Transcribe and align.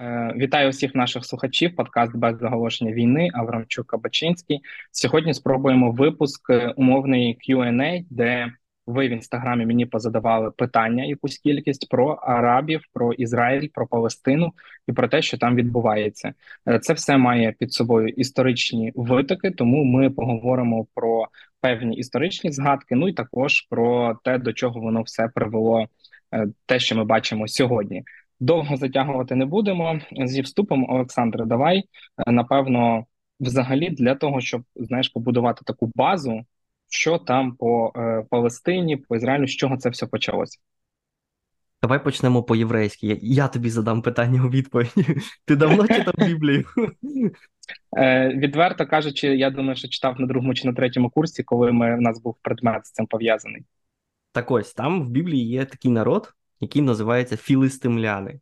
Е, 0.00 0.32
вітаю 0.36 0.70
всіх 0.70 0.94
наших 0.94 1.24
слухачів. 1.24 1.76
Подкаст 1.76 2.16
без 2.16 2.38
заголошення 2.38 2.92
війни. 2.92 3.30
Аврамчук 3.34 3.86
Кабачинський. 3.86 4.60
Сьогодні 4.92 5.34
спробуємо 5.34 5.90
випуск 5.90 6.50
е, 6.50 6.74
умовний 6.76 7.38
Q&A, 7.48 8.04
де 8.10 8.52
ви 8.86 9.08
в 9.08 9.10
інстаграмі 9.10 9.66
мені 9.66 9.86
позадавали 9.86 10.50
питання, 10.50 11.04
якусь 11.04 11.38
кількість 11.38 11.88
про 11.88 12.08
арабів, 12.08 12.80
про 12.92 13.12
Ізраїль, 13.12 13.68
про 13.74 13.86
Палестину 13.86 14.52
і 14.88 14.92
про 14.92 15.08
те, 15.08 15.22
що 15.22 15.38
там 15.38 15.56
відбувається. 15.56 16.34
Е, 16.68 16.78
це 16.78 16.92
все 16.92 17.16
має 17.16 17.52
під 17.52 17.72
собою 17.72 18.08
історичні 18.08 18.92
витоки, 18.94 19.50
тому 19.50 19.84
ми 19.84 20.10
поговоримо 20.10 20.86
про 20.94 21.28
певні 21.60 21.96
історичні 21.96 22.52
згадки. 22.52 22.94
Ну 22.94 23.08
і 23.08 23.12
також 23.12 23.60
про 23.60 24.14
те, 24.24 24.38
до 24.38 24.52
чого 24.52 24.80
воно 24.80 25.02
все 25.02 25.28
привело, 25.34 25.86
те, 26.66 26.78
що 26.78 26.96
ми 26.96 27.04
бачимо 27.04 27.48
сьогодні. 27.48 28.04
Довго 28.40 28.76
затягувати 28.76 29.34
не 29.34 29.46
будемо 29.46 30.00
зі 30.24 30.40
вступом. 30.40 30.90
Олександре, 30.90 31.44
давай 31.44 31.78
е, 32.26 32.32
напевно, 32.32 33.04
взагалі, 33.40 33.90
для 33.90 34.14
того, 34.14 34.40
щоб 34.40 34.62
знаєш, 34.76 35.08
побудувати 35.08 35.62
таку 35.64 35.92
базу, 35.94 36.44
що 36.88 37.18
там 37.18 37.56
по 37.56 37.92
е, 37.96 38.24
Палестині, 38.30 38.96
по 38.96 39.16
Ізраїлю, 39.16 39.46
з 39.46 39.50
чого 39.50 39.76
це 39.76 39.90
все 39.90 40.06
почалося. 40.06 40.58
Давай 41.82 42.04
почнемо 42.04 42.42
по 42.42 42.56
єврейськи. 42.56 43.06
Я, 43.06 43.16
я 43.22 43.48
тобі 43.48 43.70
задам 43.70 44.02
питання 44.02 44.44
у 44.44 44.48
відповідь. 44.48 44.94
Ти 45.44 45.56
давно 45.56 45.88
читав 45.88 46.14
Біблію? 46.18 46.64
Е, 47.96 48.28
Відверто 48.28 48.86
кажучи, 48.86 49.36
я 49.36 49.50
думаю, 49.50 49.76
що 49.76 49.88
читав 49.88 50.20
на 50.20 50.26
другому 50.26 50.54
чи 50.54 50.68
на 50.68 50.74
третьому 50.74 51.10
курсі, 51.10 51.42
коли 51.42 51.72
ми, 51.72 51.96
в 51.96 52.00
нас 52.00 52.22
був 52.22 52.36
предмет 52.42 52.86
з 52.86 52.90
цим 52.90 53.06
пов'язаний. 53.06 53.64
Так 54.32 54.50
ось 54.50 54.74
там 54.74 55.02
в 55.02 55.08
Біблії 55.08 55.48
є 55.48 55.64
такий 55.64 55.90
народ, 55.90 56.32
який 56.60 56.82
називається 56.82 57.36
філистимляни. 57.36 58.40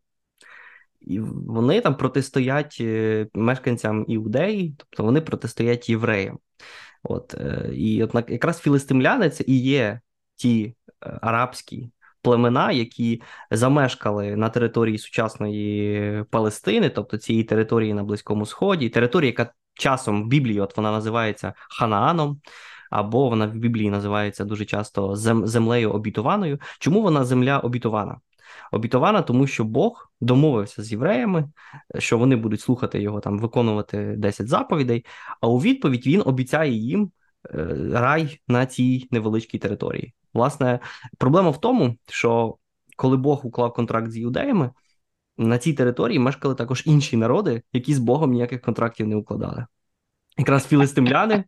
І 1.01 1.21
вони 1.21 1.81
там 1.81 1.97
протистоять 1.97 2.77
е, 2.81 3.27
мешканцям 3.35 4.05
іудеї, 4.09 4.75
тобто 4.79 5.05
вони 5.05 5.21
протистоять 5.21 5.89
євреям. 5.89 6.39
От, 7.03 7.35
е, 7.35 7.71
І 7.75 8.03
от 8.03 8.31
якраз 8.31 8.59
філистимляни 8.59 9.31
це 9.31 9.45
і 9.47 9.61
є 9.61 10.01
ті 10.37 10.75
е, 11.07 11.19
арабські 11.23 11.91
племена, 12.23 12.73
які 12.73 13.23
замешкали 13.51 14.37
на 14.37 14.49
території 14.49 14.99
сучасної 14.99 16.25
Палестини, 16.31 16.91
тобто 16.91 17.19
цієї 17.19 17.45
території 17.45 17.95
на 17.95 18.05
Близькому 18.05 18.47
Сході, 18.47 18.89
територія, 18.89 19.29
яка 19.29 19.53
часом 19.75 20.25
в 20.25 20.27
Біблії 20.27 20.61
от 20.61 20.77
вона 20.77 20.93
називається 20.93 21.55
Ханааном 21.79 22.41
або 22.91 23.29
вона 23.29 23.47
в 23.47 23.55
Біблії 23.55 23.91
називається 23.91 24.45
дуже 24.45 24.65
часто 24.65 25.17
зем, 25.17 25.47
землею 25.47 25.91
обітованою. 25.91 26.59
Чому 26.79 27.03
вона 27.03 27.25
земля 27.25 27.59
обітована? 27.59 28.21
Обітована, 28.73 29.23
тому 29.23 29.47
що 29.47 29.65
Бог 29.65 30.13
домовився 30.21 30.83
з 30.83 30.93
євреями, 30.93 31.51
що 31.99 32.19
вони 32.19 32.37
будуть 32.37 32.61
слухати 32.61 33.01
його 33.01 33.21
там, 33.21 33.39
виконувати 33.39 34.15
10 34.19 34.49
заповідей. 34.49 35.05
А 35.41 35.49
у 35.49 35.59
відповідь 35.59 36.07
він 36.07 36.23
обіцяє 36.27 36.73
їм 36.73 37.11
е, 37.55 37.77
рай 37.93 38.41
на 38.49 38.67
цій 38.67 39.09
невеличкій 39.11 39.59
території. 39.59 40.15
Власне, 40.35 40.81
проблема 41.19 41.51
в 41.51 41.61
тому, 41.61 41.97
що 42.07 42.57
коли 42.97 43.17
Бог 43.17 43.47
уклав 43.47 43.73
контракт 43.73 44.11
з 44.11 44.19
іудеями, 44.19 44.71
на 45.39 45.59
цій 45.59 45.73
території 45.73 46.19
мешкали 46.19 46.55
також 46.55 46.83
інші 46.87 47.17
народи, 47.17 47.63
які 47.73 47.95
з 47.95 47.99
Богом 47.99 48.31
ніяких 48.31 48.61
контрактів 48.61 49.07
не 49.07 49.17
укладали. 49.17 49.67
Якраз 50.39 50.67
філистимляни 50.67 51.45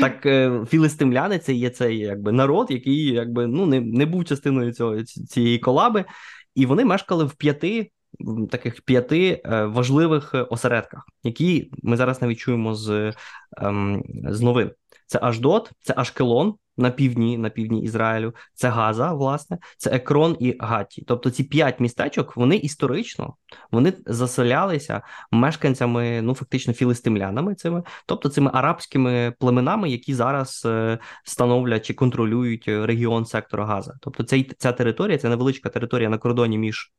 так 0.00 0.26
е, 0.26 0.64
філистимляни 0.68 1.38
це 1.38 1.52
є 1.52 1.70
цей 1.70 1.98
якби 1.98 2.32
народ, 2.32 2.70
який 2.70 3.06
якби 3.06 3.46
ну 3.46 3.66
не 3.66 3.80
не 3.80 4.06
був 4.06 4.24
частиною 4.24 4.72
цього 4.72 5.02
цієї 5.02 5.58
колаби, 5.58 6.04
і 6.54 6.66
вони 6.66 6.84
мешкали 6.84 7.24
в 7.24 7.34
п'яти 7.34 7.90
таких 8.50 8.82
п'яти 8.82 9.42
е, 9.44 9.64
важливих 9.64 10.34
осередках, 10.50 11.06
які 11.22 11.70
ми 11.82 11.96
зараз 11.96 12.22
навіть 12.22 12.38
чуємо 12.38 12.74
з, 12.74 13.12
ем, 13.56 14.02
з 14.28 14.40
новин. 14.40 14.70
Це 15.06 15.18
Аждот, 15.22 15.70
це 15.80 15.94
Ашкелон, 15.96 16.54
на 16.76 16.90
півдні, 16.90 17.38
на 17.38 17.50
півдні 17.50 17.82
Ізраїлю, 17.82 18.34
це 18.54 18.68
Газа, 18.68 19.12
власне, 19.12 19.58
це 19.76 19.90
Екрон 19.90 20.36
і 20.40 20.56
Гаті. 20.60 21.04
Тобто 21.06 21.30
ці 21.30 21.44
п'ять 21.44 21.80
містечок 21.80 22.36
вони 22.36 22.56
історично 22.56 23.34
вони 23.70 23.92
заселялися 24.06 25.02
мешканцями, 25.30 26.22
ну 26.22 26.34
фактично 26.34 26.72
філистимлянами 26.72 27.54
цими, 27.54 27.82
тобто 28.06 28.28
цими 28.28 28.50
арабськими 28.54 29.34
племенами, 29.38 29.90
які 29.90 30.14
зараз 30.14 30.62
е, 30.66 30.98
становлять 31.24 31.86
чи 31.86 31.94
контролюють 31.94 32.64
регіон 32.68 33.26
сектора 33.26 33.66
Газа. 33.66 33.94
Тобто 34.00 34.22
цей 34.22 34.50
ця 34.58 34.72
територія, 34.72 35.18
ця 35.18 35.28
невеличка 35.28 35.68
територія 35.68 36.08
на 36.08 36.18
кордоні 36.18 36.58
між 36.58 36.92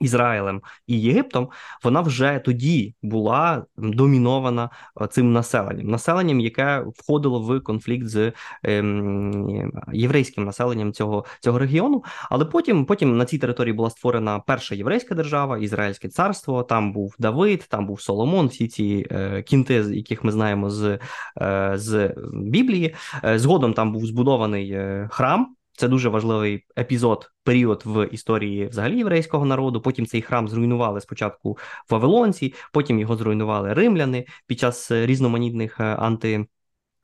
Ізраїлем 0.00 0.62
і 0.86 1.00
Єгиптом, 1.00 1.48
вона 1.84 2.00
вже 2.00 2.38
тоді 2.44 2.94
була 3.02 3.64
домінована 3.76 4.70
е, 5.00 5.06
цим 5.06 5.32
населенням, 5.32 5.86
населенням, 5.86 6.40
яке 6.40 6.84
входило 6.96 7.40
в 7.40 7.60
конфлікт 7.60 8.06
з 8.06 8.32
ем, 8.62 9.72
єврейським 9.92 10.44
населенням 10.44 10.92
цього 10.92 11.24
цього 11.40 11.58
регіону. 11.58 12.04
Але 12.30 12.44
потім 12.44 12.84
потім 12.84 13.16
на 13.16 13.24
цій 13.24 13.38
території 13.38 13.72
була 13.72 13.90
створена 13.90 14.38
перша 14.38 14.74
єврейська 14.74 15.14
держава, 15.14 15.58
Ізраїльське 15.58 16.08
царство. 16.08 16.62
Там 16.62 16.92
був 16.92 17.14
Давид, 17.18 17.66
там 17.68 17.86
був 17.86 18.00
Соломон. 18.00 18.46
Всі 18.46 18.68
ці 18.68 19.06
е, 19.10 19.42
кінти, 19.42 19.74
яких 19.74 20.24
ми 20.24 20.32
знаємо 20.32 20.70
з, 20.70 20.98
е, 21.40 21.72
з 21.74 22.14
Біблії. 22.32 22.94
Згодом 23.34 23.74
там 23.74 23.92
був 23.92 24.06
збудований 24.06 24.78
храм. 25.10 25.56
Це 25.80 25.88
дуже 25.88 26.08
важливий 26.08 26.64
епізод, 26.78 27.30
період 27.44 27.82
в 27.84 28.06
історії 28.06 28.66
взагалі 28.66 28.98
єврейського 28.98 29.44
народу. 29.44 29.80
Потім 29.80 30.06
цей 30.06 30.22
храм 30.22 30.48
зруйнували 30.48 31.00
спочатку 31.00 31.58
вавилонці, 31.90 32.54
потім 32.72 32.98
його 32.98 33.16
зруйнували 33.16 33.74
римляни 33.74 34.26
під 34.46 34.58
час 34.60 34.90
різноманітних 34.90 35.80
е, 35.80 35.84
анти. 35.84 36.46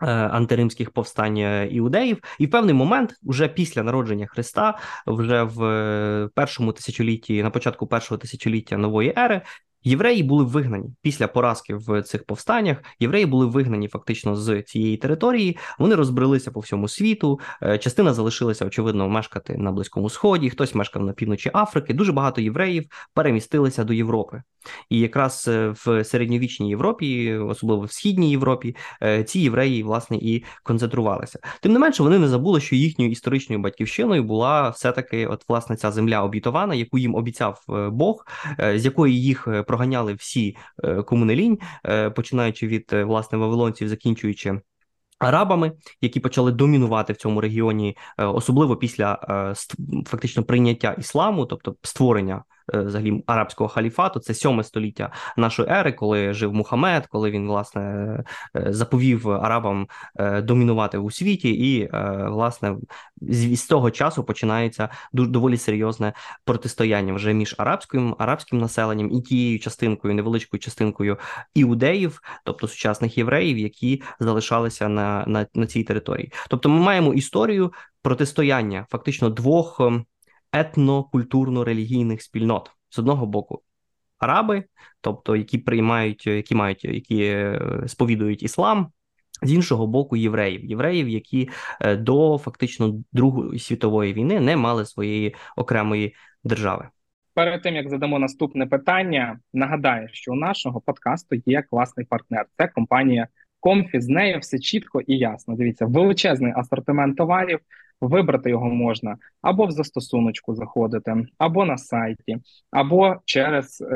Е, 0.03 0.07
антиримських 0.07 0.91
повстань 0.91 1.37
е, 1.37 1.69
іудеїв, 1.71 2.19
і 2.39 2.47
в 2.47 2.51
певний 2.51 2.75
момент, 2.75 3.15
вже 3.23 3.49
після 3.49 3.83
народження 3.83 4.27
Христа, 4.27 4.79
вже 5.07 5.43
в 5.43 6.31
першому 6.35 6.73
тисячолітті, 6.73 7.43
на 7.43 7.51
початку 7.51 7.87
першого 7.87 8.19
тисячоліття 8.19 8.77
нової 8.77 9.15
ери, 9.19 9.43
Євреї 9.87 10.23
були 10.23 10.45
вигнані 10.45 10.89
після 11.03 11.29
поразки 11.29 11.75
в 11.75 12.03
цих 12.03 12.25
повстаннях. 12.25 12.79
Євреї 13.01 13.27
були 13.27 13.47
вигнані 13.47 13.89
фактично 13.89 14.37
з 14.37 14.63
цієї 14.63 14.97
території. 14.97 15.59
Вони 15.79 15.95
розбрелися 15.95 16.51
по 16.51 16.61
всьому 16.61 16.89
світу. 16.89 17.41
Е, 17.63 17.79
частина 17.79 18.15
залишилася 18.15 18.67
очевидно 18.67 19.09
мешкати 19.09 19.57
на 19.57 19.73
близькому 19.73 20.11
сході. 20.11 20.51
Хтось 20.51 20.75
мешкав 20.75 21.03
на 21.05 21.13
півночі 21.13 21.51
Африки. 21.55 21.95
Дуже 21.95 22.13
багато 22.13 22.41
євреїв 22.41 22.85
перемістилися 23.15 23.85
до 23.85 23.93
Європи. 23.93 24.43
І 24.91 24.99
якраз 24.99 25.49
е, 25.49 25.75
в 25.87 26.05
середньовічній 26.05 26.69
Європі, 26.69 27.35
особливо 27.35 27.83
в 27.83 27.93
східній 27.93 28.31
Європі, 28.31 28.77
е, 29.03 29.25
ці 29.25 29.41
євреї 29.41 29.83
власне 29.83 30.17
і 30.17 30.45
концентрувалися. 30.63 31.39
Тим 31.63 31.73
не 31.73 31.79
менше, 31.79 32.03
вони 32.03 32.19
не 32.19 32.29
забули, 32.29 32.61
що 32.61 32.77
їхньою 32.77 33.11
історичною 33.11 33.63
батьківщиною 33.63 34.25
була 34.25 34.69
все 34.69 34.93
таки, 34.93 35.27
от 35.27 35.45
власне, 35.49 35.77
ця 35.77 35.91
земля 35.91 36.23
обітована, 36.23 36.75
яку 36.75 36.99
їм 36.99 37.15
обіцяв 37.15 37.61
Бог, 37.93 38.27
з 38.75 38.85
якої 38.85 39.23
їх 39.23 39.49
проганяли 39.77 40.15
всі 40.15 40.57
е, 40.85 41.03
комунелінь, 41.03 41.59
е, 41.87 42.11
починаючи 42.11 42.67
від 42.67 42.91
е, 42.93 43.05
власне 43.05 43.39
вавилонців, 43.39 43.89
закінчуючи. 43.89 44.61
Арабами, 45.19 45.73
які 46.01 46.21
почали 46.21 46.53
домінувати 46.53 47.13
в 47.13 47.17
цьому 47.17 47.41
регіоні, 47.41 47.97
особливо 48.19 48.77
після 48.77 49.19
фактично 50.07 50.43
прийняття 50.43 50.97
ісламу, 50.99 51.47
тобто 51.47 51.77
створення 51.83 52.45
взагалі 52.75 53.25
арабського 53.27 53.69
халіфату. 53.69 54.21
Це 54.21 54.35
сьоме 54.35 54.65
століття 54.65 55.13
нашої 55.37 55.69
ери, 55.69 55.93
коли 55.93 56.33
жив 56.33 56.55
Мухаммед, 56.55 57.07
коли 57.07 57.31
він 57.31 57.47
власне 57.47 57.83
е, 58.57 58.73
заповів 58.73 59.31
арабам 59.31 59.89
е, 60.17 60.43
домінувати 60.43 60.99
у 60.99 61.11
світі, 61.11 61.51
і 61.51 61.91
власне 62.27 62.77
з 63.21 63.67
того 63.67 63.91
часу 63.91 64.25
починається 64.25 64.89
доволі 65.13 65.57
серйозне 65.57 66.13
протистояння 66.45 67.13
вже 67.13 67.33
між 67.33 67.55
арабським 67.59 68.17
арабським 68.19 68.59
населенням 68.59 69.13
і 69.13 69.21
тією 69.21 69.59
частинкою, 69.59 70.15
невеличкою 70.15 70.61
частинкою 70.61 71.19
іудеїв, 71.55 72.21
тобто 72.45 72.69
сучасних 72.69 73.19
євреїв, 73.19 73.59
які 73.59 74.03
залишалися 74.21 74.89
на, 74.89 75.25
на, 75.27 75.47
на 75.55 75.67
цій 75.67 75.85
території. 75.85 76.33
Тобто, 76.51 76.69
ми 76.69 76.81
маємо 76.81 77.15
історію 77.15 77.73
протистояння 78.03 78.87
фактично 78.91 79.31
двох. 79.31 79.81
Етнокультурно-релігійних 80.53 82.21
спільнот 82.21 82.71
з 82.91 82.99
одного 82.99 83.27
боку. 83.27 83.63
Араби, 84.19 84.65
тобто 85.01 85.37
які 85.37 85.59
приймають, 85.59 86.27
які 86.27 86.55
мають, 86.55 86.85
які 86.85 87.23
е, 87.23 87.61
сповідують 87.87 88.43
іслам, 88.43 88.93
з 89.43 89.53
іншого 89.53 89.87
боку, 89.87 90.17
євреїв, 90.17 90.65
євреїв, 90.65 91.09
які 91.09 91.49
е, 91.81 91.97
до 91.97 92.39
фактично 92.39 92.95
Другої 93.13 93.59
світової 93.59 94.13
війни 94.13 94.41
не 94.41 94.57
мали 94.57 94.87
своєї 94.87 95.35
окремої 95.57 96.15
держави. 96.45 96.89
Перед 97.35 97.63
тим 97.63 97.77
як 97.77 97.91
задамо 97.91 98.19
наступне 98.19 98.67
питання, 98.67 99.39
нагадаю, 99.53 100.09
що 100.13 100.33
у 100.33 100.35
нашого 100.35 100.81
подкасту 100.81 101.37
є 101.47 101.63
класний 101.63 102.07
партнер. 102.07 102.47
Це 102.57 102.69
компанія 102.69 103.29
Комфі. 103.61 104.01
З 104.01 104.09
нею 104.09 104.39
все 104.39 104.59
чітко 104.59 105.01
і 105.01 105.19
ясно. 105.19 105.57
Дивіться, 105.57 105.87
величезний 105.87 106.53
асортимент 106.57 107.17
товарів, 107.17 107.59
Вибрати 108.01 108.51
його 108.51 108.71
можна 108.71 109.17
або 109.43 109.67
в 109.67 109.71
застосуночку 109.71 110.55
заходити, 110.55 111.27
або 111.39 111.65
на 111.65 111.79
сайті, 111.79 112.37
або 112.71 113.17
через 113.25 113.81
е, 113.81 113.95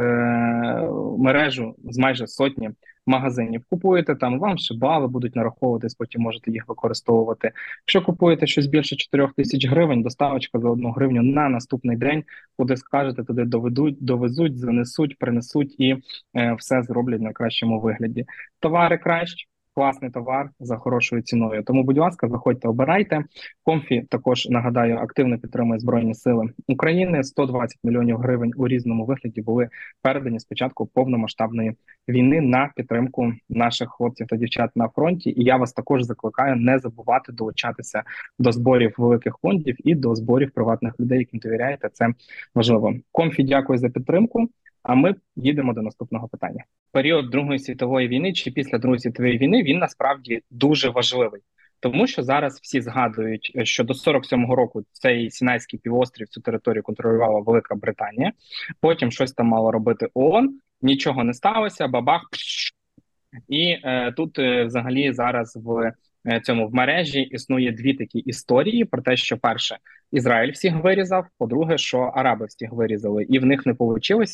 мережу 1.18 1.74
з 1.84 1.98
майже 1.98 2.26
сотні 2.26 2.70
магазинів. 3.06 3.62
Купуєте 3.70 4.14
там, 4.14 4.38
вам 4.38 4.58
ще 4.58 4.74
бали 4.74 5.08
будуть 5.08 5.36
нараховуватись, 5.36 5.94
потім 5.94 6.22
можете 6.22 6.50
їх 6.50 6.68
використовувати. 6.68 7.52
Якщо 7.82 8.02
купуєте 8.02 8.46
щось 8.46 8.66
більше 8.66 8.96
4 8.96 9.28
тисяч 9.36 9.66
гривень, 9.66 10.02
доставочка 10.02 10.58
за 10.58 10.68
одну 10.70 10.90
гривню 10.90 11.22
на 11.22 11.48
наступний 11.48 11.96
день, 11.96 12.24
куди 12.56 12.76
скажете, 12.76 13.24
туди 13.24 13.44
доведуть, 13.44 13.96
довезуть, 14.00 14.58
занесуть, 14.58 15.18
принесуть 15.18 15.74
і 15.78 15.96
е, 16.36 16.54
все 16.54 16.82
зроблять 16.82 17.20
на 17.20 17.32
кращому 17.32 17.80
вигляді. 17.80 18.24
Товари 18.60 18.98
краще 18.98 19.46
класний 19.80 20.10
товар 20.10 20.50
за 20.60 20.76
хорошою 20.76 21.22
ціною. 21.22 21.62
Тому, 21.62 21.82
будь 21.82 21.98
ласка, 21.98 22.28
заходьте, 22.28 22.68
обирайте. 22.68 23.24
Комфі 23.64 24.02
також 24.10 24.48
нагадаю, 24.48 24.96
активно 24.96 25.38
підтримує 25.38 25.80
збройні 25.80 26.14
сили 26.14 26.48
України. 26.68 27.24
120 27.24 27.78
мільйонів 27.84 28.16
гривень 28.16 28.52
у 28.56 28.68
різному 28.68 29.04
вигляді 29.04 29.42
були 29.42 29.68
передані 30.02 30.40
спочатку 30.40 30.86
повномасштабної 30.86 31.72
війни 32.08 32.40
на 32.40 32.72
підтримку 32.76 33.32
наших 33.48 33.90
хлопців 33.90 34.26
та 34.26 34.36
дівчат 34.36 34.70
на 34.76 34.88
фронті. 34.88 35.30
І 35.30 35.44
я 35.44 35.56
вас 35.56 35.72
також 35.72 36.02
закликаю 36.02 36.56
не 36.56 36.78
забувати 36.78 37.32
долучатися 37.32 38.02
до 38.38 38.52
зборів 38.52 38.94
великих 38.98 39.36
фондів 39.42 39.76
і 39.88 39.94
до 39.94 40.14
зборів 40.14 40.50
приватних 40.50 41.00
людей, 41.00 41.18
яким 41.18 41.40
довіряєте. 41.40 41.88
Це 41.92 42.08
важливо. 42.54 42.94
Комфі, 43.12 43.42
дякую 43.42 43.78
за 43.78 43.88
підтримку. 43.88 44.48
А 44.82 44.94
ми 44.94 45.14
їдемо 45.36 45.72
до 45.72 45.82
наступного 45.82 46.28
питання. 46.28 46.64
Період 46.92 47.30
Другої 47.30 47.58
світової 47.58 48.08
війни 48.08 48.32
чи 48.32 48.50
після 48.50 48.78
Другої 48.78 49.00
світової 49.00 49.38
війни 49.38 49.62
він 49.62 49.78
насправді 49.78 50.42
дуже 50.50 50.88
важливий, 50.88 51.40
тому 51.80 52.06
що 52.06 52.22
зараз 52.22 52.60
всі 52.62 52.80
згадують, 52.80 53.52
що 53.62 53.84
до 53.84 53.94
47-го 53.94 54.54
року 54.56 54.84
цей 54.92 55.30
Сінайський 55.30 55.78
півострів 55.78 56.28
цю 56.28 56.40
територію 56.40 56.82
контролювала 56.82 57.40
Велика 57.40 57.74
Британія. 57.74 58.32
Потім 58.80 59.10
щось 59.10 59.32
там 59.32 59.46
мало 59.46 59.70
робити 59.70 60.08
ООН, 60.14 60.58
нічого 60.82 61.24
не 61.24 61.34
сталося, 61.34 61.88
бабах. 61.88 62.22
І 63.48 63.76
е, 63.84 64.12
тут, 64.16 64.38
е, 64.38 64.64
взагалі, 64.64 65.12
зараз 65.12 65.56
в 65.64 65.70
Е, 65.82 65.92
цьому 66.42 66.68
в 66.68 66.74
мережі 66.74 67.20
існує 67.20 67.72
дві 67.72 67.94
такі 67.94 68.18
історії 68.18 68.84
про 68.84 69.02
те, 69.02 69.16
що 69.16 69.38
перше 69.38 69.78
Ізраїль 70.12 70.52
всіх 70.52 70.74
вирізав, 70.76 71.26
по-друге, 71.38 71.78
що 71.78 71.98
Араби 71.98 72.46
всіх 72.46 72.72
вирізали, 72.72 73.26
і 73.28 73.38
в 73.38 73.46
них 73.46 73.66
не 73.66 73.74
вийшло, 73.78 74.24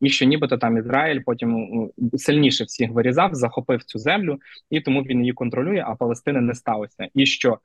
і 0.00 0.10
що 0.10 0.26
нібито 0.26 0.58
там 0.58 0.78
Ізраїль 0.78 1.20
потім 1.26 1.90
сильніше 2.14 2.64
всіх 2.64 2.90
вирізав, 2.90 3.34
захопив 3.34 3.84
цю 3.84 3.98
землю, 3.98 4.38
і 4.70 4.80
тому 4.80 5.02
він 5.02 5.20
її 5.20 5.32
контролює, 5.32 5.84
а 5.86 5.94
Палестини 5.94 6.40
не 6.40 6.54
сталося. 6.54 7.08
І 7.14 7.26
що 7.26 7.58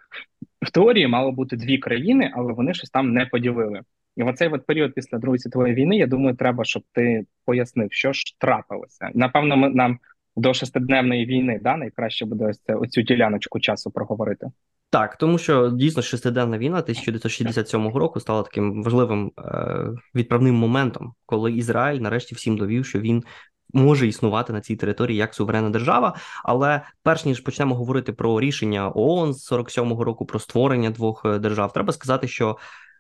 в 0.61 0.71
теорії 0.71 1.07
мало 1.07 1.31
бути 1.31 1.55
дві 1.55 1.77
країни, 1.77 2.31
але 2.33 2.53
вони 2.53 2.73
щось 2.73 2.89
там 2.89 3.13
не 3.13 3.25
поділили. 3.25 3.81
І 4.17 4.23
в 4.23 4.27
оцей 4.27 4.47
от 4.47 4.65
період 4.65 4.93
після 4.93 5.17
Другої 5.17 5.39
світової 5.39 5.73
війни, 5.73 5.97
я 5.97 6.07
думаю, 6.07 6.35
треба, 6.35 6.63
щоб 6.63 6.83
ти 6.91 7.25
пояснив, 7.45 7.87
що 7.91 8.13
ж 8.13 8.23
трапилося. 8.39 9.09
Напевно, 9.13 9.57
ми 9.57 9.69
нам 9.69 9.99
до 10.35 10.53
шестидневної 10.53 11.25
війни, 11.25 11.59
да, 11.63 11.77
найкраще 11.77 12.25
буде 12.25 12.45
ось 12.45 12.59
це 12.59 12.75
оцю 12.75 13.01
діляночку 13.01 13.59
часу 13.59 13.91
проговорити. 13.91 14.47
Так, 14.89 15.17
тому 15.17 15.37
що 15.37 15.69
дійсно 15.69 16.01
шестиденна 16.01 16.57
війна 16.57 16.77
1967 16.79 17.87
року 17.87 18.19
стала 18.19 18.43
таким 18.43 18.83
важливим 18.83 19.31
е, 19.37 19.75
відправним 20.15 20.55
моментом, 20.55 21.13
коли 21.25 21.51
Ізраїль 21.51 21.99
нарешті 21.99 22.35
всім 22.35 22.57
довів, 22.57 22.85
що 22.85 22.99
він 22.99 23.23
може 23.73 24.07
існувати 24.07 24.53
на 24.53 24.61
цій 24.61 24.75
території 24.75 25.17
як 25.17 25.33
суверенна 25.33 25.69
держава. 25.69 26.15
Але 26.43 26.81
перш 27.03 27.25
ніж 27.25 27.39
почнемо 27.39 27.75
говорити 27.75 28.13
про 28.13 28.39
рішення 28.39 28.91
ООН 28.95 29.33
з 29.33 29.51
47-го 29.51 30.03
року 30.03 30.25
про 30.25 30.39
створення 30.39 30.89
двох 30.89 31.25
е, 31.25 31.39
держав, 31.39 31.73
треба 31.73 31.93
сказати, 31.93 32.27
що 32.27 32.57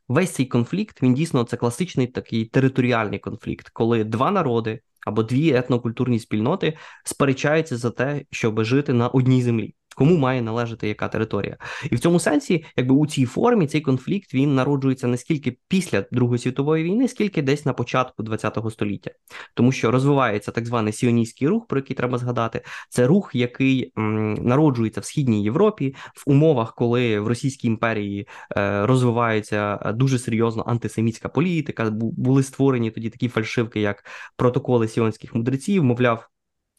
весь 0.07 0.31
цей 0.31 0.45
конфлікт 0.45 1.03
він 1.03 1.13
дійсно 1.13 1.43
це 1.43 1.57
класичний 1.57 2.07
такий 2.07 2.45
територіальний 2.45 3.19
конфлікт, 3.19 3.69
коли 3.69 4.03
два 4.03 4.31
народи 4.31 4.79
або 5.05 5.23
дві 5.23 5.53
етнокультурні 5.55 6.19
спільноти 6.19 6.77
сперечаються 7.03 7.77
за 7.77 7.89
те, 7.89 8.25
щоб 8.31 8.63
жити 8.63 8.93
на 8.93 9.07
одній 9.07 9.41
землі 9.41 9.73
кому 9.93 10.17
має 10.17 10.41
належати 10.41 10.87
яка 10.87 11.07
територія, 11.07 11.57
і 11.91 11.95
в 11.95 11.99
цьому 11.99 12.19
сенсі, 12.19 12.65
якби 12.77 12.95
у 12.95 13.07
цій 13.07 13.25
формі 13.25 13.67
цей 13.67 13.81
конфлікт 13.81 14.33
він 14.33 14.55
народжується 14.55 15.07
не 15.07 15.17
скільки 15.17 15.57
після 15.67 16.05
Другої 16.11 16.39
світової 16.39 16.83
війни, 16.83 17.07
скільки 17.07 17.41
десь 17.41 17.65
на 17.65 17.73
початку 17.73 18.23
ХХ 18.23 18.71
століття, 18.71 19.11
тому 19.53 19.71
що 19.71 19.91
розвивається 19.91 20.51
так 20.51 20.65
званий 20.65 20.93
сіоністський 20.93 21.47
рух, 21.47 21.67
про 21.67 21.79
який 21.79 21.95
треба 21.95 22.17
згадати. 22.17 22.61
Це 22.89 23.07
рух, 23.07 23.31
який 23.33 23.91
м, 23.97 24.33
народжується 24.33 25.01
в 25.01 25.05
східній 25.05 25.43
Європі 25.43 25.95
в 26.15 26.29
умовах, 26.29 26.75
коли 26.75 27.19
в 27.19 27.27
Російській 27.27 27.67
імперії 27.67 28.27
е, 28.57 28.85
розвивається 28.85 29.79
е, 29.85 29.93
дуже 29.93 30.19
серйозно 30.19 30.63
антисемітська 30.67 31.29
політика. 31.29 31.89
Були 31.91 32.43
створені 32.43 32.91
тоді 32.91 33.09
такі 33.09 33.27
фальшивки, 33.27 33.81
як 33.81 34.05
протоколи 34.37 34.87
сіонських 34.87 35.35
мудреців, 35.35 35.83
мовляв. 35.83 36.29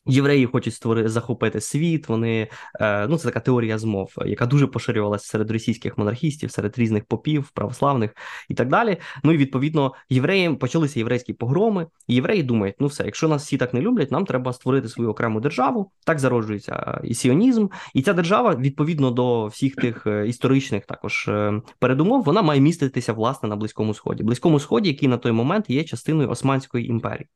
Євреї 0.06 0.47
хочуть 0.47 0.75
створити 0.75 1.09
захопити 1.09 1.61
світ. 1.61 2.09
Вони 2.09 2.49
е, 2.81 3.06
ну 3.09 3.19
це 3.19 3.25
така 3.25 3.41
теорія 3.41 3.79
змов, 3.79 4.12
яка 4.27 4.47
дуже 4.47 4.67
поширювалася 4.67 5.27
серед 5.27 5.51
російських 5.51 5.99
монархістів, 5.99 6.51
серед 6.51 6.79
різних 6.79 7.05
попів, 7.05 7.51
православних 7.55 8.11
і 8.49 8.55
так 8.55 8.69
далі. 8.69 8.97
Ну 9.23 9.33
і 9.33 9.37
відповідно 9.37 9.95
євреям 10.09 10.56
почалися 10.56 10.99
єврейські 10.99 11.33
погроми. 11.33 11.87
і 12.09 12.15
Євреї 12.15 12.43
думають, 12.43 12.75
ну 12.79 12.87
все, 12.87 13.05
якщо 13.05 13.29
нас 13.29 13.45
всі 13.45 13.56
так 13.56 13.75
не 13.75 13.81
люблять, 13.81 14.11
нам 14.12 14.25
треба 14.25 14.53
створити 14.53 14.89
свою 14.89 15.11
окрему 15.11 15.41
державу. 15.41 15.91
Так 16.06 16.19
зароджується 16.19 17.01
і 17.05 17.15
сіонізм, 17.15 17.69
і 17.95 18.03
ця 18.03 18.12
держава 18.12 18.55
відповідно 18.55 19.11
до 19.11 19.47
всіх 19.47 19.77
тих 19.77 20.06
е, 20.06 20.29
історичних 20.29 20.87
також 20.87 21.29
е, 21.29 21.62
передумов, 21.79 22.23
вона 22.23 22.43
має 22.43 22.61
міститися 22.61 23.12
власне 23.12 23.49
на 23.49 23.56
близькому 23.56 23.95
сході, 23.95 24.23
близькому 24.23 24.61
сході, 24.61 24.89
який 24.89 25.09
на 25.09 25.17
той 25.17 25.33
момент 25.33 25.71
є 25.71 25.85
частиною 25.85 26.31
Османської 26.31 26.87
імперії. 26.87 27.29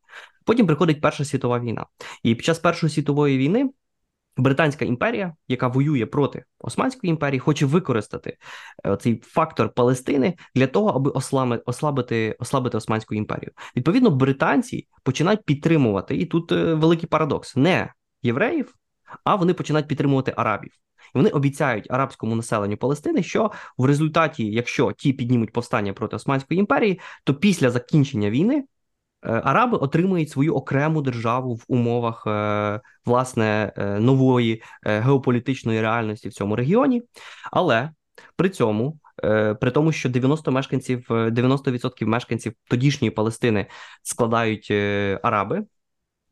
Потім 0.49 0.67
приходить 0.67 1.01
Перша 1.01 1.25
світова 1.25 1.61
війна, 1.61 1.87
і 2.23 2.35
під 2.35 2.45
час 2.45 2.59
Першої 2.59 2.91
світової 2.91 3.39
війни 3.39 3.71
Британська 4.37 4.85
імперія, 4.85 5.35
яка 5.49 5.69
воює 5.69 6.07
проти 6.07 6.45
Османської 6.61 7.11
імперії, 7.11 7.39
хоче 7.39 7.67
використати 7.67 8.37
е, 8.87 8.97
цей 8.97 9.21
фактор 9.25 9.75
Палестини 9.75 10.35
для 10.55 10.67
того, 10.67 10.89
аби 10.89 11.11
ослабити 11.65 12.37
ослабити 12.39 12.77
Османську 12.77 13.15
імперію. 13.15 13.53
Відповідно, 13.77 14.11
британці 14.11 14.89
починають 15.03 15.45
підтримувати, 15.45 16.17
і 16.17 16.27
тут 16.27 16.53
е, 16.53 16.75
великий 16.75 17.09
парадокс: 17.09 17.57
не 17.57 17.93
євреїв, 18.23 18.75
а 19.25 19.35
вони 19.35 19.55
починають 19.55 19.89
підтримувати 19.89 20.35
арабів. 20.37 20.73
І 21.15 21.19
вони 21.19 21.31
обіцяють 21.31 21.91
арабському 21.91 22.37
населенню 22.37 22.77
Палестини, 22.77 23.23
що 23.23 23.51
в 23.79 23.85
результаті, 23.85 24.47
якщо 24.47 24.93
ті 24.93 25.13
піднімуть 25.13 25.53
повстання 25.53 25.93
проти 25.93 26.17
Османської 26.17 26.61
імперії, 26.61 27.01
то 27.25 27.35
після 27.35 27.71
закінчення 27.71 28.31
війни 28.31 28.65
араби 29.21 29.77
отримують 29.77 30.31
свою 30.31 30.55
окрему 30.55 31.03
державу 31.03 31.55
в 31.55 31.65
умовах 31.69 32.25
е, 32.27 32.81
власне 33.07 33.73
е, 33.77 34.01
нової 34.01 34.63
геополітичної 34.83 35.81
реальності 35.81 36.29
в 36.29 36.33
цьому 36.33 36.57
регіоні, 36.57 37.03
але 37.53 37.91
при 38.37 38.49
цьому. 38.49 38.99
При 39.61 39.71
тому, 39.71 39.93
що 39.93 40.09
90 40.09 40.51
мешканців, 40.51 41.07
90% 41.09 42.05
мешканців 42.05 42.53
тодішньої 42.69 43.11
Палестини 43.11 43.67
складають 44.03 44.71
араби, 45.23 45.65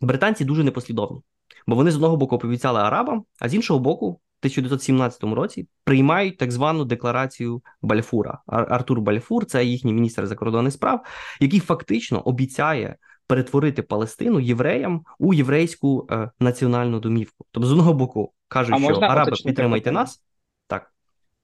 британці 0.00 0.44
дуже 0.44 0.64
непослідовні, 0.64 1.22
бо 1.66 1.76
вони 1.76 1.90
з 1.90 1.96
одного 1.96 2.16
боку 2.16 2.38
пообіцяли 2.38 2.80
арабам, 2.80 3.24
а 3.40 3.48
з 3.48 3.54
іншого 3.54 3.80
боку 3.80 4.20
1917 4.40 5.22
році 5.22 5.68
приймають 5.84 6.38
так 6.38 6.52
звану 6.52 6.84
декларацію 6.84 7.62
Бальфура. 7.82 8.38
Артур 8.46 9.00
Бальфур, 9.00 9.44
це 9.44 9.64
їхній 9.64 9.92
міністр 9.92 10.26
закордонних 10.26 10.72
справ, 10.72 11.04
який 11.40 11.60
фактично 11.60 12.20
обіцяє 12.20 12.96
перетворити 13.26 13.82
Палестину 13.82 14.40
євреям 14.40 15.04
у 15.18 15.34
єврейську 15.34 16.08
е, 16.10 16.30
національну 16.40 17.00
домівку. 17.00 17.46
Тобто, 17.50 17.68
з 17.68 17.72
одного 17.72 17.94
боку 17.94 18.32
кажуть, 18.48 18.74
а 18.74 18.78
що 18.78 18.94
араби 18.94 19.32
підтримайте 19.44 19.92
нас, 19.92 20.22
так 20.66 20.92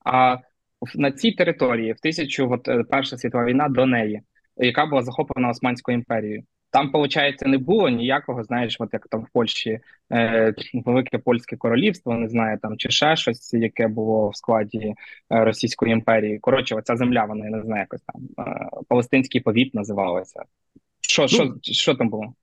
а 0.05 0.37
на 0.95 1.13
цій 1.13 1.33
території 1.33 1.93
в 1.93 2.01
тисячу 2.01 2.53
от, 2.53 2.69
е, 2.69 2.85
Перша 2.91 3.19
світова 3.19 3.45
війна 3.45 3.69
до 3.69 3.87
неї, 3.87 4.23
яка 4.57 4.87
була 4.87 5.03
захоплена 5.03 5.49
Османською 5.49 5.99
імперією. 5.99 6.43
Там, 6.73 6.91
виходить, 6.93 7.43
не 7.43 7.59
було 7.59 7.89
ніякого, 7.89 8.45
знаєш, 8.45 8.77
от 8.81 8.89
як 8.93 9.09
там 9.09 9.21
в 9.21 9.27
Польщі 9.33 9.81
е, 10.13 10.55
велике 10.75 11.19
польське 11.19 11.57
королівство, 11.57 12.15
не 12.15 12.29
знаю, 12.29 12.59
там 12.63 12.77
чи 12.77 12.91
ще 12.91 13.17
щось, 13.17 13.55
яке 13.55 13.89
було 13.89 14.29
в 14.29 14.37
складі 14.37 14.79
е, 14.87 14.95
Російської 15.45 15.93
імперії. 15.93 16.39
Коротше, 16.39 16.75
оця 16.75 16.97
земля, 16.97 17.25
вона 17.25 17.45
я 17.45 17.51
не 17.51 17.63
знаю, 17.63 17.81
якось 17.81 18.01
там 18.01 18.47
е, 18.47 18.69
Палестинський 18.89 19.41
повіт 19.41 19.75
називалася. 19.75 20.43
Що, 21.01 21.29
що, 21.29 21.45
ну, 21.45 21.57
що 21.63 21.95
там 21.95 22.09
було? 22.09 22.35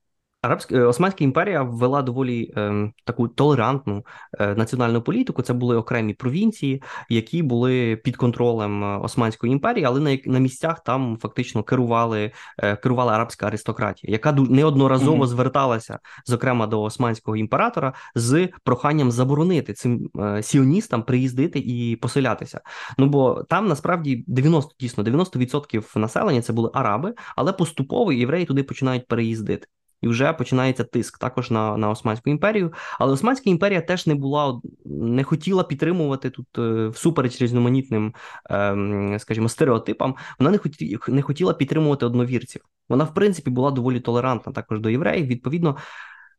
Арабська 0.42 0.74
е, 0.74 0.80
Османська 0.80 1.24
імперія 1.24 1.62
ввела 1.62 2.02
доволі 2.02 2.52
е, 2.56 2.92
таку 3.04 3.28
толерантну 3.28 4.04
е, 4.40 4.54
національну 4.54 5.02
політику. 5.02 5.42
Це 5.42 5.52
були 5.52 5.76
окремі 5.76 6.14
провінції, 6.14 6.82
які 7.08 7.42
були 7.42 7.96
під 7.96 8.16
контролем 8.16 8.84
е, 8.84 8.98
Османської 8.98 9.52
імперії, 9.52 9.84
але 9.84 10.00
на 10.00 10.18
на 10.24 10.38
місцях 10.38 10.82
там 10.82 11.18
фактично 11.22 11.62
керували 11.62 12.32
е, 12.58 12.76
керувала 12.76 13.12
арабська 13.12 13.46
аристократія, 13.46 14.12
яка 14.12 14.32
неодноразово 14.32 15.24
mm-hmm. 15.24 15.28
зверталася, 15.28 15.98
зокрема 16.26 16.66
до 16.66 16.82
османського 16.82 17.36
імператора, 17.36 17.92
з 18.14 18.48
проханням 18.64 19.10
заборонити 19.10 19.72
цим 19.72 20.10
е, 20.18 20.42
сіоністам 20.42 21.02
приїздити 21.02 21.58
і 21.58 21.96
поселятися. 21.96 22.60
Ну 22.98 23.06
бо 23.06 23.44
там 23.48 23.68
насправді 23.68 24.24
90, 24.26 24.74
дійсно 24.80 25.04
90% 25.04 25.98
населення 25.98 26.42
це 26.42 26.52
були 26.52 26.70
араби, 26.74 27.14
але 27.36 27.52
поступово 27.52 28.12
євреї 28.12 28.46
туди 28.46 28.62
починають 28.62 29.08
переїздити 29.08 29.66
і 30.02 30.08
вже 30.08 30.32
починається 30.32 30.84
тиск 30.84 31.18
також 31.18 31.50
на 31.50 31.76
на 31.76 31.90
Османську 31.90 32.30
імперію. 32.30 32.72
Але 32.98 33.12
Османська 33.12 33.50
імперія 33.50 33.80
теж 33.80 34.06
не 34.06 34.14
була 34.14 34.60
не 34.84 35.24
хотіла 35.24 35.64
підтримувати 35.64 36.30
тут 36.30 36.46
е, 36.58 36.88
всупереч 36.88 37.42
різноманітним, 37.42 38.14
ем, 38.50 39.18
скажімо, 39.18 39.48
стереотипам. 39.48 40.16
Вона 40.38 40.50
не 40.50 40.58
хотіла 40.58 40.98
не 41.08 41.22
хотіла 41.22 41.54
підтримувати 41.54 42.06
одновірців. 42.06 42.62
Вона, 42.88 43.04
в 43.04 43.14
принципі, 43.14 43.50
була 43.50 43.70
доволі 43.70 44.00
толерантна 44.00 44.52
також 44.52 44.80
до 44.80 44.90
євреїв. 44.90 45.26
Відповідно, 45.26 45.76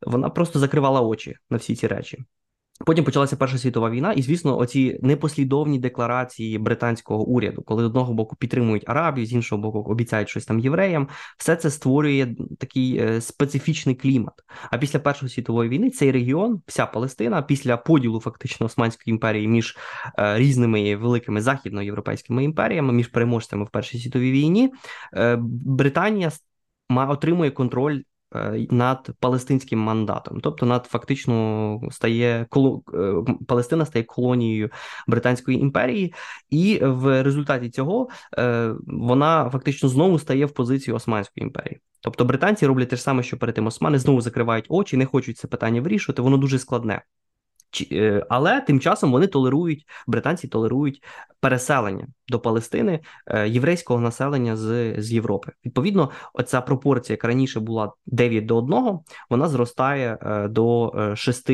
вона 0.06 0.30
просто 0.30 0.58
закривала 0.58 1.00
очі 1.00 1.36
на 1.50 1.56
всі 1.56 1.76
ці 1.76 1.86
речі. 1.86 2.24
Потім 2.86 3.04
почалася 3.04 3.36
Перша 3.36 3.58
світова 3.58 3.90
війна, 3.90 4.12
і 4.12 4.22
звісно, 4.22 4.58
оці 4.58 4.98
непослідовні 5.02 5.78
декларації 5.78 6.58
британського 6.58 7.24
уряду, 7.24 7.62
коли 7.62 7.82
з 7.82 7.86
одного 7.86 8.14
боку 8.14 8.36
підтримують 8.36 8.84
арабів, 8.86 9.26
з 9.26 9.32
іншого 9.32 9.62
боку 9.62 9.78
обіцяють 9.78 10.28
щось 10.28 10.44
там 10.44 10.58
євреям, 10.58 11.08
все 11.38 11.56
це 11.56 11.70
створює 11.70 12.34
такий 12.58 12.98
е, 12.98 13.20
специфічний 13.20 13.94
клімат. 13.94 14.34
А 14.70 14.78
після 14.78 14.98
Першої 14.98 15.30
світової 15.30 15.70
війни 15.70 15.90
цей 15.90 16.12
регіон, 16.12 16.62
вся 16.66 16.86
Палестина, 16.86 17.42
після 17.42 17.76
поділу 17.76 18.20
фактично 18.20 18.66
Османської 18.66 19.12
імперії 19.12 19.48
між 19.48 19.76
е, 20.18 20.38
різними 20.38 20.96
великими 20.96 21.40
західноєвропейськими 21.40 22.44
імперіями, 22.44 22.92
між 22.92 23.08
переможцями 23.08 23.64
в 23.64 23.70
Першій 23.70 23.98
світовій 23.98 24.32
війні, 24.32 24.72
е, 25.16 25.38
Британія 25.64 26.30
отримує 26.88 27.50
контроль 27.50 28.02
над 28.70 29.10
палестинським 29.20 29.78
мандатом, 29.78 30.40
тобто 30.40 30.66
над 30.66 30.86
фактично 30.86 31.80
стає 31.90 32.46
коло 32.48 32.82
е, 32.94 33.14
Палестина 33.48 33.86
стає 33.86 34.04
колонією 34.04 34.70
Британської 35.06 35.58
імперії, 35.58 36.14
і 36.50 36.78
в 36.82 37.22
результаті 37.22 37.70
цього 37.70 38.08
е, 38.38 38.74
вона 38.86 39.50
фактично 39.50 39.88
знову 39.88 40.18
стає 40.18 40.46
в 40.46 40.50
позицію 40.50 40.94
Османської 40.94 41.44
імперії. 41.44 41.80
Тобто 42.00 42.24
британці 42.24 42.66
роблять 42.66 42.88
те 42.88 42.96
ж 42.96 43.02
саме, 43.02 43.22
що 43.22 43.36
перед 43.36 43.54
тим 43.54 43.66
османи 43.66 43.98
знову 43.98 44.20
закривають 44.20 44.66
очі, 44.68 44.96
не 44.96 45.06
хочуть 45.06 45.38
це 45.38 45.48
питання 45.48 45.80
вирішувати. 45.80 46.22
Воно 46.22 46.36
дуже 46.36 46.58
складне. 46.58 47.02
Е, 47.92 48.26
але 48.28 48.60
тим 48.60 48.80
часом 48.80 49.12
вони 49.12 49.26
толерують, 49.26 49.86
британці 50.06 50.48
толерують 50.48 51.02
переселення 51.40 52.06
до 52.28 52.40
Палестини 52.40 53.00
е, 53.26 53.48
єврейського 53.48 54.00
населення 54.00 54.56
з 54.56 54.94
з 54.98 55.12
Європи. 55.12 55.52
Відповідно, 55.64 56.10
оця 56.34 56.60
пропорція, 56.60 57.14
яка 57.14 57.28
раніше 57.28 57.60
була 57.60 57.92
9 58.06 58.46
до 58.46 58.56
1, 58.56 58.98
вона 59.30 59.48
зростає 59.48 60.18
е, 60.22 60.48
до 60.48 60.92
6 61.16 61.50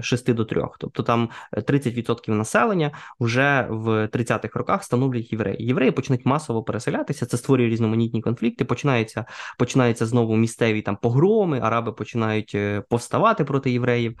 6 0.00 0.34
до 0.34 0.44
3. 0.44 0.62
Тобто 0.78 1.02
там 1.02 1.28
30% 1.52 2.30
населення 2.30 2.90
вже 3.20 3.66
в 3.70 4.06
30-х 4.06 4.58
роках 4.58 4.84
становлять 4.84 5.32
євреї. 5.32 5.66
Євреї 5.66 5.90
почнуть 5.90 6.26
масово 6.26 6.62
переселятися. 6.62 7.26
Це 7.26 7.36
створює 7.36 7.68
різноманітні 7.68 8.22
конфлікти. 8.22 8.64
Починається 8.64 9.24
починаються 9.58 10.06
знову 10.06 10.36
місцеві 10.36 10.82
там 10.82 10.96
погроми, 10.96 11.60
араби 11.62 11.92
починають 11.92 12.56
повставати 12.88 13.44
проти 13.44 13.70
євреїв 13.70 14.16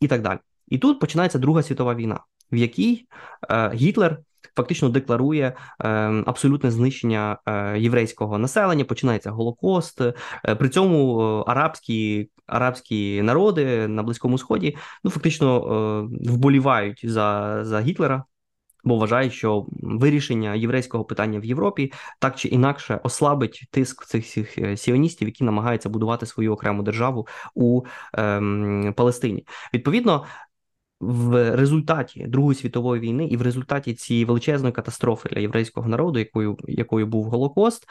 і 0.00 0.08
так 0.08 0.22
далі. 0.22 0.38
І 0.68 0.78
тут 0.78 1.00
починається 1.00 1.38
Друга 1.38 1.62
світова 1.62 1.94
війна, 1.94 2.20
в 2.52 2.56
якій 2.56 3.06
е, 3.50 3.70
Гітлер 3.74 4.18
фактично 4.56 4.88
декларує 4.88 5.56
е, 5.80 5.88
абсолютне 6.26 6.70
знищення 6.70 7.38
е, 7.46 7.78
єврейського 7.78 8.38
населення. 8.38 8.84
Починається 8.84 9.30
Голокост. 9.30 10.00
Е, 10.00 10.14
при 10.54 10.68
цьому 10.68 11.22
е, 11.22 11.44
арабські 11.46 12.30
арабські 12.46 13.22
народи 13.22 13.88
на 13.88 14.02
Близькому 14.02 14.38
Сході 14.38 14.76
ну 15.04 15.10
фактично 15.10 15.56
е, 15.56 16.30
вболівають 16.30 17.00
за, 17.10 17.58
за 17.64 17.80
Гітлера. 17.80 18.24
Бо 18.84 18.96
вважають, 18.96 19.32
що 19.32 19.66
вирішення 19.82 20.54
єврейського 20.54 21.04
питання 21.04 21.40
в 21.40 21.44
Європі 21.44 21.92
так 22.20 22.36
чи 22.36 22.48
інакше 22.48 23.00
ослабить 23.02 23.64
тиск 23.70 24.06
цих 24.06 24.24
всіх 24.24 24.58
сіоністів, 24.76 25.28
які 25.28 25.44
намагаються 25.44 25.88
будувати 25.88 26.26
свою 26.26 26.52
окрему 26.52 26.82
державу 26.82 27.26
у 27.54 27.82
ем, 28.14 28.94
Палестині. 28.96 29.46
Відповідно, 29.74 30.24
в 31.00 31.56
результаті 31.56 32.26
Другої 32.26 32.54
світової 32.54 33.00
війни 33.00 33.26
і 33.26 33.36
в 33.36 33.42
результаті 33.42 33.94
цієї 33.94 34.24
величезної 34.24 34.72
катастрофи 34.72 35.28
для 35.28 35.40
єврейського 35.40 35.88
народу, 35.88 36.18
якою 36.18 36.58
якою 36.68 37.06
був 37.06 37.24
Голокост, 37.24 37.86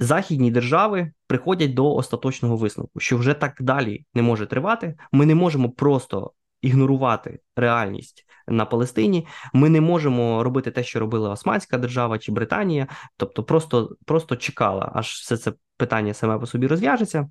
західні 0.00 0.50
держави 0.50 1.12
приходять 1.26 1.74
до 1.74 1.94
остаточного 1.94 2.56
висновку, 2.56 3.00
що 3.00 3.16
вже 3.16 3.34
так 3.34 3.56
далі 3.60 4.04
не 4.14 4.22
може 4.22 4.46
тривати. 4.46 4.96
Ми 5.12 5.26
не 5.26 5.34
можемо 5.34 5.70
просто 5.70 6.32
ігнорувати 6.62 7.38
реальність 7.56 8.26
на 8.48 8.64
Палестині. 8.64 9.26
Ми 9.52 9.68
не 9.68 9.80
можемо 9.80 10.44
робити 10.44 10.70
те, 10.70 10.84
що 10.84 11.00
робила 11.00 11.30
Османська 11.30 11.78
держава 11.78 12.18
чи 12.18 12.32
Британія, 12.32 12.86
тобто 13.16 13.44
просто, 13.44 13.96
просто 14.04 14.36
чекала, 14.36 14.92
аж 14.94 15.08
все 15.08 15.36
це 15.36 15.52
питання 15.76 16.14
саме 16.14 16.38
по 16.38 16.46
собі 16.46 16.66
розв'яжеться. 16.66 17.30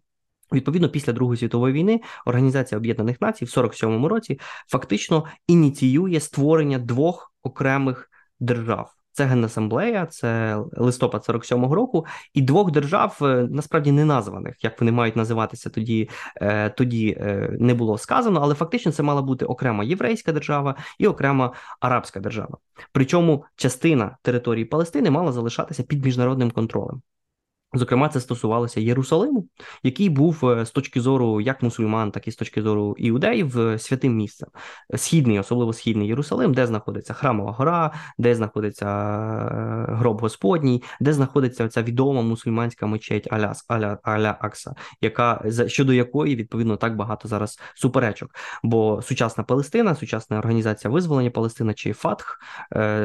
Відповідно, 0.54 0.90
після 0.90 1.14
Другої 1.14 1.38
світової 1.38 1.74
війни 1.74 2.02
Організація 2.26 2.80
Об'єднаних 2.80 3.22
Націй 3.22 3.46
в 3.46 3.48
47-му 3.48 4.08
році 4.08 4.40
фактично 4.68 5.26
ініціює 5.48 6.20
створення 6.20 6.80
двох 6.80 7.34
окремих 7.44 8.10
держав. 8.40 8.96
Це 9.12 9.26
Генасамблея, 9.26 10.06
це 10.06 10.58
листопад 10.72 11.26
47-го 11.30 11.76
року, 11.76 12.06
і 12.34 12.42
двох 12.42 12.72
держав 12.72 13.18
е, 13.22 13.48
насправді 13.52 13.92
не 13.92 14.06
названих, 14.06 14.64
як 14.64 14.82
вони 14.82 14.92
мають 14.92 15.16
називатися 15.16 15.70
тоді. 15.70 16.10
Е, 16.42 16.70
тоді 16.70 17.18
е, 17.20 17.58
не 17.60 17.74
було 17.74 17.98
сказано, 17.98 18.40
але 18.44 18.56
фактично 18.56 18.92
це 18.92 19.04
мала 19.04 19.22
бути 19.22 19.46
окрема 19.46 19.84
єврейська 19.84 20.32
держава 20.32 20.76
і 21.00 21.08
окрема 21.08 21.54
арабська 21.80 22.20
держава. 22.20 22.58
Причому 22.92 23.46
частина 23.56 24.18
території 24.22 24.66
Палестини 24.66 25.12
мала 25.12 25.32
залишатися 25.32 25.84
під 25.84 26.06
міжнародним 26.06 26.52
контролем. 26.52 27.02
Зокрема, 27.76 28.10
це 28.10 28.20
стосувалося 28.22 28.80
Єрусалиму, 28.80 29.48
який 29.84 30.10
був 30.10 30.50
е, 30.50 30.66
з 30.66 30.72
точки 30.72 31.02
зору 31.02 31.42
як 31.42 31.64
мусульман, 31.64 32.12
так 32.12 32.28
і 32.28 32.32
з 32.32 32.36
точки 32.36 32.62
зору 32.62 32.96
іудеїв 32.98 33.60
е, 33.60 33.80
святим 33.80 34.16
місцем. 34.16 34.50
Східний, 34.96 35.40
особливо 35.40 35.74
східний 35.74 36.08
Єрусалим, 36.08 36.54
де 36.54 36.68
знаходиться 36.68 37.14
Храмова 37.14 37.52
гора, 37.52 37.92
де 38.18 38.36
знаходиться 38.36 38.86
е, 38.86 39.96
гроб 39.96 40.22
Господній, 40.22 40.84
де 41.00 41.14
знаходиться 41.14 41.68
ця 41.68 41.84
відома 41.84 42.22
мусульманська 42.22 42.88
мечеть 42.88 43.34
Аляс 43.34 43.66
Аля 43.68 43.98
Аля 44.04 44.38
Акса, 44.42 44.76
яка 45.02 45.44
щодо 45.68 45.94
якої 45.94 46.36
відповідно 46.36 46.78
так 46.78 46.96
багато 46.96 47.28
зараз 47.28 47.60
суперечок. 47.76 48.30
Бо 48.64 49.02
сучасна 49.02 49.44
Палестина, 49.44 49.96
сучасна 49.96 50.40
організація 50.40 50.92
визволення 50.92 51.30
Палестина 51.30 51.74
чи 51.74 51.94
ФАТХ 51.94 52.40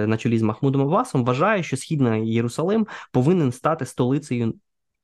на 0.06 0.16
чолі 0.16 0.38
з 0.38 0.42
Махмудом 0.42 0.82
Авасом 0.82 1.24
вважає, 1.24 1.62
що 1.62 1.76
східний 1.76 2.32
Єрусалим 2.32 2.86
повинен 3.12 3.52
стати 3.52 3.86
столицею 3.86 4.54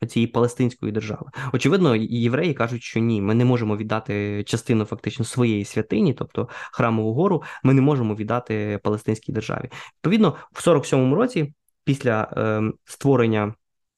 цієї 0.09 0.27
палестинської 0.27 0.93
держави. 0.93 1.31
Очевидно, 1.53 1.97
євреї 1.97 2.55
кажуть, 2.55 2.83
що 2.83 3.01
ні, 3.01 3.23
ми 3.23 3.35
не 3.35 3.45
можемо 3.45 3.77
віддати 3.77 4.45
частину 4.45 4.85
фактично 4.85 5.25
своєї 5.25 5.65
святині, 5.65 6.15
тобто 6.15 6.49
храмову 6.73 7.15
гору, 7.15 7.43
ми 7.63 7.75
не 7.75 7.81
можемо 7.81 8.15
віддати 8.15 8.81
палестинській 8.83 9.33
державі. 9.33 9.71
Відповідно, 9.97 10.37
в 10.53 10.69
47-му 10.69 11.15
році, 11.15 11.55
після 11.85 12.23
е, 12.37 12.73
створення 12.85 13.55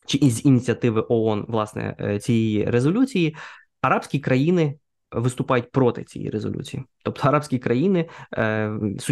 чи 0.07 0.19
із 0.19 0.45
ініціативи 0.45 1.05
ООН 1.09 1.45
власне 1.49 1.97
е, 2.01 2.19
цієї 2.19 2.65
резолюції, 2.65 3.37
арабські 3.81 4.19
країни 4.19 4.79
виступають 5.13 5.71
проти 5.71 6.05
цієї 6.05 6.31
резолюції. 6.31 6.83
Тобто 7.03 7.29
арабські 7.29 7.59
країни, 7.59 8.09
е, 8.35 8.71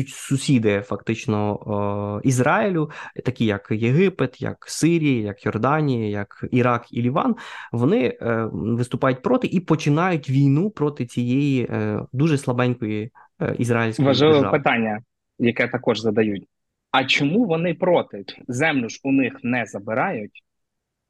сусіди 0.08 0.80
фактично 0.80 2.20
Ізраїлю, 2.24 2.90
такі 3.24 3.44
як 3.44 3.68
Єгипет, 3.70 4.42
як 4.42 4.64
Сирія, 4.68 5.22
як 5.22 5.46
Йорданія, 5.46 6.08
як 6.08 6.44
Ірак 6.50 6.86
і 6.90 7.02
Ліван, 7.02 7.36
вони 7.72 8.18
е, 8.20 8.48
виступають 8.52 9.22
проти 9.22 9.46
і 9.46 9.60
починають 9.60 10.30
війну 10.30 10.70
проти 10.70 11.06
цієї 11.06 11.62
е, 11.70 12.00
дуже 12.12 12.38
слабенької 12.38 13.10
ізраїльської 13.58 14.06
важливе 14.08 14.32
держави. 14.32 14.58
питання, 14.58 15.00
яке 15.38 15.68
також 15.68 16.00
задають. 16.00 16.48
А 16.90 17.04
чому 17.04 17.44
вони 17.44 17.74
проти? 17.74 18.24
Землю 18.48 18.88
ж 18.88 19.00
у 19.02 19.12
них 19.12 19.32
не 19.42 19.66
забирають. 19.66 20.42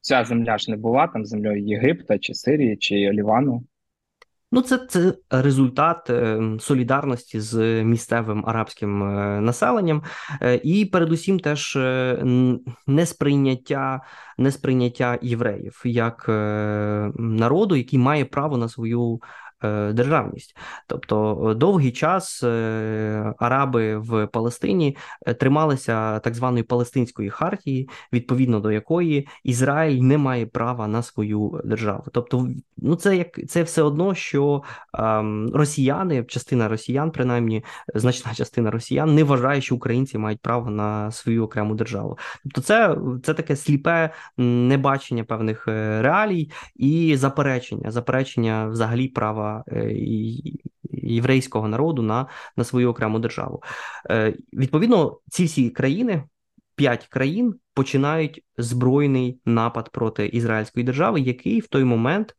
Ця 0.00 0.25
земля 0.25 0.59
ж 0.59 0.71
не 0.71 0.76
була 0.76 1.07
там 1.07 1.25
землею 1.25 1.62
Єгипта, 1.62 2.19
чи 2.19 2.35
Сирії, 2.35 2.76
чи 2.76 2.95
Лівану. 2.95 3.64
Ну, 4.52 4.62
це 4.62 4.78
це 4.78 5.14
результат 5.30 6.10
е, 6.10 6.40
солідарності 6.60 7.40
з 7.40 7.82
місцевим 7.82 8.44
арабським 8.46 9.02
е, 9.02 9.40
населенням, 9.40 10.02
е, 10.42 10.60
і 10.64 10.84
передусім 10.84 11.40
теж 11.40 11.78
несприйняття 12.86 14.00
несприйняття 14.38 15.18
євреїв 15.22 15.82
як 15.84 16.28
народу, 17.18 17.76
який 17.76 17.98
має 17.98 18.24
право 18.24 18.56
на 18.56 18.68
свою 18.68 19.20
Е, 19.20 19.45
державність. 19.92 20.56
Тобто 20.86 21.48
е, 21.50 21.54
довгий 21.54 21.92
час 21.92 22.42
е, 22.42 23.34
араби 23.38 23.96
в 23.98 24.26
Палестині 24.26 24.96
трималися 25.40 26.18
так 26.18 26.34
званої 26.34 26.62
Палестинської 26.62 27.30
хартії, 27.30 27.88
відповідно 28.12 28.60
до 28.60 28.72
якої 28.72 29.28
Ізраїль 29.44 30.00
не 30.02 30.18
має 30.18 30.46
права 30.46 30.86
на 30.86 31.02
свою 31.02 31.60
державу. 31.64 32.04
Тобто, 32.12 32.48
ну 32.76 32.96
це 32.96 33.16
як 33.16 33.48
це 33.48 33.62
все 33.62 33.82
одно, 33.82 34.14
що 34.14 34.62
ем, 34.94 35.50
росіяни, 35.54 36.25
частина 36.25 36.68
росіян, 36.68 37.10
принаймні 37.10 37.64
значна 37.94 38.34
частина 38.34 38.70
росіян, 38.70 39.14
не 39.14 39.25
вважає, 39.25 39.60
що 39.60 39.75
українці 39.75 40.18
мають 40.18 40.40
право 40.40 40.70
на 40.70 41.10
свою 41.10 41.44
окрему 41.44 41.75
державу. 41.75 42.18
Тобто, 42.42 42.60
це 42.60 42.96
це 43.22 43.34
таке 43.34 43.56
сліпе 43.56 44.10
небачення 44.36 45.25
певних 45.25 45.66
реалій 45.66 46.50
і 46.76 47.16
заперечення, 47.16 47.90
заперечення 47.90 48.66
взагалі 48.66 49.08
права 49.08 49.45
е, 49.68 49.92
єврейського 50.92 51.68
народу 51.68 52.02
на, 52.02 52.26
на 52.56 52.64
свою 52.64 52.90
окрему 52.90 53.18
державу. 53.18 53.62
Е, 54.10 54.34
відповідно, 54.52 55.18
ці 55.30 55.44
всі 55.44 55.70
країни. 55.70 56.24
П'ять 56.76 57.06
країн 57.06 57.54
починають 57.74 58.44
збройний 58.58 59.40
напад 59.46 59.90
проти 59.90 60.26
ізраїльської 60.26 60.84
держави, 60.84 61.20
який 61.20 61.60
в 61.60 61.66
той 61.66 61.84
момент 61.84 62.36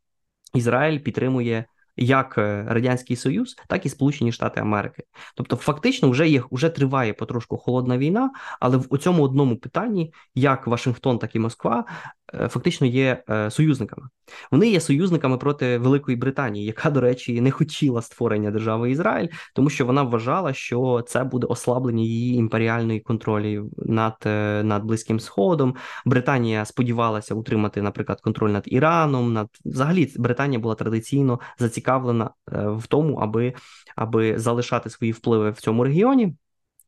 Ізраїль 0.53 0.99
підтримує 0.99 1.65
як 1.97 2.37
е, 2.37 2.65
Радянський 2.67 3.15
Союз, 3.15 3.55
так 3.67 3.85
і 3.85 3.89
Сполучені 3.89 4.31
Штати 4.31 4.59
Америки. 4.59 5.03
Тобто, 5.35 5.55
фактично, 5.55 6.09
вже 6.09 6.29
є 6.29 6.43
вже 6.51 6.69
триває 6.69 7.13
потрошку 7.13 7.57
холодна 7.57 7.97
війна, 7.97 8.31
але 8.59 8.77
в 8.77 8.97
цьому 8.97 9.23
одному 9.23 9.57
питанні, 9.57 10.13
як 10.35 10.67
Вашингтон, 10.67 11.19
так 11.19 11.35
і 11.35 11.39
Москва, 11.39 11.85
фактично 12.33 12.87
є 12.87 13.23
е, 13.29 13.51
союзниками. 13.51 14.07
Вони 14.51 14.69
є 14.69 14.79
союзниками 14.79 15.37
проти 15.37 15.77
Великої 15.77 16.17
Британії, 16.17 16.65
яка, 16.65 16.89
до 16.89 17.01
речі, 17.01 17.41
не 17.41 17.51
хотіла 17.51 18.01
створення 18.01 18.51
держави 18.51 18.91
Ізраїль, 18.91 19.27
тому 19.55 19.69
що 19.69 19.85
вона 19.85 20.03
вважала, 20.03 20.53
що 20.53 21.05
це 21.07 21.23
буде 21.23 21.47
ослаблення 21.47 22.03
її 22.03 22.35
імперіальної 22.35 22.99
контролі 22.99 23.61
над 23.77 24.15
е, 24.25 24.63
над 24.63 24.83
Близьким 24.83 25.19
Сходом. 25.19 25.75
Британія 26.05 26.65
сподівалася 26.65 27.35
утримати, 27.35 27.81
наприклад, 27.81 28.21
контроль 28.21 28.51
над 28.51 28.63
Іраном. 28.65 29.33
Над 29.33 29.47
взагалі 29.65 30.13
Британія 30.17 30.59
була 30.59 30.75
традиційно 30.75 31.39
зацікавлена 31.59 32.29
в 32.51 32.87
тому, 32.87 33.15
аби 33.15 33.53
аби 33.95 34.39
залишати 34.39 34.89
свої 34.89 35.11
впливи 35.11 35.51
в 35.51 35.61
цьому 35.61 35.83
регіоні. 35.83 36.35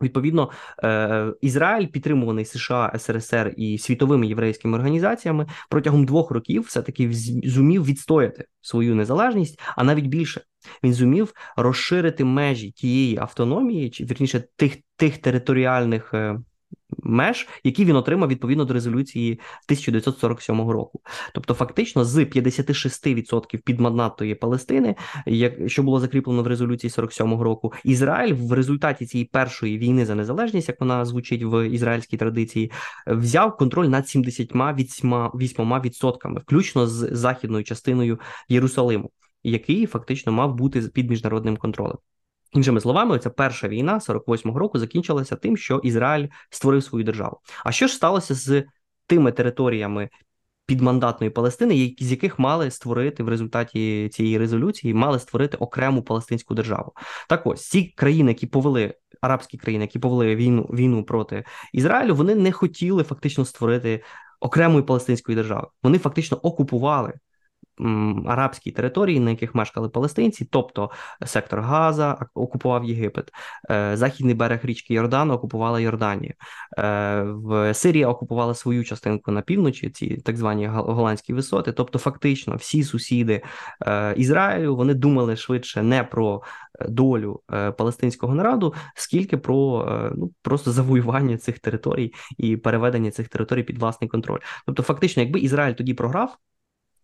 Відповідно, 0.01 0.49
е, 0.83 1.33
Ізраїль, 1.41 1.87
підтримуваний 1.87 2.45
США, 2.45 2.93
СРСР 2.97 3.53
і 3.57 3.77
світовими 3.77 4.27
єврейськими 4.27 4.77
організаціями, 4.77 5.47
протягом 5.69 6.05
двох 6.05 6.31
років 6.31 6.61
все 6.61 6.81
таки 6.81 7.09
зумів 7.43 7.85
відстояти 7.85 8.45
свою 8.61 8.95
незалежність, 8.95 9.59
а 9.75 9.83
навіть 9.83 10.07
більше. 10.07 10.41
Він 10.83 10.93
зумів 10.93 11.33
розширити 11.55 12.23
межі 12.23 12.71
тієї 12.71 13.17
автономії, 13.17 13.89
чи 13.89 14.05
вірніше 14.05 14.43
тих 14.55 14.77
тих 14.97 15.17
територіальних 15.17 16.13
е, 16.13 16.39
меж, 16.97 17.47
які 17.63 17.85
він 17.85 17.95
отримав 17.95 18.29
відповідно 18.29 18.65
до 18.65 18.73
резолюції 18.73 19.31
1947 19.31 20.69
року. 20.69 21.01
Тобто, 21.33 21.53
фактично, 21.53 22.05
з 22.05 22.25
56% 22.25 23.57
підмандатної 23.57 24.35
Палестини, 24.35 24.95
як 25.25 25.69
що 25.69 25.83
було 25.83 25.99
закріплено 25.99 26.43
в 26.43 26.47
резолюції 26.47 26.91
47 26.91 27.41
року, 27.41 27.73
Ізраїль 27.83 28.33
в 28.33 28.53
результаті 28.53 29.05
цієї 29.05 29.25
першої 29.25 29.77
війни 29.77 30.05
за 30.05 30.15
незалежність, 30.15 30.69
як 30.69 30.79
вона 30.79 31.05
звучить 31.05 31.43
в 31.43 31.69
ізраїльській 31.69 32.17
традиції, 32.17 32.71
взяв 33.07 33.57
контроль 33.57 33.87
над 33.87 34.03
78%, 34.03 36.39
включно 36.39 36.87
з 36.87 37.09
західною 37.11 37.63
частиною 37.63 38.19
Єрусалиму, 38.49 39.11
який 39.43 39.85
фактично 39.85 40.31
мав 40.31 40.55
бути 40.55 40.81
під 40.81 41.09
міжнародним 41.09 41.57
контролем. 41.57 41.97
Іншими 42.53 42.81
словами, 42.81 43.19
ця 43.19 43.29
перша 43.29 43.67
війна 43.67 43.99
48-го 43.99 44.59
року 44.59 44.79
закінчилася 44.79 45.35
тим, 45.35 45.57
що 45.57 45.77
Ізраїль 45.77 46.27
створив 46.49 46.83
свою 46.83 47.05
державу. 47.05 47.37
А 47.65 47.71
що 47.71 47.87
ж 47.87 47.93
сталося 47.93 48.33
з 48.33 48.63
тими 49.07 49.31
територіями 49.31 50.09
підмандатної 50.65 51.29
Палестини, 51.29 51.95
з 51.99 52.11
яких 52.11 52.39
мали 52.39 52.71
створити 52.71 53.23
в 53.23 53.29
результаті 53.29 54.09
цієї 54.09 54.37
резолюції, 54.37 54.93
мали 54.93 55.19
створити 55.19 55.57
окрему 55.57 56.01
палестинську 56.01 56.53
державу? 56.53 56.93
Так 57.29 57.47
ось 57.47 57.69
ці 57.69 57.83
країни, 57.83 58.31
які 58.31 58.47
повели 58.47 58.93
арабські 59.21 59.57
країни, 59.57 59.83
які 59.83 59.99
повели 59.99 60.35
війну 60.35 60.61
війну 60.61 61.03
проти 61.03 61.43
Ізраїлю, 61.73 62.15
вони 62.15 62.35
не 62.35 62.51
хотіли 62.51 63.03
фактично 63.03 63.45
створити 63.45 64.03
окремої 64.39 64.83
палестинської 64.83 65.35
держави. 65.35 65.67
Вони 65.83 65.97
фактично 65.97 66.37
окупували 66.37 67.13
арабські 68.27 68.71
території, 68.71 69.19
на 69.19 69.29
яких 69.29 69.55
мешкали 69.55 69.89
палестинці, 69.89 70.45
тобто 70.51 70.91
сектор 71.25 71.59
Газа 71.59 72.25
окупував 72.33 72.85
Єгипет, 72.85 73.31
е, 73.71 73.97
західний 73.97 74.35
берег 74.35 74.59
річки 74.63 74.93
Йордан 74.93 75.31
окупувала 75.31 75.79
Йорданію, 75.79 76.33
е, 76.77 77.21
в 77.23 77.73
Сирія 77.73 78.07
окупувала 78.07 78.53
свою 78.53 78.83
частинку 78.83 79.31
на 79.31 79.41
півночі, 79.41 79.89
ці 79.89 80.17
так 80.17 80.37
звані 80.37 80.67
голландські 80.67 81.33
висоти. 81.33 81.71
Тобто, 81.71 81.99
фактично, 81.99 82.55
всі 82.55 82.83
сусіди 82.83 83.41
е, 83.87 84.13
Ізраїлю 84.17 84.75
вони 84.75 84.93
думали 84.93 85.35
швидше 85.35 85.83
не 85.83 86.03
про 86.03 86.41
долю 86.89 87.41
палестинського 87.77 88.35
народу, 88.35 88.73
скільки 88.95 89.37
про 89.37 89.87
ну 90.15 90.31
просто 90.41 90.71
завоювання 90.71 91.37
цих 91.37 91.59
територій 91.59 92.13
і 92.37 92.57
переведення 92.57 93.11
цих 93.11 93.27
територій 93.27 93.63
під 93.63 93.77
власний 93.77 94.09
контроль. 94.09 94.39
Тобто, 94.65 94.83
фактично, 94.83 95.23
якби 95.23 95.39
Ізраїль 95.39 95.73
тоді 95.73 95.93
програв 95.93 96.37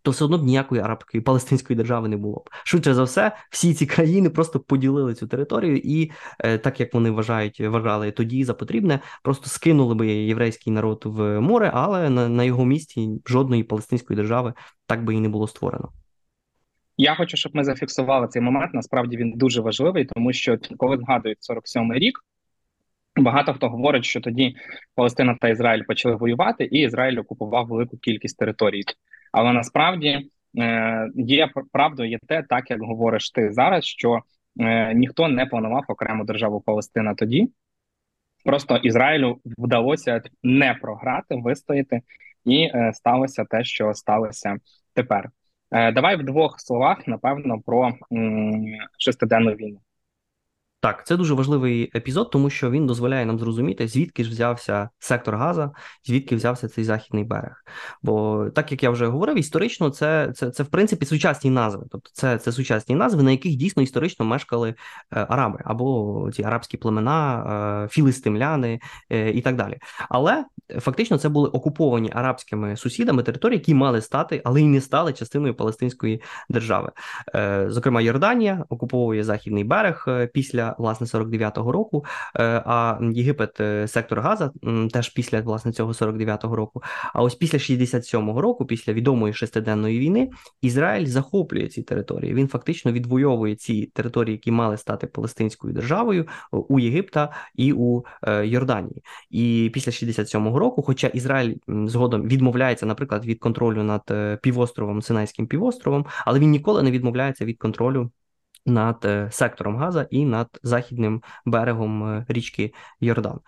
то 0.06 0.12
все 0.12 0.24
одно 0.24 0.38
б 0.38 0.42
ніякої 0.42 0.80
арабської 0.80 1.20
палестинської 1.20 1.76
держави 1.76 2.08
не 2.08 2.16
було 2.16 2.38
б. 2.38 2.50
Швидше 2.64 2.94
за 2.94 3.02
все, 3.02 3.32
всі 3.50 3.74
ці 3.74 3.86
країни 3.86 4.30
просто 4.30 4.60
поділили 4.60 5.14
цю 5.14 5.26
територію, 5.26 5.80
і 5.84 6.10
е, 6.38 6.58
так 6.58 6.80
як 6.80 6.94
вони 6.94 7.10
вважають, 7.10 7.60
вважали 7.60 8.10
тоді 8.10 8.44
за 8.44 8.54
потрібне, 8.54 9.00
просто 9.22 9.46
скинули 9.46 9.94
би 9.94 10.06
єврейський 10.06 10.72
народ 10.72 11.02
в 11.04 11.40
море, 11.40 11.70
але 11.74 12.10
на, 12.10 12.28
на 12.28 12.44
його 12.44 12.64
місці 12.64 13.08
жодної 13.26 13.64
палестинської 13.64 14.16
держави 14.16 14.52
так 14.86 15.04
би 15.04 15.14
і 15.14 15.20
не 15.20 15.28
було 15.28 15.48
створено. 15.48 15.92
Я 16.96 17.14
хочу, 17.14 17.36
щоб 17.36 17.56
ми 17.56 17.64
зафіксували 17.64 18.28
цей 18.28 18.42
момент. 18.42 18.74
Насправді 18.74 19.16
він 19.16 19.32
дуже 19.32 19.60
важливий, 19.60 20.04
тому 20.04 20.32
що 20.32 20.58
коли 20.76 20.96
згадують 20.98 21.38
47-й 21.50 21.98
рік. 21.98 22.18
Багато 23.16 23.54
хто 23.54 23.68
говорить, 23.68 24.04
що 24.04 24.20
тоді 24.20 24.56
Палестина 24.94 25.36
та 25.40 25.48
Ізраїль 25.48 25.82
почали 25.88 26.14
воювати, 26.14 26.64
і 26.64 26.78
Ізраїль 26.80 27.18
окупував 27.18 27.66
велику 27.66 27.96
кількість 27.98 28.38
територій. 28.38 28.82
Але 29.36 29.52
насправді 29.52 30.30
е, 30.58 31.10
є 31.14 31.48
правдою 31.72 32.10
є 32.10 32.18
те, 32.28 32.42
так 32.42 32.70
як 32.70 32.80
говориш 32.80 33.30
ти 33.30 33.52
зараз, 33.52 33.84
що 33.84 34.20
е, 34.60 34.94
ніхто 34.94 35.28
не 35.28 35.46
планував 35.46 35.84
окрему 35.88 36.24
державу 36.24 36.60
Палестина 36.60 37.14
тоді. 37.14 37.48
Просто 38.44 38.76
Ізраїлю 38.76 39.40
вдалося 39.58 40.22
не 40.42 40.74
програти, 40.74 41.34
вистояти, 41.34 42.00
і 42.44 42.70
е, 42.74 42.92
сталося 42.94 43.44
те, 43.44 43.64
що 43.64 43.94
сталося 43.94 44.56
тепер. 44.94 45.30
Давай 45.70 46.16
в 46.16 46.22
двох 46.22 46.60
словах 46.60 47.08
напевно 47.08 47.60
про 47.60 47.92
шестиденну 48.98 49.50
війну. 49.50 49.80
Так, 50.86 51.06
це 51.06 51.16
дуже 51.16 51.34
важливий 51.34 51.90
епізод, 51.94 52.30
тому 52.30 52.50
що 52.50 52.70
він 52.70 52.86
дозволяє 52.86 53.26
нам 53.26 53.38
зрозуміти, 53.38 53.88
звідки 53.88 54.24
ж 54.24 54.30
взявся 54.30 54.88
сектор 54.98 55.36
Газа, 55.36 55.70
звідки 56.04 56.36
взявся 56.36 56.68
цей 56.68 56.84
західний 56.84 57.24
берег. 57.24 57.64
Бо 58.02 58.46
так 58.54 58.72
як 58.72 58.82
я 58.82 58.90
вже 58.90 59.06
говорив, 59.06 59.38
історично 59.38 59.90
це 59.90 60.32
це, 60.34 60.50
це 60.50 60.62
в 60.62 60.66
принципі 60.66 61.06
сучасні 61.06 61.50
назви, 61.50 61.84
тобто 61.90 62.10
це 62.12 62.38
це 62.38 62.52
сучасні 62.52 62.94
назви, 62.94 63.22
на 63.22 63.30
яких 63.30 63.56
дійсно 63.56 63.82
історично 63.82 64.26
мешкали 64.26 64.68
е, 64.68 64.74
араби 65.28 65.58
або 65.64 66.30
ці 66.34 66.42
арабські 66.42 66.76
племена, 66.76 67.84
е, 67.84 67.88
філистимляни 67.88 68.80
е, 69.10 69.30
і 69.30 69.40
так 69.40 69.56
далі. 69.56 69.78
Але 70.08 70.44
фактично 70.78 71.18
це 71.18 71.28
були 71.28 71.48
окуповані 71.48 72.10
арабськими 72.14 72.76
сусідами 72.76 73.22
території, 73.22 73.58
які 73.58 73.74
мали 73.74 74.00
стати, 74.00 74.42
але 74.44 74.62
й 74.62 74.64
не 74.64 74.80
стали 74.80 75.12
частиною 75.12 75.54
Палестинської 75.54 76.22
держави. 76.48 76.90
Зокрема, 77.66 78.00
Йорданія 78.00 78.64
окуповує 78.68 79.24
західний 79.24 79.64
берег 79.64 80.06
після 80.32 80.75
власне 80.78 81.06
49-го 81.06 81.72
року. 81.72 82.04
А 82.34 82.98
Єгипет, 83.12 83.56
сектор 83.90 84.20
Газа 84.20 84.50
теж 84.92 85.08
після 85.08 85.40
власне 85.40 85.72
цього 85.72 85.92
49-го 85.92 86.56
року. 86.56 86.82
А 87.14 87.22
ось 87.22 87.34
після 87.34 87.58
67-го 87.58 88.40
року, 88.40 88.66
після 88.66 88.92
відомої 88.92 89.34
шестиденної 89.34 89.98
війни, 89.98 90.30
Ізраїль 90.62 91.06
захоплює 91.06 91.68
ці 91.68 91.82
території. 91.82 92.34
Він 92.34 92.48
фактично 92.48 92.92
відвоює 92.92 93.54
ці 93.54 93.86
території, 93.86 94.32
які 94.32 94.50
мали 94.50 94.76
стати 94.76 95.06
Палестинською 95.06 95.74
державою 95.74 96.26
у 96.50 96.78
Єгипта 96.78 97.32
і 97.54 97.72
у 97.72 98.02
Йорданії. 98.42 99.02
І 99.30 99.70
після 99.74 99.92
67-го 99.92 100.58
року, 100.58 100.82
хоча 100.82 101.06
Ізраїль 101.06 101.54
згодом 101.68 102.28
відмовляється, 102.28 102.86
наприклад, 102.86 103.26
від 103.26 103.38
контролю 103.38 103.82
над 103.82 104.12
півостровом 104.42 105.02
Синайським 105.02 105.46
півостровом, 105.46 106.06
але 106.26 106.38
він 106.38 106.50
ніколи 106.50 106.82
не 106.82 106.90
відмовляється 106.90 107.44
від 107.44 107.58
контролю 107.58 108.10
над 108.66 109.04
е, 109.04 109.28
сектором 109.32 109.76
Газа 109.76 110.06
і 110.10 110.24
над 110.24 110.48
західним 110.62 111.22
берегом 111.44 112.04
е, 112.04 112.26
річки 112.28 112.72
Йордан. 113.00 113.38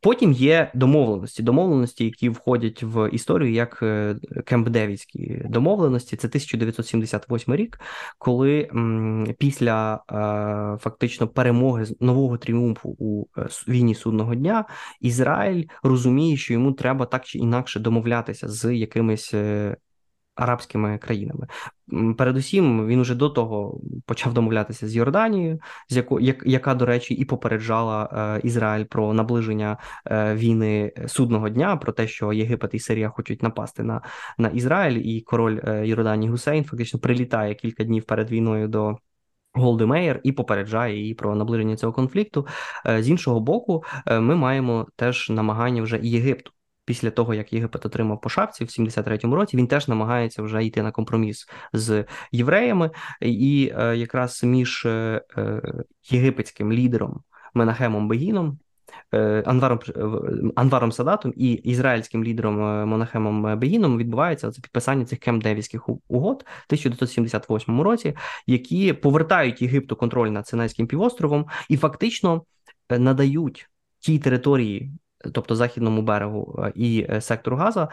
Потім 0.00 0.32
є 0.32 0.70
домовленості, 0.74 1.42
домовленості, 1.42 2.04
які 2.04 2.28
входять 2.28 2.82
в 2.82 3.10
історію 3.10 3.52
як 3.52 3.78
е, 3.82 4.16
Кемп-Девідські 4.46 5.48
домовленості. 5.48 6.16
Це 6.16 6.28
1978 6.28 7.54
рік, 7.54 7.80
коли 8.18 8.70
після 9.38 10.00
фактично 10.80 11.28
перемоги 11.28 11.86
нового 12.00 12.38
тріумфу 12.38 12.96
у 12.98 13.24
війні 13.68 13.94
судного 13.94 14.34
дня 14.34 14.64
Ізраїль 15.00 15.64
розуміє, 15.82 16.36
що 16.36 16.52
йому 16.52 16.72
треба 16.72 17.06
так 17.06 17.24
чи 17.24 17.38
інакше 17.38 17.80
домовлятися 17.80 18.48
з 18.48 18.74
якимись 18.76 19.34
арабськими 20.34 20.98
країнами. 20.98 21.46
Передусім, 22.18 22.86
він 22.86 23.00
уже 23.00 23.14
до 23.14 23.30
того 23.30 23.80
почав 24.06 24.34
домовлятися 24.34 24.88
з 24.88 24.96
Йорданією, 24.96 25.60
з 25.88 25.96
яко, 25.96 26.20
як, 26.20 26.42
яка, 26.46 26.74
до 26.74 26.86
речі, 26.86 27.14
і 27.14 27.24
попереджала 27.24 28.08
е, 28.36 28.46
Ізраїль 28.46 28.84
про 28.84 29.14
наближення 29.14 29.78
е, 30.06 30.34
війни 30.34 30.92
судного 31.06 31.48
дня, 31.48 31.76
про 31.76 31.92
те, 31.92 32.08
що 32.08 32.32
Єгипет 32.32 32.74
і 32.74 32.78
Сирія 32.78 33.08
хочуть 33.08 33.42
напасти 33.42 33.82
на 33.82 34.02
на 34.38 34.48
Ізраїль, 34.48 35.00
і 35.04 35.20
король 35.20 35.60
е, 35.64 35.86
Йорданії 35.86 36.30
Гусейн 36.30 36.64
фактично 36.64 37.00
прилітає 37.00 37.54
кілька 37.54 37.84
днів 37.84 38.04
перед 38.04 38.30
війною 38.30 38.68
до. 38.68 38.98
Голди 39.56 39.88
Меїр 39.88 40.20
і 40.22 40.32
попереджає 40.32 40.96
її 40.96 41.14
про 41.14 41.34
наближення 41.34 41.76
цього 41.76 41.92
конфлікту. 41.92 42.46
Е, 42.86 43.02
з 43.02 43.08
іншого 43.08 43.40
боку, 43.40 43.84
е, 44.06 44.20
ми 44.20 44.36
маємо 44.36 44.86
теж 44.96 45.30
намагання 45.30 45.82
вже 45.82 46.00
Єгипту 46.02 46.52
після 46.84 47.10
того, 47.10 47.34
як 47.34 47.52
Єгипет 47.52 47.86
отримав 47.86 48.20
по 48.20 48.28
шапці 48.28 48.64
в 48.64 48.68
73-му 48.68 49.36
році, 49.36 49.56
він 49.56 49.66
теж 49.66 49.88
намагається 49.88 50.42
вже 50.42 50.64
йти 50.64 50.82
на 50.82 50.90
компроміс 50.90 51.46
з 51.72 52.04
євреями, 52.32 52.90
і 53.20 53.72
е, 53.78 53.96
якраз 53.96 54.44
між 54.44 54.86
е, 54.86 55.22
е, 55.38 55.62
єгипетським 56.10 56.72
лідером 56.72 57.20
Менахемом 57.54 58.08
Бегіном. 58.08 58.58
Анваром 59.44 59.78
Анваром 60.56 60.92
Садатом 60.92 61.32
і 61.36 61.52
ізраїльським 61.52 62.24
лідером 62.24 62.88
Монахемом 62.88 63.58
Бегіном 63.58 63.98
відбувається 63.98 64.50
це 64.50 64.60
підписання 64.60 65.04
цих 65.04 65.18
кемп-девівських 65.18 65.98
угод 66.08 66.44
в 66.46 66.66
1978 66.66 67.80
році, 67.80 68.16
які 68.46 68.92
повертають 68.92 69.62
Єгипту 69.62 69.96
контроль 69.96 70.28
над 70.28 70.46
Синайським 70.46 70.86
півостровом 70.86 71.46
і 71.68 71.76
фактично 71.76 72.42
надають 72.90 73.68
тій 74.00 74.18
території 74.18 74.92
тобто 75.32 75.56
західному 75.56 76.02
берегу 76.02 76.60
е, 76.64 76.72
і 76.74 77.06
е, 77.10 77.20
сектору 77.20 77.56
Газа, 77.56 77.88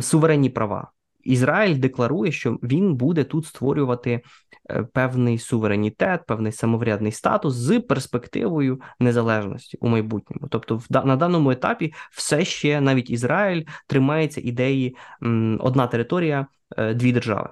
суверенні 0.00 0.50
права. 0.50 0.90
Ізраїль 1.24 1.76
декларує, 1.76 2.32
що 2.32 2.58
він 2.62 2.94
буде 2.94 3.24
тут 3.24 3.46
створювати 3.46 4.22
е, 4.70 4.82
певний 4.82 5.38
суверенітет, 5.38 6.26
певний 6.26 6.52
самоврядний 6.52 7.12
статус 7.12 7.54
з 7.54 7.80
перспективою 7.80 8.80
незалежності 9.00 9.78
у 9.80 9.88
майбутньому. 9.88 10.48
Тобто, 10.50 10.82
на 10.90 11.16
даному 11.16 11.50
етапі 11.50 11.92
все 12.12 12.44
ще 12.44 12.80
навіть 12.80 13.10
Ізраїль 13.10 13.64
тримається 13.86 14.40
ідеї 14.44 14.96
одна 15.58 15.86
територія, 15.86 16.46
дві 16.94 17.12
держави. 17.12 17.48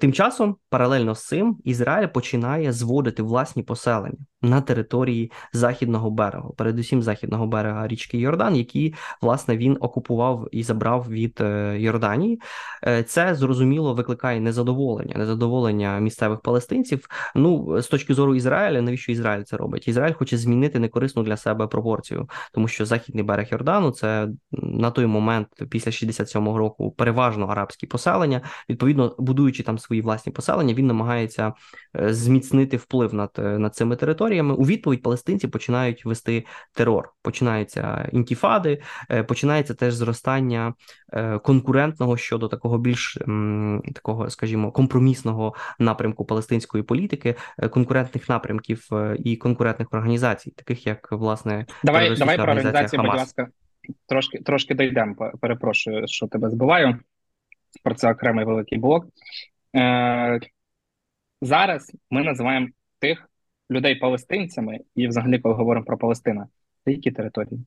Тим 0.00 0.12
часом, 0.12 0.56
паралельно 0.70 1.14
з 1.14 1.26
цим, 1.26 1.56
Ізраїль 1.64 2.06
починає 2.06 2.72
зводити 2.72 3.22
власні 3.22 3.62
поселення 3.62 4.18
на 4.42 4.60
території 4.60 5.32
західного 5.52 6.10
берегу, 6.10 6.54
передусім 6.56 7.02
західного 7.02 7.46
берега 7.46 7.88
річки 7.88 8.18
Йордан, 8.18 8.56
які 8.56 8.94
власне 9.22 9.56
він 9.56 9.76
окупував 9.80 10.48
і 10.52 10.62
забрав 10.62 11.06
від 11.08 11.40
е, 11.40 11.76
Йорданії. 11.78 12.40
Е, 12.86 13.02
це 13.02 13.34
зрозуміло 13.34 13.94
викликає 13.94 14.40
незадоволення, 14.40 15.14
незадоволення 15.18 15.98
місцевих 15.98 16.40
палестинців. 16.40 17.08
Ну 17.34 17.82
з 17.82 17.86
точки 17.86 18.14
зору 18.14 18.34
Ізраїля, 18.34 18.82
навіщо 18.82 19.12
Ізраїль 19.12 19.42
це 19.42 19.56
робить? 19.56 19.88
Ізраїль 19.88 20.14
хоче 20.14 20.36
змінити 20.38 20.78
некорисну 20.78 21.22
для 21.22 21.36
себе 21.36 21.66
пропорцію, 21.66 22.28
тому 22.52 22.68
що 22.68 22.86
західний 22.86 23.24
берег 23.24 23.48
Йордану 23.50 23.90
це 23.90 24.28
на 24.52 24.90
той 24.90 25.06
момент, 25.06 25.48
після 25.70 25.90
67-го 25.90 26.58
року, 26.58 26.90
переважно 26.90 27.46
арабські 27.46 27.86
поселення. 27.86 28.40
Відповідно, 28.68 29.14
будуючи 29.18 29.62
там 29.68 29.78
свої 29.78 30.02
власні 30.02 30.32
поселення, 30.32 30.74
він 30.74 30.86
намагається 30.86 31.52
е, 31.96 32.14
зміцнити 32.14 32.76
вплив 32.76 33.14
над, 33.14 33.30
над 33.36 33.74
цими 33.74 33.96
територіями. 33.96 34.54
У 34.54 34.62
відповідь 34.62 35.02
палестинці 35.02 35.48
починають 35.48 36.04
вести 36.04 36.44
терор. 36.74 37.12
Починаються 37.22 38.08
інтіфади, 38.12 38.82
е, 39.10 39.22
починається 39.22 39.74
теж 39.74 39.94
зростання 39.94 40.74
е, 41.12 41.38
конкурентного 41.38 42.16
щодо 42.16 42.48
такого 42.48 42.78
більш 42.78 43.18
такого, 43.94 44.30
скажімо, 44.30 44.72
компромісного 44.72 45.54
напрямку 45.78 46.24
палестинської 46.24 46.84
політики, 46.84 47.34
е, 47.58 47.68
конкурентних 47.68 48.28
напрямків 48.28 48.88
і 49.18 49.36
конкурентних 49.36 49.88
організацій, 49.92 50.50
таких 50.50 50.86
як 50.86 51.12
власне 51.12 51.66
давай 51.84 52.16
давай 52.16 52.36
про 52.36 52.44
організацію, 52.44 53.02
будь 53.02 53.14
ласка, 53.14 53.48
трошки 54.06 54.38
трошки 54.38 54.74
дійдемо. 54.74 55.32
Перепрошую, 55.40 56.08
що 56.08 56.26
тебе 56.26 56.50
збиваю. 56.50 56.98
Про 57.84 57.94
це 57.94 58.12
окремий 58.12 58.44
великий 58.44 58.78
блок. 58.78 59.06
Е, 59.76 60.40
Зараз 61.42 61.92
ми 62.10 62.22
називаємо 62.22 62.68
тих, 62.98 63.30
людей 63.70 63.94
палестинцями, 63.94 64.78
і 64.94 65.08
взагалі, 65.08 65.38
коли 65.38 65.54
говоримо 65.54 65.86
про 65.86 65.98
Палестину, 65.98 66.44
це 66.84 66.92
які 66.92 67.10
території? 67.10 67.60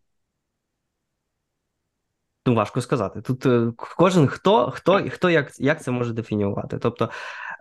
Ну, 2.45 2.55
важко 2.55 2.81
сказати. 2.81 3.21
Тут 3.21 3.45
е, 3.45 3.73
кожен 3.77 4.27
хто 4.27 4.71
хто 4.71 5.09
хто 5.09 5.29
як 5.29 5.51
як 5.59 5.83
це 5.83 5.91
може 5.91 6.13
дефінювати. 6.13 6.77
Тобто, 6.77 7.09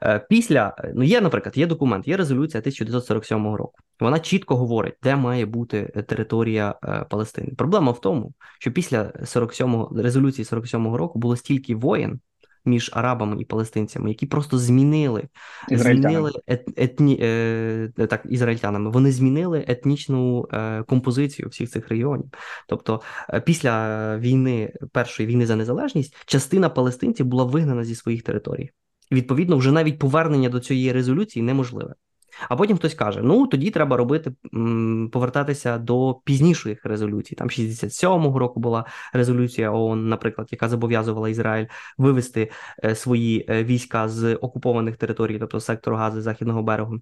е, 0.03 0.26
після 0.31 0.76
ну 0.94 1.03
є, 1.03 1.20
наприклад, 1.20 1.57
є 1.57 1.66
документ, 1.66 2.09
є 2.09 2.16
резолюція 2.16 2.61
1947 2.61 3.55
року. 3.55 3.74
Вона 4.00 4.20
чітко 4.20 4.57
говорить, 4.57 4.94
де 5.03 5.16
має 5.16 5.46
бути 5.46 6.05
територія 6.09 6.74
е, 6.85 7.05
Палестини. 7.11 7.55
Проблема 7.59 7.92
в 7.92 8.00
тому, 8.00 8.33
що 8.59 8.72
після 8.72 9.12
47 9.24 9.87
резолюції 9.96 10.44
47-го 10.44 10.96
року 10.98 11.18
було 11.18 11.37
стільки 11.37 11.74
воєн, 11.74 12.20
між 12.64 12.90
арабами 12.92 13.42
і 13.42 13.44
палестинцями, 13.44 14.09
які 14.09 14.27
просто 14.27 14.59
змінили 14.59 15.29
змінили 15.70 16.33
ет, 16.46 16.68
етні, 16.77 17.18
е, 17.23 17.92
так, 17.96 18.23
ізраїльтянами. 18.29 18.90
Вони 18.90 19.12
змінили 19.12 19.64
етнічну 19.68 20.49
е, 20.53 20.83
композицію 20.83 21.49
всіх 21.49 21.70
цих 21.70 21.88
регіонів. 21.88 22.31
Тобто, 22.68 23.01
е, 23.31 23.40
після 23.40 24.18
війни, 24.18 24.73
першої 24.92 25.29
війни 25.29 25.46
за 25.46 25.57
незалежність, 25.57 26.16
частина 26.27 26.68
палестинців 26.68 27.27
була 27.27 27.44
вигнана 27.44 27.85
зі 27.85 27.94
своїх 27.94 28.23
територій. 28.23 28.70
І 29.11 29.14
відповідно, 29.14 29.57
вже 29.57 29.73
навіть 29.73 29.99
повернення 29.99 30.49
до 30.49 30.61
цієї 30.61 30.92
резолюції 30.92 31.42
неможливе. 31.42 31.94
А 32.48 32.57
потім 32.57 32.76
хтось 32.76 32.94
каже: 32.94 33.20
ну 33.22 33.46
тоді 33.46 33.70
треба 33.70 33.96
робити 33.96 34.33
повертатися 35.12 35.79
до 35.79 36.20
пізніших 36.24 36.85
резолюцій. 36.85 37.35
Там 37.35 37.48
67-го 37.48 38.38
року 38.38 38.61
була 38.61 38.85
резолюція 39.12 39.72
ООН, 39.72 40.09
наприклад, 40.09 40.48
яка 40.50 40.68
зобов'язувала 40.68 41.29
Ізраїль 41.29 41.66
вивести 41.98 42.50
е, 42.85 42.94
свої 42.94 43.46
е, 43.48 43.64
війська 43.64 44.09
з 44.09 44.35
окупованих 44.35 44.96
територій, 44.96 45.38
тобто 45.38 45.61
сектору 45.61 45.96
Гази 45.96 46.22
Західного 46.22 46.62
берегу. 46.62 47.00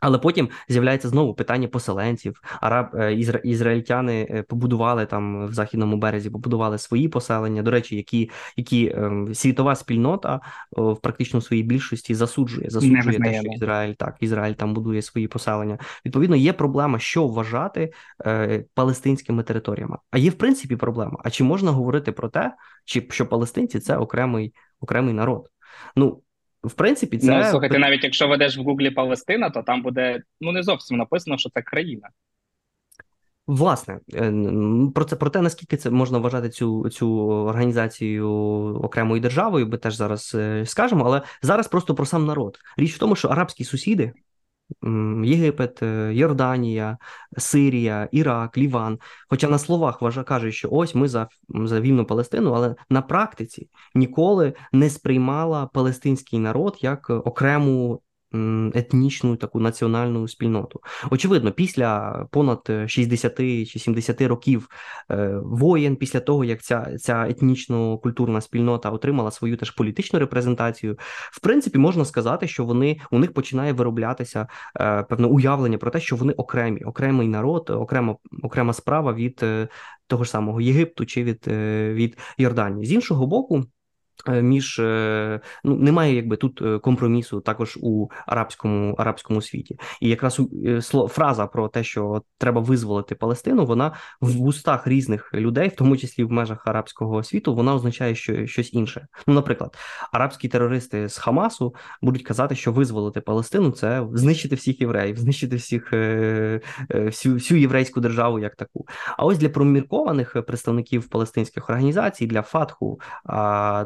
Але 0.00 0.18
потім 0.18 0.48
з'являється 0.68 1.08
знову 1.08 1.34
питання 1.34 1.68
поселенців. 1.68 2.40
Араб 2.60 2.86
е, 2.94 3.14
ізра, 3.14 3.40
ізраїльтяни 3.44 4.28
е, 4.30 4.42
побудували 4.42 5.06
там 5.06 5.46
в 5.46 5.52
західному 5.52 5.96
березі, 5.96 6.30
побудували 6.30 6.78
свої 6.78 7.08
поселення. 7.08 7.62
До 7.62 7.70
речі, 7.70 7.96
які 7.96 8.30
які 8.56 8.92
ем, 8.96 9.34
світова 9.34 9.74
спільнота 9.74 10.40
в 10.72 10.96
практично 10.96 11.40
своїй 11.40 11.62
більшості 11.62 12.14
засуджує, 12.14 12.70
засуджує 12.70 13.18
те, 13.18 13.40
що 13.40 13.52
Ізраїль 13.52 13.94
так 13.94 14.16
Ізраїль 14.20 14.54
там 14.54 14.74
будує 14.74 15.02
свої 15.02 15.28
поселення. 15.28 15.78
Відповідно, 16.06 16.36
є 16.36 16.52
проблема, 16.52 16.98
що 16.98 17.26
вважати 17.26 17.92
е, 18.26 18.64
палестинськими 18.74 19.42
територіями. 19.42 19.96
А 20.10 20.18
є 20.18 20.30
в 20.30 20.34
принципі 20.34 20.76
проблема. 20.76 21.18
А 21.24 21.30
чи 21.30 21.44
можна 21.44 21.70
говорити 21.70 22.12
про 22.12 22.28
те, 22.28 22.54
чи 22.84 23.06
що 23.10 23.26
палестинці 23.26 23.80
це 23.80 23.96
окремий 23.96 24.54
окремий 24.80 25.14
народ? 25.14 25.50
Ну 25.96 26.22
в 26.64 26.72
принципі, 26.72 27.18
це 27.18 27.38
ну 27.38 27.44
слухайте, 27.44 27.78
навіть 27.78 28.04
якщо 28.04 28.28
ведеш 28.28 28.58
в 28.58 28.62
Гуглі 28.62 28.90
Палестина, 28.90 29.50
то 29.50 29.62
там 29.62 29.82
буде 29.82 30.22
ну 30.40 30.52
не 30.52 30.62
зовсім 30.62 30.96
написано, 30.96 31.38
що 31.38 31.50
це 31.50 31.62
країна. 31.62 32.08
Власне, 33.46 34.00
е, 34.14 34.32
про 34.94 35.04
це 35.04 35.16
про 35.16 35.30
те, 35.30 35.42
наскільки 35.42 35.76
це 35.76 35.90
можна 35.90 36.18
вважати 36.18 36.48
цю 36.48 36.88
цю 36.88 37.28
організацію 37.28 38.28
окремою 38.82 39.20
державою, 39.20 39.66
ми 39.66 39.78
теж 39.78 39.94
зараз 39.94 40.32
е, 40.34 40.66
скажемо, 40.66 41.04
але 41.04 41.22
зараз 41.42 41.68
просто 41.68 41.94
про 41.94 42.06
сам 42.06 42.26
народ. 42.26 42.58
Річ 42.76 42.94
в 42.94 42.98
тому, 42.98 43.16
що 43.16 43.28
арабські 43.28 43.64
сусіди 43.64 44.12
Єгипет, 45.24 45.82
е, 45.82 46.14
Йорданія, 46.14 46.98
Сирія, 47.38 48.08
Ірак, 48.12 48.58
Ліван. 48.58 48.98
Хоча 49.28 49.48
на 49.48 49.58
словах 49.58 50.02
вважа 50.02 50.22
кажуть, 50.22 50.54
що 50.54 50.68
ось 50.70 50.94
ми 50.94 51.08
за 51.08 51.28
за 51.48 51.80
вільну 51.80 52.04
Палестину, 52.04 52.52
але 52.52 52.74
на 52.90 53.02
практиці 53.02 53.68
ніколи 53.94 54.52
не 54.72 54.90
сприймала 54.90 55.66
палестинський 55.66 56.38
народ 56.38 56.78
як 56.80 57.10
окрему 57.10 58.02
етнічну 58.74 59.36
таку 59.36 59.60
національну 59.60 60.28
спільноту. 60.28 60.80
Очевидно, 61.10 61.52
після 61.52 62.10
понад 62.30 62.70
60 62.86 63.36
чи 63.68 63.78
70 63.78 64.20
років 64.20 64.68
е, 65.10 65.40
воєн, 65.44 65.96
після 65.96 66.20
того 66.20 66.44
як 66.44 66.62
ця 66.62 66.96
ця 66.98 67.26
етнічно-культурна 67.28 68.40
спільнота 68.40 68.90
отримала 68.90 69.30
свою 69.30 69.56
теж 69.56 69.70
політичну 69.70 70.18
репрезентацію, 70.18 70.96
в 71.32 71.40
принципі, 71.40 71.78
можна 71.78 72.04
сказати, 72.04 72.48
що 72.48 72.64
вони 72.64 73.00
у 73.10 73.18
них 73.18 73.32
починає 73.32 73.72
вироблятися 73.72 74.46
е, 74.80 75.02
певне 75.02 75.26
уявлення 75.26 75.78
про 75.78 75.90
те, 75.90 76.00
що 76.00 76.16
вони 76.16 76.32
окремі, 76.32 76.80
окремий 76.80 77.28
народ, 77.28 77.70
окрема 77.70 78.16
окрема 78.42 78.72
справа 78.72 79.12
від 79.12 79.40
е, 79.42 79.68
того 80.06 80.24
ж 80.24 80.30
самого 80.30 80.60
Єгипту 80.60 81.06
чи 81.06 81.24
від, 81.24 81.46
від 81.94 82.18
Йорданії. 82.38 82.86
З 82.86 82.92
іншого 82.92 83.26
боку. 83.26 83.64
Е, 84.26 84.42
між 84.42 84.78
е, 84.78 85.40
ну 85.64 85.76
немає 85.76 86.14
якби 86.14 86.36
тут 86.36 86.62
е, 86.62 86.78
компромісу 86.78 87.40
також 87.40 87.78
у 87.82 88.08
арабському 88.26 88.94
арабському 88.94 89.42
світі, 89.42 89.78
і 90.00 90.08
якраз 90.08 90.40
фраза 91.08 91.46
про 91.46 91.68
те, 91.68 91.84
що 91.84 92.22
треба 92.38 92.60
визволити 92.60 93.14
Палестину, 93.14 93.66
вона 93.66 93.92
в 94.20 94.42
устах 94.42 94.86
різних 94.86 95.34
людей, 95.34 95.68
в 95.68 95.76
тому 95.76 95.96
числі 95.96 96.24
в 96.24 96.30
межах 96.30 96.66
арабського 96.66 97.22
світу, 97.22 97.54
вона 97.54 97.74
означає, 97.74 98.14
що 98.14 98.46
щось 98.46 98.74
інше. 98.74 99.06
Ну, 99.26 99.34
наприклад, 99.34 99.76
арабські 100.12 100.48
терористи 100.48 101.08
з 101.08 101.18
Хамасу 101.18 101.74
будуть 102.02 102.22
казати, 102.22 102.54
що 102.54 102.72
визволити 102.72 103.20
Палестину 103.20 103.70
це 103.70 104.06
знищити 104.12 104.54
всіх 104.54 104.80
євреїв, 104.80 105.16
знищити 105.16 105.56
всіх 105.56 105.92
всю 106.90 107.34
всю 107.34 107.60
єврейську 107.60 108.00
державу 108.00 108.38
як 108.38 108.56
таку. 108.56 108.86
А 109.16 109.24
ось 109.24 109.38
для 109.38 109.48
проміркованих 109.48 110.36
представників 110.46 111.08
палестинських 111.08 111.70
організацій 111.70 112.26
для 112.26 112.42
Фатху, 112.42 113.00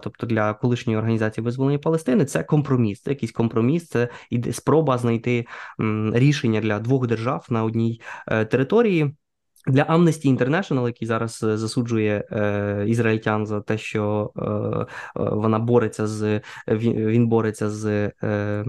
тобто 0.03 0.22
тобто 0.23 0.35
для 0.35 0.55
колишньої 0.55 0.99
організації 0.99 1.45
визволення 1.45 1.79
Палестини, 1.79 2.25
це 2.25 2.43
компроміс. 2.43 3.03
Це 3.03 3.11
якийсь 3.11 3.33
компроміс, 3.33 3.89
це 3.89 4.09
спроба 4.53 4.99
знайти 4.99 5.47
рішення 6.13 6.61
для 6.61 6.79
двох 6.79 7.07
держав 7.07 7.47
на 7.51 7.65
одній 7.65 8.01
е, 8.29 8.45
території. 8.45 9.15
Для 9.67 9.83
Amnesty 9.83 10.39
International, 10.39 10.87
який 10.87 11.09
зараз 11.09 11.43
е, 11.43 11.59
засуджує 11.59 12.25
е, 12.33 12.85
ізраїльтян 12.89 13.47
за 13.47 13.61
те, 13.61 13.79
що 13.79 14.33
е, 14.37 14.43
е 14.43 14.87
вона 15.15 15.59
бореться 15.59 16.07
з 16.07 16.41
він, 16.69 17.29
бореться 17.29 17.71
з 17.71 18.11
е, 18.23 18.65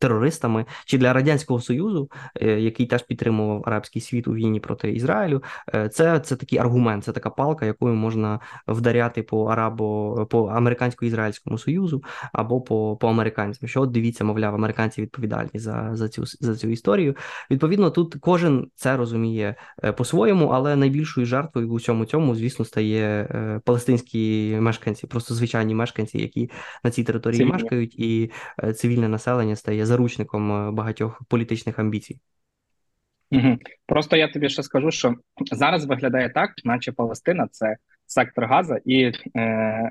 терористами, 0.00 0.66
чи 0.84 0.98
для 0.98 1.12
радянського 1.12 1.60
союзу, 1.60 2.10
е, 2.42 2.60
який 2.60 2.86
теж 2.86 3.02
підтримував 3.02 3.62
арабський 3.66 4.02
світ 4.02 4.28
у 4.28 4.34
війні 4.34 4.60
проти 4.60 4.92
Ізраїлю, 4.92 5.42
е, 5.74 5.88
це 5.88 6.20
це 6.20 6.36
такий 6.36 6.58
аргумент, 6.58 7.04
це 7.04 7.12
така 7.12 7.30
палка, 7.30 7.66
якою 7.66 7.94
можна 7.94 8.40
вдаряти 8.66 9.22
по 9.22 9.44
арабо 9.44 10.26
по 10.30 10.48
американсько-ізраїльському 10.48 11.58
союзу 11.58 12.02
або 12.32 12.60
по 12.60 12.96
по 12.96 13.08
американцям. 13.08 13.68
Що 13.68 13.82
от 13.82 13.90
дивіться, 13.90 14.24
мовляв, 14.24 14.54
американці 14.54 15.02
відповідальні 15.02 15.50
за 15.54 15.90
за 15.92 16.08
цю 16.08 16.24
за 16.40 16.56
цю 16.56 16.68
історію. 16.68 17.16
Відповідно, 17.50 17.90
тут 17.90 18.16
кожен 18.20 18.66
це 18.74 18.96
розуміє 18.96 19.54
е, 19.84 19.92
по-своєму, 19.92 20.46
але 20.46 20.76
найбільшою 20.76 21.26
жертвою 21.26 21.68
в 21.68 21.72
усьому 21.72 22.04
цьому, 22.04 22.34
звісно, 22.34 22.64
стає 22.64 23.28
палестинські 23.64 24.56
мешканці, 24.60 25.06
просто 25.06 25.34
звичайні 25.34 25.74
мешканці, 25.74 26.18
які 26.18 26.50
на 26.84 26.90
цій 26.90 27.04
території 27.04 27.38
Цивільні. 27.38 27.52
мешкають, 27.52 27.94
і 27.98 28.30
цивільне 28.74 29.08
населення 29.08 29.56
стає 29.56 29.86
заручником 29.90 30.52
е, 30.52 30.70
багатьох 30.70 31.22
політичних 31.28 31.78
амбіцій. 31.78 32.18
Просто 33.86 34.16
я 34.16 34.28
тобі 34.28 34.48
ще 34.48 34.62
скажу, 34.62 34.90
що 34.90 35.14
зараз 35.52 35.84
виглядає 35.84 36.30
так, 36.30 36.50
наче 36.64 36.92
Палестина 36.92 37.48
це 37.50 37.76
сектор 38.06 38.44
Газа 38.44 38.80
і 38.84 39.12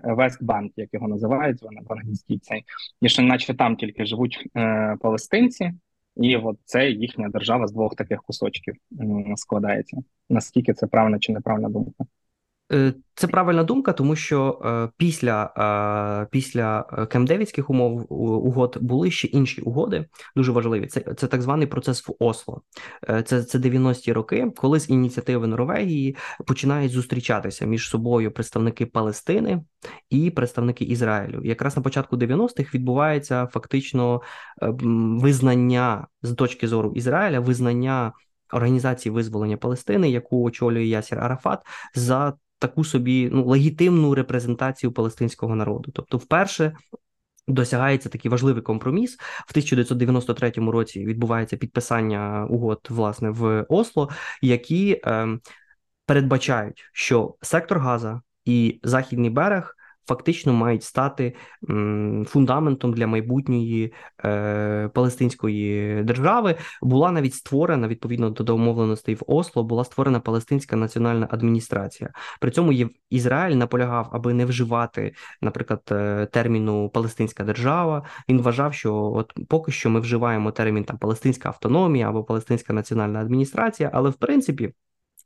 Вестбанк, 0.04 0.72
як 0.76 0.94
його 0.94 1.08
називають 1.08 1.62
вони 1.62 1.82
в 1.90 1.94
англійській 1.94 2.40
цей, 2.40 2.64
і 3.02 3.10
що 3.10 3.22
наче 3.22 3.54
там 3.54 3.76
тільки 3.76 4.06
живуть 4.06 4.50
е, 4.58 4.98
палестинці, 5.02 5.72
і 6.18 6.36
от 6.36 6.58
це 6.66 6.90
їхня 6.90 7.30
держава 7.30 7.68
з 7.68 7.72
двох 7.72 7.96
таких 7.96 8.24
кусочків 8.24 8.76
е, 8.76 9.34
складається. 9.36 9.98
Наскільки 10.30 10.74
це 10.74 10.88
правильна 10.88 11.20
чи 11.20 11.34
неправильна 11.34 11.70
думка? 11.70 12.06
Е, 12.72 12.94
це 13.16 13.28
правильна 13.28 13.64
думка, 13.64 13.94
тому 13.94 14.16
що 14.16 14.62
е, 14.66 14.90
після 14.98 15.54
е, 16.24 16.28
після 16.32 16.84
Кемдевідських 17.12 17.70
умов 17.70 18.14
угод 18.14 18.78
були 18.82 19.12
ще 19.12 19.28
інші 19.28 19.62
угоди, 19.62 20.06
дуже 20.36 20.52
важливі. 20.52 20.88
Це 20.88 21.00
це 21.18 21.28
так 21.28 21.42
званий 21.42 21.68
процес 21.68 22.08
в 22.08 22.14
Осло. 22.20 22.62
Це 23.26 23.44
це 23.44 23.58
90-ті 23.58 24.14
роки, 24.14 24.52
коли 24.56 24.80
з 24.80 24.90
ініціативи 24.90 25.48
Норвегії 25.48 26.16
починають 26.48 26.92
зустрічатися 26.92 27.66
між 27.66 27.90
собою 27.90 28.32
представники 28.32 28.86
Палестини 28.86 29.64
і 30.10 30.30
представники 30.30 30.86
Ізраїлю. 30.86 31.42
Якраз 31.44 31.78
на 31.78 31.84
початку 31.84 32.16
90-х 32.16 32.74
відбувається 32.74 33.48
фактично 33.52 34.22
визнання 34.62 36.08
з 36.22 36.36
точки 36.36 36.68
зору 36.68 36.94
Ізраїля, 36.96 37.40
визнання. 37.40 38.14
Організації 38.54 39.14
визволення 39.14 39.58
Палестини, 39.58 40.10
яку 40.10 40.44
очолює 40.44 40.86
Ясір 40.86 41.20
Арафат, 41.20 41.60
за 41.96 42.34
таку 42.60 42.84
собі 42.84 43.30
ну 43.32 43.46
легітимну 43.46 44.16
репрезентацію 44.16 44.92
палестинського 44.92 45.56
народу. 45.56 45.92
Тобто, 45.94 46.18
вперше. 46.18 46.76
Досягається 47.48 48.10
такий 48.10 48.32
важливий 48.32 48.62
компроміс 48.64 49.18
в 49.20 49.52
1993 49.52 50.52
році. 50.52 51.06
Відбувається 51.06 51.58
підписання 51.58 52.48
угод 52.50 52.88
власне 52.90 53.30
в 53.30 53.66
Осло, 53.70 54.10
які 54.42 55.02
е, 55.06 55.40
передбачають, 56.06 56.90
що 56.94 57.36
сектор 57.42 57.80
Газа 57.80 58.22
і 58.46 58.80
Західний 58.84 59.30
берег 59.30 59.76
фактично 60.10 60.54
мають 60.54 60.84
стати 60.84 61.36
фундаментом 62.26 62.94
для 62.94 63.08
майбутньої 63.08 63.94
е, 64.26 64.90
палестинської 64.94 66.04
держави. 66.04 66.56
Була 66.82 67.12
навіть 67.12 67.34
створена 67.34 67.88
відповідно 67.88 68.30
до 68.30 68.44
домовленостей 68.44 69.16
в 69.16 69.24
Осло. 69.28 69.64
Була 69.64 69.84
створена 69.84 70.20
Палестинська 70.20 70.76
національна 70.76 71.28
адміністрація. 71.32 72.10
При 72.40 72.52
цьому 72.52 72.74
Ізраїль 73.10 73.56
наполягав, 73.56 74.10
аби 74.12 74.34
не 74.34 74.46
вживати, 74.46 75.14
наприклад, 75.42 75.82
е, 75.92 76.26
терміну 76.32 76.90
Палестинська 76.90 77.44
держава. 77.44 78.04
Він 78.30 78.42
вважав, 78.42 78.74
що 78.74 78.96
от 78.96 79.34
поки 79.48 79.72
що 79.72 79.90
ми 79.90 80.00
вживаємо 80.00 80.52
термін 80.52 80.84
там 80.84 80.98
Палестинська 80.98 81.50
автономія 81.50 82.10
або 82.10 82.24
Палестинська 82.24 82.74
національна 82.74 83.22
адміністрація, 83.22 83.92
але 83.94 84.10
в 84.10 84.16
принципі 84.16 84.74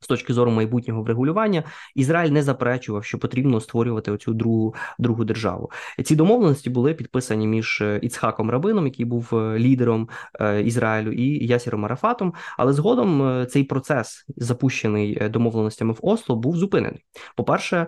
з 0.04 0.08
точки 0.08 0.34
зору 0.34 0.52
майбутнього 0.52 1.04
врегулювання, 1.04 1.64
Ізраїль 1.96 2.32
не 2.32 2.44
заперечував, 2.44 3.04
що 3.04 3.20
потрібно 3.20 3.60
створювати 3.60 4.12
оцю 4.12 4.34
другу 4.34 4.76
другу 5.00 5.26
державу. 5.26 5.72
Ці 6.04 6.16
домовленості 6.16 6.70
були 6.70 6.94
підписані 6.94 7.48
між 7.48 7.82
е, 7.82 8.00
Іцхаком 8.02 8.50
Рабином, 8.50 8.86
який 8.86 9.06
був 9.06 9.30
е, 9.34 9.60
лідером 9.60 10.10
е, 10.40 10.62
Ізраїлю, 10.62 11.12
і 11.12 11.48
Ясіром 11.48 11.86
Арафатом. 11.86 12.34
Але 12.58 12.74
згодом 12.74 13.46
цей 13.50 13.64
процес, 13.64 14.26
запущений 14.38 15.30
домовленостями 15.30 15.94
в 15.94 16.00
Осло, 16.02 16.36
був 16.36 16.58
зупинений. 16.58 17.06
По 17.36 17.44
перше, 17.44 17.88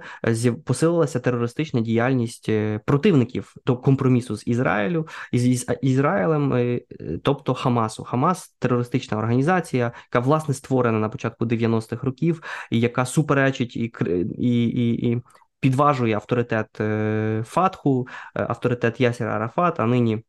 посилилася 0.65 1.19
терористична 1.19 1.81
діяльність 1.81 2.49
противників 2.85 3.53
до 3.65 3.77
компромісу 3.77 4.35
з 4.35 4.47
Ізраїлю 4.47 5.07
із 5.31 5.65
Ізраїлем, 5.81 6.79
тобто 7.23 7.53
Хамасу. 7.53 8.03
Хамас 8.03 8.55
терористична 8.59 9.17
організація, 9.17 9.91
яка 10.13 10.25
власне 10.25 10.53
створена 10.53 10.99
на 10.99 11.09
початку 11.09 11.45
90-х 11.45 12.04
років, 12.05 12.43
яка 12.71 13.05
суперечить 13.05 13.75
і 13.75 13.91
і, 14.37 14.63
і, 14.67 15.11
і 15.11 15.21
підважує 15.59 16.15
авторитет 16.15 16.81
е, 16.81 17.43
Фатху, 17.47 18.07
е, 18.35 18.45
авторитет 18.49 19.01
Ясіра 19.01 19.35
Арафат, 19.35 19.79
а 19.79 19.85
нині 19.85 20.23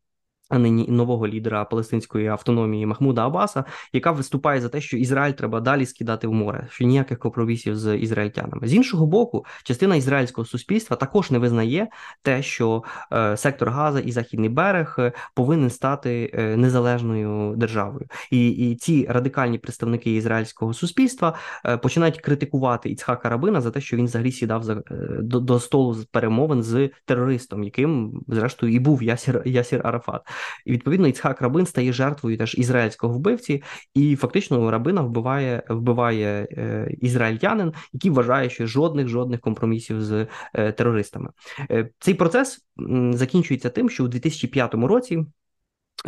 а 0.49 0.59
нині 0.59 0.87
нового 0.89 1.29
лідера 1.29 1.65
палестинської 1.65 2.27
автономії 2.27 2.87
Махмуда 2.87 3.27
Абаса, 3.27 3.65
яка 3.93 4.11
виступає 4.11 4.61
за 4.61 4.69
те, 4.69 4.81
що 4.81 4.97
Ізраїль 4.97 5.33
треба 5.33 5.61
далі 5.61 5.87
скидати 5.87 6.29
в 6.29 6.33
море, 6.33 6.67
що 6.71 6.85
ніяких 6.85 7.19
компромісів 7.19 7.77
з 7.77 7.97
ізраїльтянами. 7.97 8.69
З 8.69 8.75
іншого 8.75 9.07
боку, 9.07 9.45
частина 9.65 9.97
ізраїльського 9.97 10.45
суспільства 10.45 10.97
також 10.97 11.31
не 11.31 11.39
визнає 11.39 11.89
те, 12.23 12.43
що 12.43 12.83
е, 13.13 13.37
сектор 13.37 13.71
Газа 13.71 14.01
і 14.01 14.13
Західний 14.13 14.49
берег 14.49 14.97
е, 14.99 15.13
повинен 15.35 15.71
стати 15.71 16.31
е, 16.35 16.57
незалежною 16.57 17.57
державою, 17.57 18.07
і 18.31 18.49
і 18.49 18.77
ці 18.77 19.07
радикальні 19.09 19.59
представники 19.59 20.15
ізраїльського 20.15 20.75
суспільства 20.75 21.35
е, 21.65 21.77
починають 21.77 22.21
критикувати 22.21 22.91
Іцхака 22.91 23.29
Рабина 23.29 23.61
за 23.61 23.71
те, 23.71 23.81
що 23.81 23.97
він 23.97 24.05
взагалі 24.05 24.33
сідав 24.33 24.63
за 24.63 24.73
е, 24.73 24.83
до, 25.21 25.41
до 25.41 25.61
столу 25.61 25.97
перемовин 26.11 26.63
з 26.63 26.91
терористом, 27.05 27.65
яким 27.65 28.21
зрештою 28.29 28.73
і 28.73 28.79
був 28.79 29.03
Ясір 29.03 29.43
Ясір 29.45 29.81
Арафат. 29.85 30.23
І 30.65 30.73
відповідно 30.73 31.09
Іцхак 31.09 31.43
Рабин 31.43 31.67
стає 31.67 31.93
жертвою 31.93 32.39
теж 32.39 32.55
ізраїльського 32.59 33.15
вбивці, 33.15 33.63
і 33.95 34.17
фактично 34.17 34.71
рабина 34.71 35.03
вбиває 35.03 35.63
вбиває 35.69 36.49
е, 36.51 36.91
ізраїльтянин, 37.01 37.73
який 37.93 38.11
вважає, 38.11 38.51
що 38.51 38.67
жодних 38.67 39.09
жодних 39.09 39.41
компромісів 39.41 40.03
з 40.03 40.27
е, 40.55 40.73
терористами. 40.73 41.31
Е, 41.71 41.89
цей 41.99 42.15
процес 42.15 42.67
закінчується 43.11 43.71
тим, 43.71 43.91
що 43.91 44.05
у 44.05 44.09
2005 44.09 44.75
році. 44.75 45.27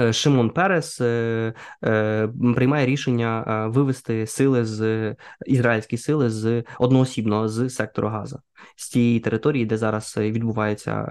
Е, 0.01 0.13
Шимон 0.13 0.51
Перес 0.51 1.01
е, 1.01 1.53
е, 1.85 2.29
приймає 2.55 2.87
рішення 2.87 3.67
вивести 3.73 4.27
сили 4.27 4.65
з 4.65 5.15
ізраїльські 5.47 5.97
сили 5.97 6.31
з 6.31 6.65
одноосібно 6.79 7.49
з 7.49 7.71
сектору 7.71 8.09
Газа 8.09 8.39
з 8.77 8.89
тієї 8.89 9.21
території, 9.21 9.67
де 9.67 9.77
зараз 9.77 10.15
відбуваються 10.19 11.03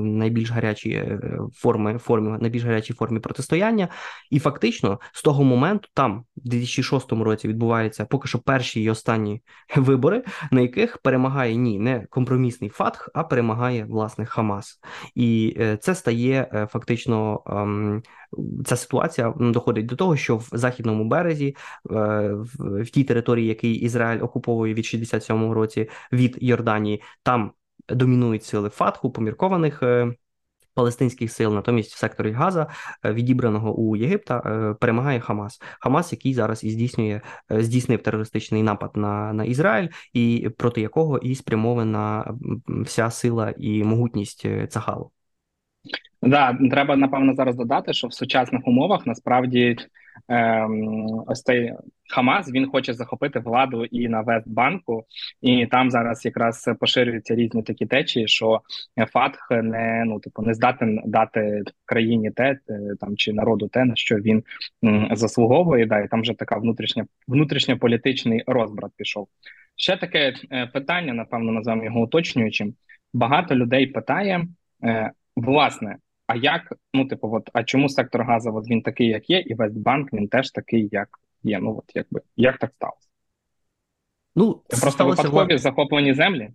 найбільш 0.00 0.50
гарячі 0.50 1.18
форми 1.54 1.98
форми 1.98 2.38
найбільш 2.40 2.64
гарячі 2.64 2.94
формі 2.94 3.20
протистояння, 3.20 3.88
і 4.30 4.38
фактично 4.38 5.00
з 5.12 5.22
того 5.22 5.44
моменту 5.44 5.88
там 5.94 6.24
в 6.36 6.48
2006 6.48 7.12
році 7.12 7.48
відбуваються 7.48 8.04
поки 8.04 8.28
що 8.28 8.38
перші 8.38 8.82
і 8.82 8.90
останні 8.90 9.42
вибори, 9.76 10.24
на 10.50 10.60
яких 10.60 10.98
перемагає 10.98 11.56
ні 11.56 11.78
не 11.78 12.06
компромісний 12.10 12.70
ФАТХ, 12.70 13.08
а 13.14 13.24
перемагає 13.24 13.84
власне 13.84 14.26
Хамас, 14.26 14.80
і 15.14 15.56
це 15.80 15.94
стає 15.94 16.68
фактично. 16.72 17.40
Ця 18.64 18.76
ситуація 18.76 19.34
доходить 19.38 19.86
до 19.86 19.96
того, 19.96 20.16
що 20.16 20.36
в 20.36 20.48
західному 20.52 21.04
березі, 21.04 21.56
е, 21.90 22.30
в 22.54 22.90
тій 22.90 23.04
території, 23.04 23.46
який 23.46 23.74
Ізраїль 23.74 24.22
окуповує 24.22 24.74
від 24.74 24.84
67-го 24.84 25.54
році 25.54 25.88
від 26.12 26.38
Йорданії, 26.40 27.02
там 27.22 27.52
домінують 27.88 28.44
сили 28.44 28.68
Фатху, 28.68 29.10
поміркованих. 29.10 29.82
Е, 29.82 30.14
палестинських 30.76 31.32
сил, 31.32 31.54
натомість 31.54 31.94
в 31.94 31.98
секторі 31.98 32.32
Газа, 32.32 32.66
е, 33.04 33.12
відібраного 33.12 33.74
у 33.74 33.96
Єгипта, 33.96 34.40
перемагає 34.80 35.20
Хамас. 35.20 35.60
Хамас, 35.80 36.12
який 36.12 36.34
зараз 36.34 36.64
і 36.64 36.70
здійснює 36.70 37.20
здійснив 37.50 38.02
терористичний 38.02 38.62
напад 38.62 38.90
на 38.94 39.32
на 39.32 39.44
Ізраїль, 39.44 39.88
і 40.12 40.48
проти 40.58 40.80
якого 40.80 41.18
і 41.18 41.34
спрямована 41.34 42.34
вся 42.66 43.10
сила 43.10 43.54
і 43.58 43.84
могутність 43.84 44.46
Цахалу. 44.68 45.10
Да, 46.26 46.58
треба 46.70 46.96
напевно 46.96 47.34
зараз 47.34 47.56
додати, 47.56 47.92
що 47.92 48.08
в 48.08 48.12
сучасних 48.12 48.68
умовах 48.68 49.06
насправді 49.06 49.76
ем, 50.28 51.24
ось 51.26 51.42
цей 51.42 51.72
Хамас 52.10 52.52
він 52.52 52.68
хоче 52.68 52.94
захопити 52.94 53.38
владу 53.38 53.84
і 53.84 54.08
на 54.08 54.20
Вестбанку, 54.20 55.04
і 55.42 55.66
там 55.66 55.90
зараз 55.90 56.24
якраз 56.24 56.70
поширюються 56.80 57.34
різні 57.34 57.62
такі 57.62 57.86
течії, 57.86 58.28
що 58.28 58.60
Фатх 59.12 59.50
не 59.50 60.04
ну 60.06 60.20
типу 60.20 60.42
не 60.42 60.54
здатен 60.54 61.00
дати 61.04 61.62
країні 61.84 62.30
те 62.30 62.58
там 63.00 63.16
чи 63.16 63.32
народу 63.32 63.68
те, 63.68 63.84
на 63.84 63.96
що 63.96 64.16
він 64.16 64.42
заслуговує. 65.12 65.86
Да, 65.86 66.00
і 66.00 66.08
там 66.08 66.20
вже 66.20 66.32
така 66.34 66.56
внутрішня 66.56 67.06
внутрішньополітичний 67.28 68.42
розбрат 68.46 68.92
пішов. 68.96 69.28
Ще 69.76 69.96
таке 69.96 70.34
е, 70.52 70.66
питання, 70.66 71.12
напевно, 71.12 71.52
називаємо 71.52 71.84
його 71.84 72.00
уточнюючим. 72.00 72.74
Багато 73.14 73.54
людей 73.54 73.86
питає. 73.86 74.46
Е, 74.84 75.10
Власне, 75.36 75.96
а 76.26 76.36
як, 76.36 76.72
ну, 76.94 77.08
типу, 77.08 77.34
от, 77.34 77.50
а 77.52 77.64
чому 77.64 77.88
сектор 77.88 78.22
газу 78.22 78.54
от 78.54 78.68
він 78.68 78.82
такий, 78.82 79.08
як 79.08 79.30
є, 79.30 79.38
і 79.40 79.54
Вестбанк 79.54 80.12
він 80.12 80.28
теж 80.28 80.50
такий, 80.50 80.88
як 80.92 81.08
є. 81.42 81.60
Ну, 81.60 81.78
от 81.78 81.84
якби 81.94 82.20
як 82.36 82.58
так 82.58 82.72
сталося? 82.76 83.08
Ну, 84.36 84.62
Це 84.68 84.80
просто 84.80 85.06
випадкові 85.06 85.58
захоплені 85.58 86.14
землі? 86.14 86.50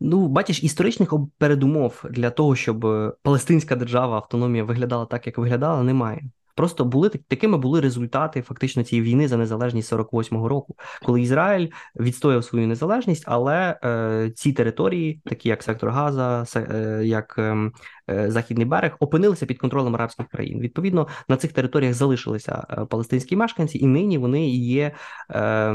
Ну, 0.00 0.28
бачиш, 0.28 0.64
історичних 0.64 1.14
передумов 1.38 2.04
для 2.10 2.30
того, 2.30 2.56
щоб 2.56 2.86
е, 2.86 3.12
Палестинська 3.22 3.76
держава, 3.76 4.16
автономія 4.16 4.64
виглядала 4.64 5.06
так, 5.06 5.26
як 5.26 5.38
виглядала, 5.38 5.82
немає. 5.82 6.22
Просто 6.58 6.84
були 6.84 7.08
такими 7.08 7.58
були 7.58 7.80
результати 7.80 8.42
фактично 8.42 8.84
цієї 8.84 9.08
війни 9.08 9.28
за 9.28 9.36
незалежність 9.36 9.92
48-го 9.92 10.48
року, 10.48 10.76
коли 11.02 11.22
Ізраїль 11.22 11.68
відстояв 12.00 12.44
свою 12.44 12.66
незалежність, 12.66 13.24
але 13.26 13.78
е, 13.84 14.32
ці 14.36 14.52
території, 14.52 15.20
такі 15.24 15.48
як 15.48 15.62
сектор 15.62 15.90
Газа, 15.90 16.44
е, 16.56 17.00
як 17.04 17.34
ем, 17.38 17.72
е, 18.10 18.30
Західний 18.30 18.66
берег, 18.66 18.96
опинилися 19.00 19.46
під 19.46 19.58
контролем 19.58 19.94
арабських 19.94 20.28
країн. 20.28 20.60
Відповідно, 20.60 21.06
на 21.28 21.36
цих 21.36 21.52
територіях 21.52 21.94
залишилися 21.94 22.66
е, 22.70 22.84
палестинські 22.84 23.36
мешканці, 23.36 23.78
і 23.78 23.86
нині 23.86 24.18
вони 24.18 24.48
є, 24.50 24.92
е, 25.30 25.74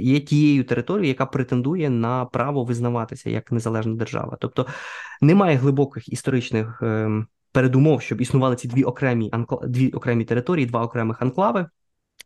є 0.00 0.20
тією 0.20 0.64
територією, 0.64 1.08
яка 1.08 1.26
претендує 1.26 1.90
на 1.90 2.24
право 2.24 2.64
визнаватися 2.64 3.30
як 3.30 3.52
незалежна 3.52 3.94
держава. 3.94 4.36
Тобто 4.40 4.66
немає 5.20 5.56
глибоких 5.56 6.08
історичних. 6.08 6.82
Передумов, 7.52 8.02
щоб 8.02 8.20
існували 8.20 8.56
ці 8.56 8.68
дві 8.68 8.82
окремі 8.82 9.30
дві 9.62 9.90
окремі 9.90 10.24
території, 10.24 10.66
два 10.66 10.82
окремих 10.82 11.22
анклави. 11.22 11.66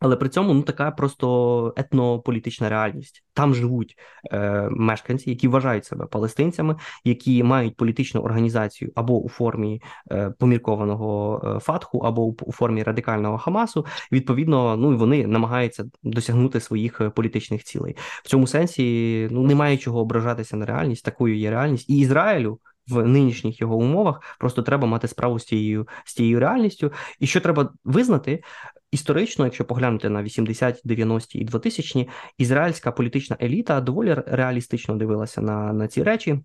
Але 0.01 0.17
при 0.17 0.29
цьому 0.29 0.55
ну 0.55 0.63
така 0.63 0.91
просто 0.91 1.75
етнополітична 1.77 2.69
реальність. 2.69 3.25
Там 3.33 3.55
живуть 3.55 3.97
е, 4.33 4.69
мешканці, 4.71 5.31
які 5.31 5.49
вважають 5.49 5.85
себе 5.85 6.07
палестинцями, 6.07 6.77
які 7.05 7.43
мають 7.43 7.77
політичну 7.77 8.21
організацію 8.21 8.93
або 8.95 9.23
у 9.23 9.29
формі 9.29 9.83
е, 10.11 10.31
поміркованого 10.39 11.43
е, 11.57 11.61
фатху, 11.61 11.99
або 11.99 12.23
у, 12.23 12.37
у 12.43 12.53
формі 12.53 12.83
радикального 12.83 13.39
Хамасу. 13.39 13.87
Відповідно, 14.13 14.77
ну 14.77 14.97
вони 14.97 15.27
намагаються 15.27 15.85
досягнути 16.03 16.61
своїх 16.61 17.01
е, 17.01 17.11
політичних 17.11 17.65
цілей. 17.65 17.97
В 18.25 18.29
цьому 18.29 18.47
сенсі 18.47 19.29
ну 19.31 19.43
немає 19.43 19.77
чого 19.77 20.01
ображатися 20.01 20.57
на 20.57 20.67
реальність. 20.67 21.05
Такою 21.05 21.37
є 21.39 21.51
реальність 21.51 21.91
і 21.91 21.99
Ізраїлю 21.99 22.59
в 22.89 23.07
нинішніх 23.07 23.61
його 23.61 23.77
умовах. 23.77 24.37
Просто 24.39 24.63
треба 24.63 24.87
мати 24.87 25.09
справу 25.09 25.39
з 25.39 25.45
тією 25.45 25.89
з 26.05 26.15
тією 26.15 26.41
реальністю. 26.41 26.93
І 27.21 27.27
що 27.27 27.41
треба 27.41 27.73
визнати 27.85 28.43
історично, 28.91 29.45
якщо 29.45 29.65
поглянути 29.65 30.09
на 30.09 30.23
80, 30.23 30.81
90 30.85 31.39
і 31.39 31.45
2000 31.45 32.09
ізраїльська 32.39 32.93
політична 32.93 33.37
еліта 33.43 33.81
доволі 33.81 34.17
реалістично 34.27 34.97
дивилася 34.97 35.41
на, 35.41 35.73
на 35.73 35.89
ці 35.89 36.03
речі. 36.03 36.41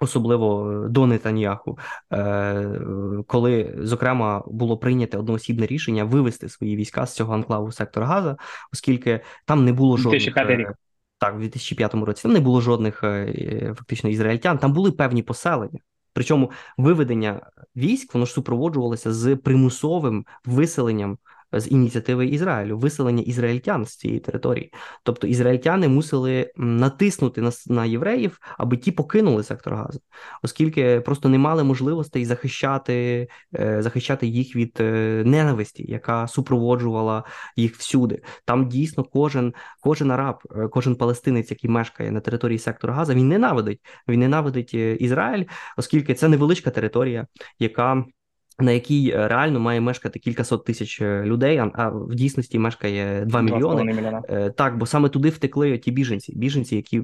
Особливо 0.00 0.74
до 0.88 1.06
Нетаньяху, 1.06 1.78
е, 2.12 2.80
коли 3.26 3.74
зокрема 3.78 4.42
було 4.46 4.78
прийнято 4.78 5.18
одноосібне 5.18 5.66
рішення 5.66 6.04
вивести 6.04 6.48
свої 6.48 6.76
війська 6.76 7.06
з 7.06 7.14
цього 7.14 7.34
анклаву 7.34 7.72
сектора 7.72 8.06
Газа, 8.06 8.36
оскільки 8.72 9.20
там 9.46 9.64
не 9.64 9.72
було 9.72 9.96
жодних 9.96 10.34
так, 11.22 11.34
в 11.34 11.38
2005 11.38 11.94
році 11.94 12.22
там 12.22 12.32
не 12.32 12.40
було 12.40 12.60
жодних 12.60 13.04
е, 13.04 13.74
фактично 13.78 14.10
ізраїльтян, 14.10 14.58
там 14.58 14.72
були 14.72 14.92
певні 14.92 15.22
поселення. 15.22 15.78
Причому 16.12 16.50
виведення 16.78 17.50
військ 17.76 18.14
воно 18.14 18.26
ж 18.26 18.32
супроводжувалося 18.32 19.12
з 19.12 19.36
примусовим 19.36 20.26
виселенням 20.44 21.18
з 21.52 21.70
ініціативи 21.70 22.26
Ізраїлю, 22.26 22.78
виселення 22.78 23.22
ізраїльтян 23.22 23.86
з 23.86 23.96
цієї 23.96 24.20
території. 24.20 24.72
Тобто 25.02 25.26
ізраїльтяни 25.26 25.88
мусили 25.88 26.52
натиснути 26.56 27.40
на 27.40 27.52
на 27.66 27.84
євреїв, 27.84 28.38
аби 28.58 28.76
ті 28.76 28.92
покинули 28.92 29.42
сектор 29.42 29.74
Газу, 29.74 30.00
оскільки 30.42 31.00
просто 31.00 31.28
не 31.28 31.38
мали 31.38 31.64
можливостей 31.64 32.24
захищати 32.24 33.28
е, 33.54 33.82
захищати 33.82 34.26
їх 34.26 34.56
від 34.56 34.76
е, 34.80 35.22
ненависті, 35.26 35.84
яка 35.88 36.28
супроводжувала 36.28 37.24
їх 37.56 37.76
всюди. 37.76 38.22
Там 38.44 38.68
дійсно 38.68 39.04
кожен 39.04 39.54
кожен 39.80 40.10
араб, 40.10 40.42
е, 40.56 40.68
кожен 40.68 40.94
палестинець, 40.94 41.50
який 41.50 41.70
мешкає 41.70 42.10
на 42.10 42.20
території 42.20 42.58
сектора 42.58 42.94
Газа, 42.94 43.14
він 43.14 43.28
ненавидить. 43.28 43.80
Він 44.08 44.20
ненавидить 44.20 44.74
Ізраїль, 44.74 45.44
оскільки 45.76 46.14
це 46.14 46.28
невеличка 46.28 46.70
територія, 46.70 47.26
яка 47.58 48.04
на 48.58 48.72
якій 48.72 49.10
е, 49.10 49.28
реально 49.28 49.60
має 49.60 49.80
мешкати 49.80 50.18
кількасот 50.18 50.64
тисяч 50.64 51.00
е, 51.00 51.22
людей, 51.24 51.58
а 51.74 51.88
в 51.88 52.14
дійсності 52.14 52.58
мешкає 52.58 53.24
2 53.24 53.42
мільйони. 53.42 53.84
Мільйона. 53.84 54.22
Е, 54.28 54.50
так, 54.50 54.78
бо 54.78 54.86
саме 54.86 55.08
туди 55.08 55.28
втекли 55.28 55.78
ті 55.78 55.90
біженці, 55.90 56.32
біженці, 56.36 56.76
які 56.76 57.02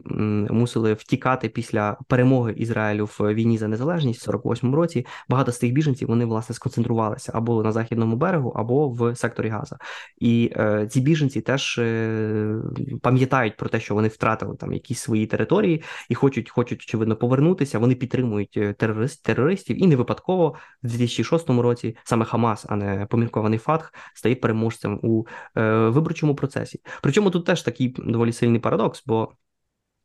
мусили 0.50 0.94
втікати 0.94 1.48
після 1.48 1.98
перемоги 2.08 2.52
Ізраїлю 2.56 3.08
в 3.18 3.34
війні 3.34 3.58
за 3.58 3.68
незалежність 3.68 4.28
в 4.28 4.30
48-му 4.30 4.76
році. 4.76 5.06
Багато 5.28 5.52
з 5.52 5.58
тих 5.58 5.72
біженців 5.72 6.08
вони 6.08 6.24
власне 6.24 6.54
сконцентрувалися 6.54 7.32
або 7.34 7.62
на 7.62 7.72
західному 7.72 8.16
берегу, 8.16 8.50
або 8.50 8.88
в 8.88 9.16
секторі 9.16 9.48
Газа. 9.48 9.76
І 10.18 10.52
е, 10.56 10.86
ці 10.90 11.00
біженці 11.00 11.40
теж 11.40 11.78
е, 11.78 12.54
пам'ятають 13.02 13.56
про 13.56 13.68
те, 13.68 13.80
що 13.80 13.94
вони 13.94 14.08
втратили 14.08 14.56
там 14.56 14.72
якісь 14.72 14.98
свої 14.98 15.26
території 15.26 15.82
і 16.08 16.14
хочуть, 16.14 16.50
хочуть 16.50 16.80
очевидно 16.80 17.16
повернутися. 17.16 17.78
Вони 17.78 17.94
підтримують 17.94 18.58
терорист, 18.78 19.22
терористів 19.24 19.84
і 19.84 19.86
не 19.86 19.96
випадково 19.96 20.54
в 20.82 20.88
2006 20.88 21.37
2006 21.46 21.62
році 21.62 21.96
саме 22.04 22.24
Хамас, 22.24 22.66
а 22.68 22.76
не 22.76 23.06
поміркований 23.06 23.58
Фатх, 23.58 23.94
стає 24.14 24.34
переможцем 24.34 25.00
у 25.02 25.24
е, 25.56 25.88
виборчому 25.88 26.34
процесі. 26.34 26.80
Причому 27.02 27.30
тут 27.30 27.46
теж 27.46 27.62
такий 27.62 27.94
доволі 27.98 28.32
сильний 28.32 28.60
парадокс, 28.60 29.02
бо 29.06 29.32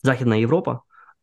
Західна 0.04 0.36
Європа. 0.36 0.80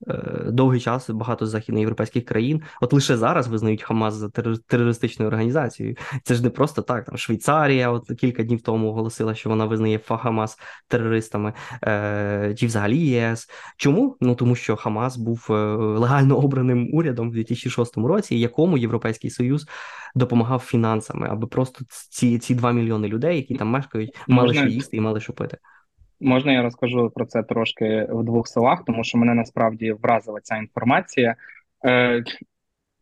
Е, 0.08 0.50
довгий 0.50 0.80
час 0.80 1.10
багато 1.10 1.46
західноєвропейських 1.46 2.24
країн, 2.24 2.62
от 2.80 2.92
лише 2.92 3.16
зараз 3.16 3.48
визнають 3.48 3.82
Хамас 3.82 4.14
за 4.14 4.28
терористичною 4.66 5.28
організацією. 5.28 5.96
Це 6.22 6.34
ж 6.34 6.42
не 6.42 6.50
просто 6.50 6.82
так. 6.82 7.04
Там 7.04 7.16
Швейцарія, 7.16 7.90
от 7.90 8.10
кілька 8.18 8.42
днів 8.42 8.62
тому 8.62 8.88
оголосила, 8.88 9.34
що 9.34 9.50
вона 9.50 9.64
визнає 9.64 10.00
Хамас 10.08 10.58
терористами, 10.88 11.52
е, 11.84 12.54
чи 12.58 12.66
взагалі 12.66 12.98
ЄС. 12.98 13.50
Чому? 13.76 14.16
Ну 14.20 14.34
тому 14.34 14.54
що 14.54 14.76
Хамас 14.76 15.16
був 15.16 15.46
е, 15.50 15.54
легально 15.76 16.36
обраним 16.36 16.88
урядом 16.92 17.30
в 17.30 17.32
2006 17.32 17.96
році, 17.96 18.36
якому 18.36 18.78
Європейський 18.78 19.30
Союз 19.30 19.66
допомагав 20.14 20.58
фінансами, 20.58 21.28
аби 21.30 21.46
просто 21.46 21.84
ці 22.10 22.38
ці 22.38 22.54
2 22.54 22.72
мільйони 22.72 23.08
людей, 23.08 23.36
які 23.36 23.54
там 23.54 23.68
мешкають, 23.68 24.16
мали 24.28 24.48
Можна... 24.48 24.62
що 24.62 24.70
їсти 24.70 24.96
і 24.96 25.00
мали 25.00 25.20
що 25.20 25.32
пити. 25.32 25.58
Можна 26.20 26.52
я 26.52 26.62
розкажу 26.62 27.10
про 27.14 27.26
це 27.26 27.42
трошки 27.42 28.06
в 28.10 28.24
двох 28.24 28.48
словах, 28.48 28.84
тому 28.84 29.04
що 29.04 29.18
мене 29.18 29.34
насправді 29.34 29.92
вразила 29.92 30.40
ця 30.40 30.56
інформація. 30.56 31.36
Е, 31.84 32.24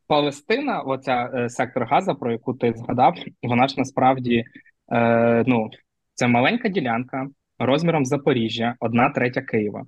Палестина, 0.06 0.80
оця 0.80 1.30
е, 1.34 1.50
сектор 1.50 1.84
Газа, 1.84 2.14
про 2.14 2.32
яку 2.32 2.54
ти 2.54 2.74
згадав, 2.76 3.14
вона 3.42 3.68
ж 3.68 3.74
насправді 3.78 4.44
е, 4.92 5.44
ну, 5.46 5.70
це 6.14 6.26
маленька 6.26 6.68
ділянка 6.68 7.28
розміром 7.58 8.04
Запоріжжя, 8.04 8.74
одна 8.80 9.10
третя 9.10 9.42
Києва, 9.42 9.84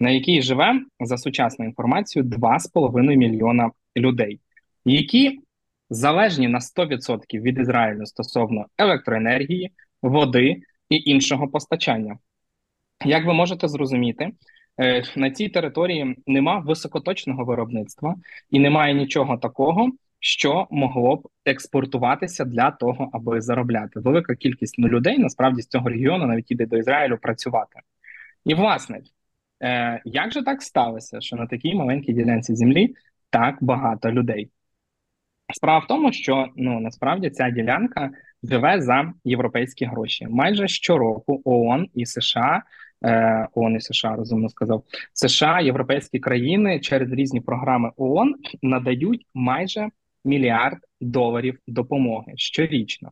на 0.00 0.10
якій 0.10 0.42
живе 0.42 0.80
за 1.00 1.18
сучасною 1.18 1.68
інформацією 1.68 2.30
2,5 2.30 3.16
мільйона 3.16 3.70
людей, 3.96 4.40
які 4.84 5.40
залежні 5.90 6.48
на 6.48 6.58
100% 6.58 7.40
від 7.40 7.58
Ізраїлю 7.58 8.06
стосовно 8.06 8.66
електроенергії, 8.78 9.72
води 10.02 10.62
і 10.88 10.96
іншого 11.10 11.48
постачання. 11.48 12.18
Як 13.04 13.26
ви 13.26 13.34
можете 13.34 13.68
зрозуміти, 13.68 14.30
е, 14.80 15.02
на 15.16 15.30
цій 15.30 15.48
території 15.48 16.16
нема 16.26 16.58
високоточного 16.58 17.44
виробництва 17.44 18.14
і 18.50 18.58
немає 18.58 18.94
нічого 18.94 19.36
такого, 19.36 19.90
що 20.20 20.66
могло 20.70 21.16
б 21.16 21.28
експортуватися 21.44 22.44
для 22.44 22.70
того, 22.70 23.10
аби 23.12 23.40
заробляти. 23.40 24.00
Велика 24.00 24.34
кількість 24.34 24.74
ну, 24.78 24.88
людей 24.88 25.18
насправді 25.18 25.62
з 25.62 25.66
цього 25.66 25.88
регіону 25.88 26.26
навіть 26.26 26.50
іде 26.50 26.66
до 26.66 26.76
Ізраїлю 26.76 27.18
працювати. 27.22 27.80
І 28.44 28.54
власне, 28.54 29.00
е, 29.62 30.02
як 30.04 30.32
же 30.32 30.42
так 30.42 30.62
сталося, 30.62 31.20
що 31.20 31.36
на 31.36 31.46
такій 31.46 31.74
маленькій 31.74 32.12
ділянці 32.12 32.54
землі 32.54 32.94
так 33.30 33.56
багато 33.60 34.12
людей? 34.12 34.50
Справа 35.52 35.78
в 35.78 35.86
тому, 35.86 36.12
що 36.12 36.48
ну 36.56 36.80
насправді 36.80 37.30
ця 37.30 37.50
ділянка 37.50 38.10
живе 38.42 38.80
за 38.80 39.12
європейські 39.24 39.84
гроші. 39.84 40.26
Майже 40.30 40.68
щороку 40.68 41.42
ООН 41.44 41.88
і 41.94 42.06
США, 42.06 42.62
ООН 43.54 43.76
і 43.76 43.80
США 43.80 44.16
розумно 44.16 44.48
сказав, 44.48 44.82
США, 45.12 45.60
європейські 45.60 46.18
країни 46.18 46.80
через 46.80 47.12
різні 47.12 47.40
програми 47.40 47.90
ООН 47.96 48.34
надають 48.62 49.26
майже 49.34 49.88
мільярд 50.24 50.78
доларів 51.00 51.58
допомоги 51.66 52.32
щорічно. 52.36 53.10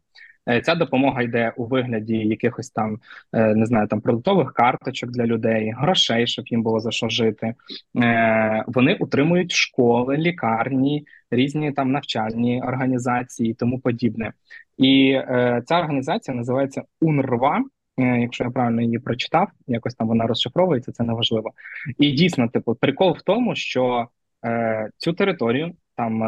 Е, 0.49 0.61
ця 0.61 0.75
допомога 0.75 1.23
йде 1.23 1.53
у 1.57 1.65
вигляді 1.65 2.17
якихось 2.17 2.71
там 2.71 2.99
е, 3.33 3.55
не 3.55 3.67
знаю, 3.67 3.89
там 3.89 4.01
продуктових 4.01 4.53
карточок 4.53 5.11
для 5.11 5.27
людей, 5.27 5.75
грошей, 5.79 6.27
щоб 6.27 6.49
їм 6.49 6.63
було 6.63 6.81
за 6.81 6.91
що 6.91 7.09
жити. 7.09 7.55
Е, 8.03 8.65
вони 8.67 8.95
утримують 8.95 9.53
школи, 9.53 10.17
лікарні, 10.17 11.07
різні 11.31 11.73
там 11.73 11.93
навчальні 11.93 12.63
організації 12.63 13.51
і 13.51 13.55
тому 13.55 13.79
подібне. 13.79 14.33
І 14.79 15.21
ця 15.67 15.79
організація 15.79 16.37
називається 16.37 16.83
УНРВА. 17.01 17.61
Якщо 17.97 18.45
я 18.45 18.51
правильно 18.51 18.83
її 18.83 18.99
прочитав, 18.99 19.49
якось 19.67 19.95
там 19.95 20.09
вона 20.09 20.27
розшифровується, 20.27 20.93
це 20.93 21.05
неважливо. 21.05 21.53
І 21.99 22.11
дійсно, 22.11 22.49
типу, 22.49 22.75
прикол 22.75 23.17
в 23.19 23.23
тому, 23.23 23.55
що 23.55 24.09
е, 24.45 24.91
цю 24.99 25.13
територію 25.13 25.75
там 25.97 26.21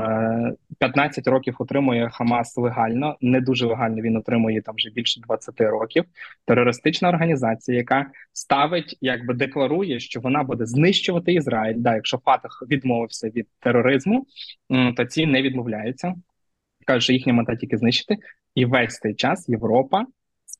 15 0.78 1.28
е, 1.28 1.30
років 1.30 1.56
отримує 1.58 2.10
Хамас 2.10 2.56
легально, 2.56 3.16
не 3.20 3.40
дуже 3.40 3.66
легально. 3.66 4.02
Він 4.02 4.16
отримує 4.16 4.62
там 4.62 4.74
вже 4.74 4.90
більше 4.90 5.20
20 5.20 5.60
років. 5.60 6.04
Терористична 6.44 7.08
організація, 7.08 7.78
яка 7.78 8.06
ставить, 8.32 8.98
якби 9.00 9.34
декларує, 9.34 10.00
що 10.00 10.20
вона 10.20 10.42
буде 10.42 10.66
знищувати 10.66 11.32
Ізраїль. 11.32 11.76
Да, 11.78 11.94
якщо 11.94 12.18
Фатах 12.18 12.62
відмовився 12.70 13.28
від 13.28 13.48
тероризму, 13.60 14.26
то 14.96 15.04
ці 15.04 15.26
не 15.26 15.42
відмовляються. 15.42 16.14
Кажуть, 16.86 17.02
що 17.02 17.12
їхня 17.12 17.32
мета 17.32 17.56
тільки 17.56 17.76
знищити, 17.76 18.16
і 18.54 18.64
весь 18.64 18.98
цей 18.98 19.14
час 19.14 19.48
Європа 19.48 20.06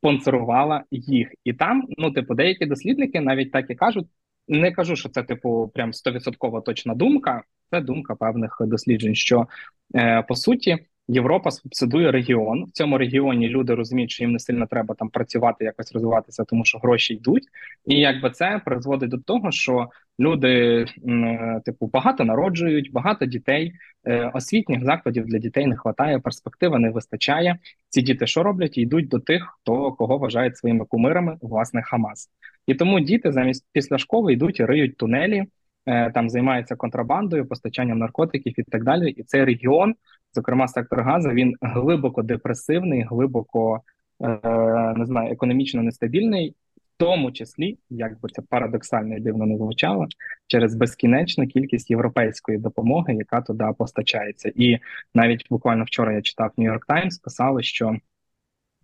спонсорувала 0.04 0.84
їх. 0.90 1.28
І 1.44 1.52
там, 1.52 1.88
ну 1.98 2.10
типу, 2.10 2.34
деякі 2.34 2.66
дослідники 2.66 3.20
навіть 3.20 3.52
так 3.52 3.70
і 3.70 3.74
кажуть. 3.74 4.06
Не 4.48 4.72
кажу, 4.72 4.96
що 4.96 5.08
це 5.08 5.22
типу 5.22 5.70
прям 5.74 5.92
стовідсоткова 5.92 6.60
точна 6.60 6.94
думка. 6.94 7.42
Це 7.70 7.80
думка 7.80 8.14
певних 8.14 8.56
досліджень. 8.60 9.14
Що 9.14 9.46
е, 9.94 10.22
по 10.22 10.34
суті 10.34 10.78
Європа 11.08 11.50
субсидує 11.50 12.12
регіон. 12.12 12.64
В 12.64 12.70
цьому 12.70 12.98
регіоні 12.98 13.48
люди 13.48 13.74
розуміють, 13.74 14.10
що 14.10 14.24
їм 14.24 14.32
не 14.32 14.38
сильно 14.38 14.66
треба 14.66 14.94
там 14.94 15.08
працювати, 15.08 15.64
якось 15.64 15.92
розвиватися, 15.92 16.44
тому 16.44 16.64
що 16.64 16.78
гроші 16.78 17.14
йдуть, 17.14 17.44
і 17.86 17.98
якби 18.00 18.30
це 18.30 18.60
призводить 18.64 19.10
до 19.10 19.18
того, 19.18 19.50
що 19.50 19.88
люди 20.20 20.86
е, 21.08 21.60
типу 21.64 21.90
багато 21.92 22.24
народжують, 22.24 22.92
багато 22.92 23.26
дітей. 23.26 23.72
Е, 24.06 24.30
освітніх 24.34 24.84
закладів 24.84 25.26
для 25.26 25.38
дітей 25.38 25.66
не 25.66 25.76
вистачає, 25.84 26.18
перспектива 26.18 26.78
не 26.78 26.90
вистачає. 26.90 27.58
Ці 27.88 28.02
діти 28.02 28.26
що 28.26 28.42
роблять? 28.42 28.78
Йдуть 28.78 29.08
до 29.08 29.18
тих, 29.18 29.58
хто 29.60 29.92
кого 29.92 30.18
вважають 30.18 30.56
своїми 30.56 30.84
кумирами, 30.84 31.38
власне, 31.42 31.82
Хамас. 31.82 32.30
І 32.66 32.74
тому 32.74 33.00
діти 33.00 33.32
замість 33.32 33.66
після 33.72 33.98
школи 33.98 34.32
йдуть 34.32 34.60
і 34.60 34.64
риють 34.64 34.96
тунелі, 34.96 35.44
там 35.86 36.30
займаються 36.30 36.76
контрабандою, 36.76 37.46
постачанням 37.46 37.98
наркотиків 37.98 38.54
і 38.60 38.62
так 38.62 38.84
далі. 38.84 39.10
І 39.10 39.22
цей 39.22 39.44
регіон, 39.44 39.94
зокрема 40.34 40.68
сектор 40.68 41.02
Газа, 41.02 41.32
він 41.32 41.54
глибоко 41.60 42.22
депресивний, 42.22 43.02
глибоко 43.02 43.80
е, 44.20 44.94
не 44.96 45.06
знаю, 45.06 45.32
економічно 45.32 45.82
нестабільний, 45.82 46.54
в 46.76 46.96
тому 46.96 47.32
числі, 47.32 47.78
як 47.90 48.20
би 48.20 48.28
це 48.28 48.42
парадоксально 48.42 49.16
і 49.16 49.20
дивно 49.20 49.46
не 49.46 49.56
звучало, 49.56 50.06
через 50.46 50.74
безкінечну 50.74 51.46
кількість 51.46 51.90
європейської 51.90 52.58
допомоги, 52.58 53.14
яка 53.14 53.40
туди 53.40 53.64
постачається. 53.78 54.52
І 54.54 54.78
навіть 55.14 55.46
буквально 55.50 55.84
вчора 55.84 56.12
я 56.12 56.22
читав 56.22 56.52
Нью-Йорк 56.56 56.86
Таймс, 56.88 57.18
писали, 57.18 57.62
що 57.62 57.96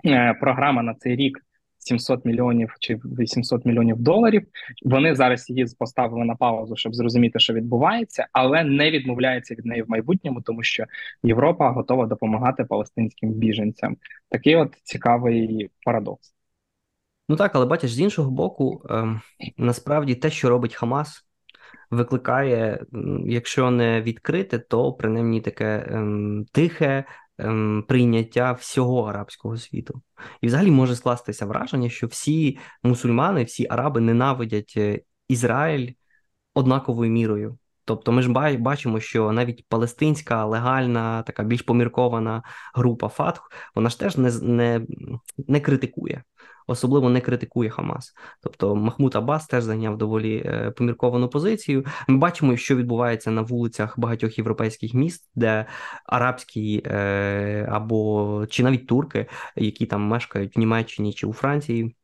е, 0.06 0.34
програма 0.34 0.82
на 0.82 0.94
цей 0.94 1.16
рік. 1.16 1.38
700 1.80 2.24
мільйонів 2.24 2.76
чи 2.80 2.94
800 2.94 3.64
мільйонів 3.64 3.96
доларів. 3.98 4.46
Вони 4.82 5.14
зараз 5.14 5.50
її 5.50 5.66
поставили 5.78 6.24
на 6.24 6.34
паузу, 6.34 6.76
щоб 6.76 6.94
зрозуміти, 6.94 7.38
що 7.38 7.54
відбувається, 7.54 8.26
але 8.32 8.64
не 8.64 8.90
відмовляється 8.90 9.54
від 9.54 9.66
неї 9.66 9.82
в 9.82 9.90
майбутньому, 9.90 10.40
тому 10.40 10.62
що 10.62 10.84
Європа 11.22 11.70
готова 11.70 12.06
допомагати 12.06 12.64
палестинським 12.64 13.30
біженцям. 13.30 13.96
Такий 14.28 14.56
от 14.56 14.74
цікавий 14.82 15.70
парадокс. 15.84 16.34
Ну 17.28 17.36
так, 17.36 17.54
але 17.54 17.66
бачиш, 17.66 17.92
з 17.92 18.00
іншого 18.00 18.30
боку, 18.30 18.82
ем, 18.90 19.20
насправді 19.56 20.14
те, 20.14 20.30
що 20.30 20.48
робить 20.48 20.74
Хамас. 20.74 21.26
Викликає, 21.90 22.84
якщо 23.26 23.70
не 23.70 24.02
відкрите, 24.02 24.58
то 24.58 24.92
принаймні 24.92 25.40
таке 25.40 25.86
ем, 25.90 26.46
тихе 26.52 27.04
ем, 27.40 27.84
прийняття 27.88 28.52
всього 28.52 29.02
арабського 29.02 29.56
світу. 29.56 30.02
І 30.40 30.46
взагалі 30.46 30.70
може 30.70 30.96
скластися 30.96 31.46
враження, 31.46 31.88
що 31.88 32.06
всі 32.06 32.58
мусульмани, 32.82 33.44
всі 33.44 33.66
араби 33.70 34.00
ненавидять 34.00 34.74
е, 34.76 35.00
Ізраїль 35.28 35.92
однаковою 36.54 37.10
мірою. 37.10 37.58
Тобто 37.84 38.12
ми 38.12 38.22
ж 38.22 38.58
бачимо, 38.58 39.00
що 39.00 39.32
навіть 39.32 39.64
палестинська 39.68 40.44
легальна, 40.44 41.22
така 41.22 41.42
більш 41.42 41.62
поміркована 41.62 42.42
група 42.74 43.08
Фатх, 43.08 43.50
вона 43.74 43.88
ж 43.88 43.98
теж 43.98 44.16
не 44.16 44.30
не, 44.42 44.86
не 45.48 45.60
критикує 45.60 46.22
особливо 46.70 47.10
не 47.10 47.20
критикує 47.20 47.70
Хамас. 47.70 48.12
Тобто 48.42 48.76
Махмуд 48.76 49.16
Аббас 49.16 49.46
теж 49.46 49.64
зайняв 49.64 49.98
доволі 49.98 50.36
е, 50.36 50.70
помірковану 50.70 51.28
позицію. 51.28 51.84
Ми 52.08 52.18
бачимо, 52.18 52.56
що 52.56 52.76
відбувається 52.76 53.30
на 53.30 53.42
вулицях 53.42 53.98
багатьох 53.98 54.38
європейських 54.38 54.94
міст, 54.94 55.30
де 55.34 55.66
арабські 56.06 56.82
е, 56.86 57.68
або 57.72 58.46
чи 58.50 58.62
навіть 58.62 58.86
турки, 58.86 59.26
які 59.56 59.86
там 59.86 60.02
мешкають 60.02 60.56
в 60.56 60.58
Німеччині 60.58 61.12
чи 61.12 61.26
у 61.26 61.32
Франції. 61.32 61.96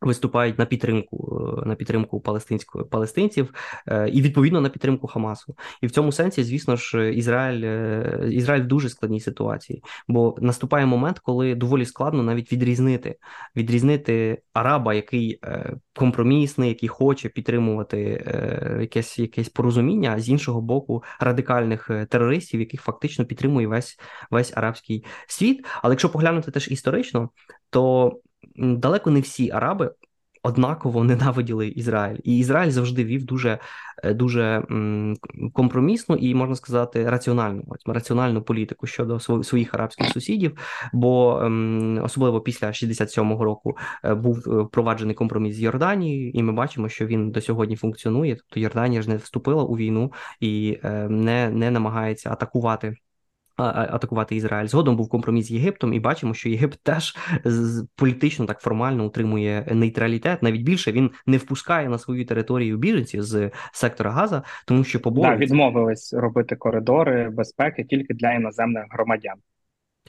Виступають 0.00 0.58
на 0.58 0.66
підтримку 0.66 1.42
е, 1.62 1.68
на 1.68 1.74
підтримку 1.74 2.20
палестинської 2.20 2.84
палестинців 2.84 3.54
е, 3.88 4.08
і 4.08 4.22
відповідно 4.22 4.60
на 4.60 4.68
підтримку 4.68 5.06
Хамасу, 5.06 5.56
і 5.82 5.86
в 5.86 5.90
цьому 5.90 6.12
сенсі, 6.12 6.44
звісно 6.44 6.76
ж, 6.76 7.14
Ізраїль 7.14 7.64
е, 7.64 8.28
Ізраїль 8.30 8.62
в 8.62 8.66
дуже 8.66 8.88
складній 8.88 9.20
ситуації, 9.20 9.82
бо 10.08 10.36
наступає 10.40 10.86
момент, 10.86 11.18
коли 11.18 11.54
доволі 11.54 11.86
складно 11.86 12.22
навіть 12.22 12.52
відрізнити 12.52 13.16
відрізнити 13.56 14.42
араба, 14.52 14.94
який 14.94 15.40
компромісний, 15.94 16.68
який 16.68 16.88
хоче 16.88 17.28
підтримувати 17.28 17.98
якесь 18.80 19.18
якесь 19.18 19.48
порозуміння, 19.48 20.20
з 20.20 20.28
іншого 20.28 20.60
боку, 20.60 21.02
радикальних 21.20 21.90
терористів, 22.10 22.60
яких 22.60 22.82
фактично 22.82 23.24
підтримує 23.24 23.66
весь 23.66 23.98
весь 24.30 24.52
арабський 24.56 25.04
світ. 25.26 25.66
Але 25.82 25.92
якщо 25.92 26.08
поглянути 26.08 26.50
теж 26.50 26.68
історично, 26.68 27.30
то 27.70 28.12
далеко 28.58 29.10
не 29.10 29.20
всі 29.20 29.50
араби 29.50 29.90
однаково 30.46 31.04
ненавиділи 31.04 31.68
Ізраїль, 31.68 32.18
і 32.24 32.38
Ізраїль 32.38 32.70
завжди 32.70 33.04
вів 33.04 33.24
дуже 33.24 33.58
е, 34.04 34.14
дуже 34.14 34.62
компромісну 35.52 36.16
і 36.16 36.34
можна 36.34 36.56
сказати 36.56 37.10
раціональну 37.10 37.64
раціональну 37.86 38.42
політику 38.42 38.86
щодо 38.86 39.20
своїх 39.20 39.74
арабських 39.74 40.08
сусідів. 40.08 40.58
Бо 40.92 41.34
особливо 42.02 42.40
після 42.40 42.66
67-го 42.68 43.44
року 43.44 43.76
е, 44.04 44.14
був 44.14 44.38
е, 44.46 44.62
впроваджений 44.62 45.14
компроміс 45.14 45.56
з 45.56 45.60
Йорданією, 45.60 46.30
і 46.30 46.42
ми 46.42 46.52
бачимо, 46.52 46.88
що 46.88 47.06
він 47.06 47.30
до 47.30 47.40
сьогодні 47.40 47.76
функціонує. 47.76 48.36
Тобто 48.36 48.60
Йорданія 48.60 49.02
ж 49.02 49.08
не 49.08 49.16
вступила 49.16 49.64
у 49.64 49.76
війну 49.76 50.12
і 50.40 50.78
не, 51.08 51.50
не 51.50 51.70
намагається 51.70 52.30
атакувати. 52.30 52.96
Атакувати 53.56 54.36
Ізраїль. 54.36 54.66
Згодом 54.66 54.96
був 54.96 55.08
компроміс 55.08 55.46
з 55.46 55.50
Єгиптом, 55.50 55.92
і 55.92 56.00
бачимо, 56.00 56.34
що 56.34 56.48
Єгипт 56.48 56.78
теж 56.82 57.16
політично 57.96 58.46
так 58.46 58.60
формально 58.60 59.06
утримує 59.06 59.66
нейтралітет. 59.72 60.42
Навіть 60.42 60.62
більше 60.62 60.92
він 60.92 61.10
не 61.26 61.36
впускає 61.36 61.88
на 61.88 61.98
свою 61.98 62.26
територію 62.26 62.78
біженців 62.78 63.22
з 63.22 63.50
сектора 63.72 64.10
Газа, 64.10 64.42
тому 64.66 64.84
що 64.84 65.00
побоюється. 65.00 65.38
Да, 65.38 65.44
відмовились 65.44 66.14
робити 66.14 66.56
коридори 66.56 67.30
безпеки 67.30 67.84
тільки 67.84 68.14
для 68.14 68.32
іноземних 68.32 68.84
громадян. 68.90 69.36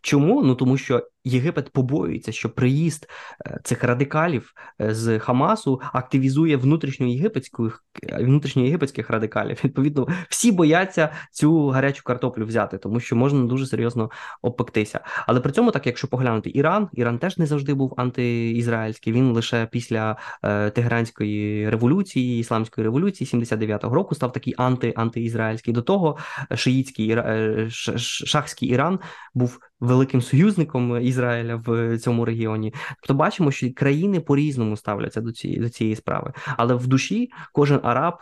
Чому? 0.02 0.44
Ну 0.44 0.56
тому 0.56 0.78
що 0.78 1.08
Єгипет 1.28 1.70
побоюється, 1.70 2.32
що 2.32 2.50
приїзд 2.50 3.08
е, 3.46 3.60
цих 3.64 3.84
радикалів 3.84 4.54
е, 4.82 4.94
з 4.94 5.20
Хамасу 5.20 5.82
активізує 5.94 6.58
внутрішньоєгипетських 6.58 7.84
внутрішньоєгипетських 8.20 9.10
радикалів. 9.10 9.62
Відповідно, 9.64 10.08
всі 10.30 10.52
бояться 10.52 11.10
цю 11.32 11.68
гарячу 11.68 12.04
картоплю 12.04 12.46
взяти, 12.46 12.78
тому 12.78 13.00
що 13.00 13.16
можна 13.16 13.46
дуже 13.46 13.66
серйозно 13.66 14.10
обпектися. 14.42 15.00
Але 15.28 15.40
при 15.40 15.52
цьому, 15.52 15.72
так 15.72 15.88
якщо 15.88 16.08
поглянути 16.08 16.52
Іран, 16.54 16.90
Іран 16.94 17.20
теж 17.20 17.38
не 17.38 17.46
завжди 17.46 17.74
був 17.74 17.94
антиізраїльський. 17.98 19.14
Він 19.14 19.32
лише 19.32 19.66
після 19.72 20.18
е, 20.44 20.70
Тегеранської 20.70 21.70
революції, 21.70 22.40
ісламської 22.40 22.86
революції 22.86 23.42
79-го 23.42 23.96
року 23.96 24.16
став 24.16 24.32
такий 24.32 24.54
анти 24.58 24.94
антиізраїльський. 24.96 25.74
До 25.74 25.82
того 25.82 26.18
шиїцький 26.56 27.12
е, 27.12 27.68
шахський 27.70 28.70
Іран 28.70 29.00
був 29.34 29.60
великим 29.80 30.22
союзником 30.22 31.02
Ізраїля 31.18 31.56
в 31.56 31.98
цьому 31.98 32.26
регіоні. 32.26 32.74
Тобто 33.02 33.14
бачимо, 33.14 33.52
що 33.52 33.74
країни 33.74 34.20
по 34.20 34.36
різному 34.36 34.78
ставляться 34.78 35.22
до 35.22 35.32
цієї 35.32 35.60
до 35.60 35.70
цієї 35.70 35.96
справи, 35.96 36.34
але 36.58 36.76
в 36.76 36.88
душі 36.88 37.32
кожен 37.54 37.80
араб. 37.84 38.14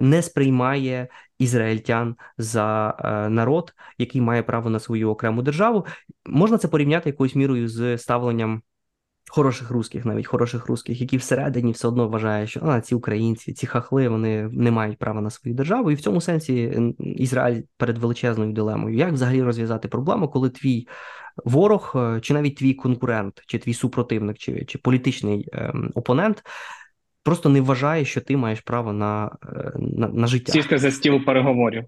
Не 0.00 0.22
сприймає 0.22 1.08
ізраїльтян 1.38 2.16
за 2.38 2.96
е, 2.98 3.28
народ, 3.28 3.74
який 3.98 4.20
має 4.20 4.42
право 4.42 4.70
на 4.70 4.80
свою 4.80 5.10
окрему 5.10 5.42
державу. 5.42 5.86
Можна 6.26 6.58
це 6.58 6.68
порівняти 6.68 7.08
якоюсь 7.08 7.34
мірою 7.34 7.68
з 7.68 7.98
ставленням 7.98 8.62
хороших 9.28 9.70
русських, 9.70 10.04
навіть 10.04 10.26
хороших 10.26 10.66
русських, 10.66 11.00
які 11.00 11.16
всередині 11.16 11.72
все 11.72 11.88
одно 11.88 12.08
вважають, 12.08 12.50
що 12.50 12.60
а, 12.64 12.80
ці 12.80 12.94
українці, 12.94 13.52
ці 13.52 13.66
хахли, 13.66 14.08
вони 14.08 14.48
не 14.52 14.70
мають 14.70 14.98
права 14.98 15.20
на 15.20 15.30
свою 15.30 15.56
державу. 15.56 15.90
І 15.90 15.94
в 15.94 16.00
цьому 16.00 16.20
сенсі 16.20 16.82
Ізраїль 16.98 17.62
перед 17.76 17.98
величезною 17.98 18.52
дилемою. 18.52 18.96
Як 18.96 19.12
взагалі 19.12 19.42
розв'язати 19.42 19.88
проблему, 19.88 20.28
коли 20.28 20.50
твій 20.50 20.88
ворог, 21.44 21.92
е, 21.96 22.20
чи 22.20 22.34
навіть 22.34 22.56
твій 22.56 22.74
конкурент, 22.74 23.42
чи 23.46 23.58
твій 23.58 23.74
супротивник, 23.74 24.38
чи 24.38 24.64
чи 24.64 24.78
політичний 24.78 25.48
ем, 25.52 25.92
опонент 25.94 26.42
просто 27.22 27.48
не 27.48 27.60
вважає, 27.60 28.04
що 28.04 28.20
ти 28.20 28.36
маєш 28.36 28.60
право 28.60 28.92
на, 28.92 29.36
е, 29.56 29.72
на, 29.78 30.08
на 30.08 30.26
життя. 30.26 30.52
Сісти 30.52 30.78
за 30.78 30.90
стіл 30.90 31.24
переговорів. 31.24 31.84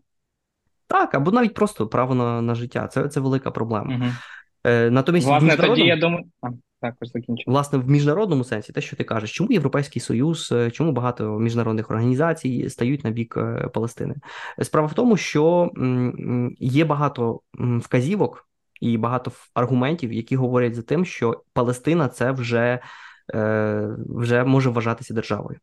Так, 0.87 1.15
або 1.15 1.31
навіть 1.31 1.55
просто 1.55 1.87
право 1.87 2.15
на 2.15 2.43
на 2.43 2.55
життя. 2.55 2.87
Це 2.87 3.09
це 3.09 3.21
велика 3.21 3.51
проблема. 3.51 3.95
Угу. 3.95 4.11
Е, 4.65 4.91
Натомість, 4.91 5.27
Власне, 5.27 5.49
міжнародному... 5.49 5.77
тоді 5.77 5.89
я 5.89 5.97
думаю. 5.97 6.25
Також 6.81 7.09
закінчимо. 7.09 7.53
Власне, 7.53 7.79
в 7.79 7.91
міжнародному 7.91 8.45
сенсі, 8.45 8.73
те, 8.73 8.81
що 8.81 8.97
ти 8.97 9.05
кажеш, 9.05 9.33
чому 9.33 9.53
Європейський 9.53 10.03
Союз, 10.03 10.49
е, 10.53 10.71
чому 10.71 10.93
багато 10.93 11.39
міжнародних 11.39 11.91
організацій 11.91 12.71
стають 12.71 13.05
на 13.05 13.11
бік 13.11 13.35
е, 13.37 13.69
Палестини? 13.75 14.15
Справа 14.63 14.87
в 14.87 14.95
тому, 14.95 15.17
що 15.17 15.71
є 16.59 16.85
багато 16.85 17.41
вказівок 17.81 18.49
і 18.81 18.97
багато 18.99 19.33
аргументів, 19.55 20.13
які 20.13 20.37
говорять 20.37 20.75
за 20.75 20.83
тим, 20.83 21.05
що 21.05 21.43
Палестина 21.53 22.09
це 22.09 22.33
вже, 22.33 22.81
е, 23.35 23.89
вже 24.09 24.45
може 24.45 24.71
вважатися 24.71 25.15
державою. 25.15 25.59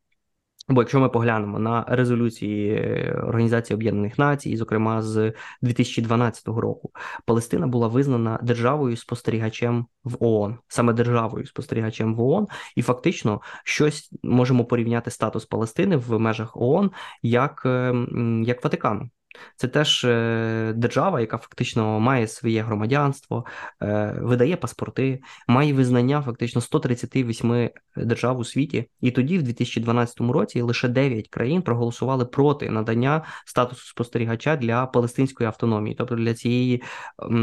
Бо 0.70 0.82
якщо 0.82 1.00
ми 1.00 1.10
поглянемо 1.10 1.60
на 1.60 1.86
резолюції 1.88 2.72
е, 2.72 3.22
Організації 3.28 3.76
Об'єднаних 3.76 4.18
Націй, 4.18 4.58
зокрема 4.58 5.02
з 5.02 5.34
2012 5.62 6.48
року, 6.48 6.92
Палестина 7.26 7.68
була 7.68 7.88
визнана 7.88 8.40
державою 8.44 8.98
спостерігачем 8.98 9.86
в 10.04 10.18
ООН, 10.20 10.58
саме 10.68 10.94
державою 10.94 11.46
спостерігачем 11.46 12.16
в 12.16 12.22
ООН, 12.22 12.48
і 12.76 12.82
фактично 12.82 13.42
щось 13.64 14.12
можемо 14.24 14.66
порівняти 14.66 15.12
статус 15.12 15.46
Палестини 15.46 15.98
в 15.98 16.20
межах 16.20 16.58
ООН 16.58 16.92
як, 17.22 17.62
ем, 17.66 18.44
як 18.44 18.64
Ватикану. 18.64 19.10
Це 19.56 19.68
теж 19.68 20.04
е, 20.06 20.74
держава, 20.76 21.22
яка 21.22 21.38
фактично 21.38 22.00
має 22.00 22.28
своє 22.28 22.62
громадянство, 22.62 23.46
е, 23.82 24.20
видає 24.22 24.58
паспорти, 24.58 25.20
має 25.48 25.74
визнання 25.74 26.22
фактично 26.22 26.62
138 26.62 27.70
держав 27.98 28.40
у 28.40 28.44
світі. 28.44 28.90
І 29.02 29.12
тоді, 29.12 29.38
в 29.38 29.44
2012 29.44 30.22
році, 30.22 30.62
лише 30.62 30.88
9 30.88 31.28
країн 31.28 31.62
проголосували 31.62 32.26
проти 32.26 32.70
надання 32.70 33.26
статусу 33.46 33.88
спостерігача 33.88 34.56
для 34.56 34.86
палестинської 34.86 35.48
автономії, 35.48 35.96
тобто 35.96 36.16
для 36.16 36.34
цієї 36.34 36.84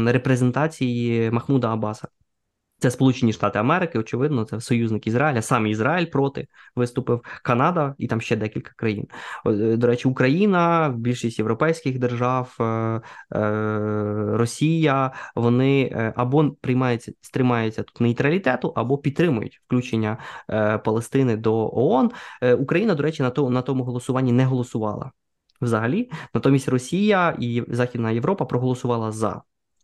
репрезентації 0.05 1.31
Махмуда 1.31 1.73
Аббаса. 1.73 2.07
Це 2.77 2.91
Сполучені 2.91 3.33
Штати 3.33 3.59
Америки, 3.59 3.99
очевидно, 3.99 4.43
це 4.43 4.61
союзник 4.61 5.07
Ізраїля. 5.07 5.41
Сам 5.41 5.67
Ізраїль 5.67 6.05
проти 6.05 6.47
виступив 6.75 7.21
Канада 7.43 7.95
і 7.97 8.07
там 8.07 8.21
ще 8.21 8.35
декілька 8.35 8.71
країн. 8.75 9.07
Е, 9.47 9.51
до 9.77 9.87
речі, 9.87 10.07
Україна, 10.07 10.93
більшість 10.97 11.39
європейських 11.39 11.99
держав, 11.99 12.57
е, 12.59 12.63
е, 12.63 13.01
Росія. 14.37 15.11
Вони 15.35 15.91
або 16.15 16.51
приймаються, 16.61 17.11
стримаються 17.21 17.83
тут 17.83 18.01
нейтралітету, 18.01 18.73
або 18.75 18.97
підтримують 18.97 19.61
включення 19.65 20.17
Палестини 20.85 21.37
до 21.37 21.69
ООН. 21.73 22.11
Україна, 22.59 22.95
до 22.95 23.03
речі, 23.03 23.23
на 23.23 23.29
то 23.29 23.49
на 23.49 23.61
тому 23.61 23.83
голосуванні 23.83 24.31
не 24.31 24.45
голосувала 24.45 25.11
взагалі. 25.61 26.09
Натомість 26.33 26.69
Росія 26.69 27.37
і 27.39 27.63
Західна 27.67 28.11
Європа 28.11 28.45
проголосувала 28.45 29.11
за. 29.11 29.41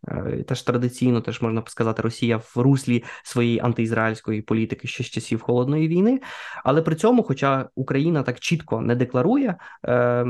Е, 0.08 0.44
теж 0.48 0.62
традиційно, 0.62 1.20
теж 1.20 1.42
можна 1.42 1.62
сказати, 1.66 2.02
Росія 2.02 2.36
в 2.36 2.52
руслі 2.56 3.04
своєї 3.22 3.60
антиізраїльської 3.60 4.42
політики 4.42 4.88
ще 4.88 5.04
з 5.04 5.06
часів 5.06 5.40
холодної 5.40 5.88
війни. 5.88 6.20
Але 6.64 6.82
при 6.82 6.94
цьому, 6.94 7.22
хоча 7.22 7.68
Україна 7.74 8.22
так 8.22 8.40
чітко 8.40 8.80
не 8.80 8.94
декларує 8.94 9.56
е, 9.84 10.26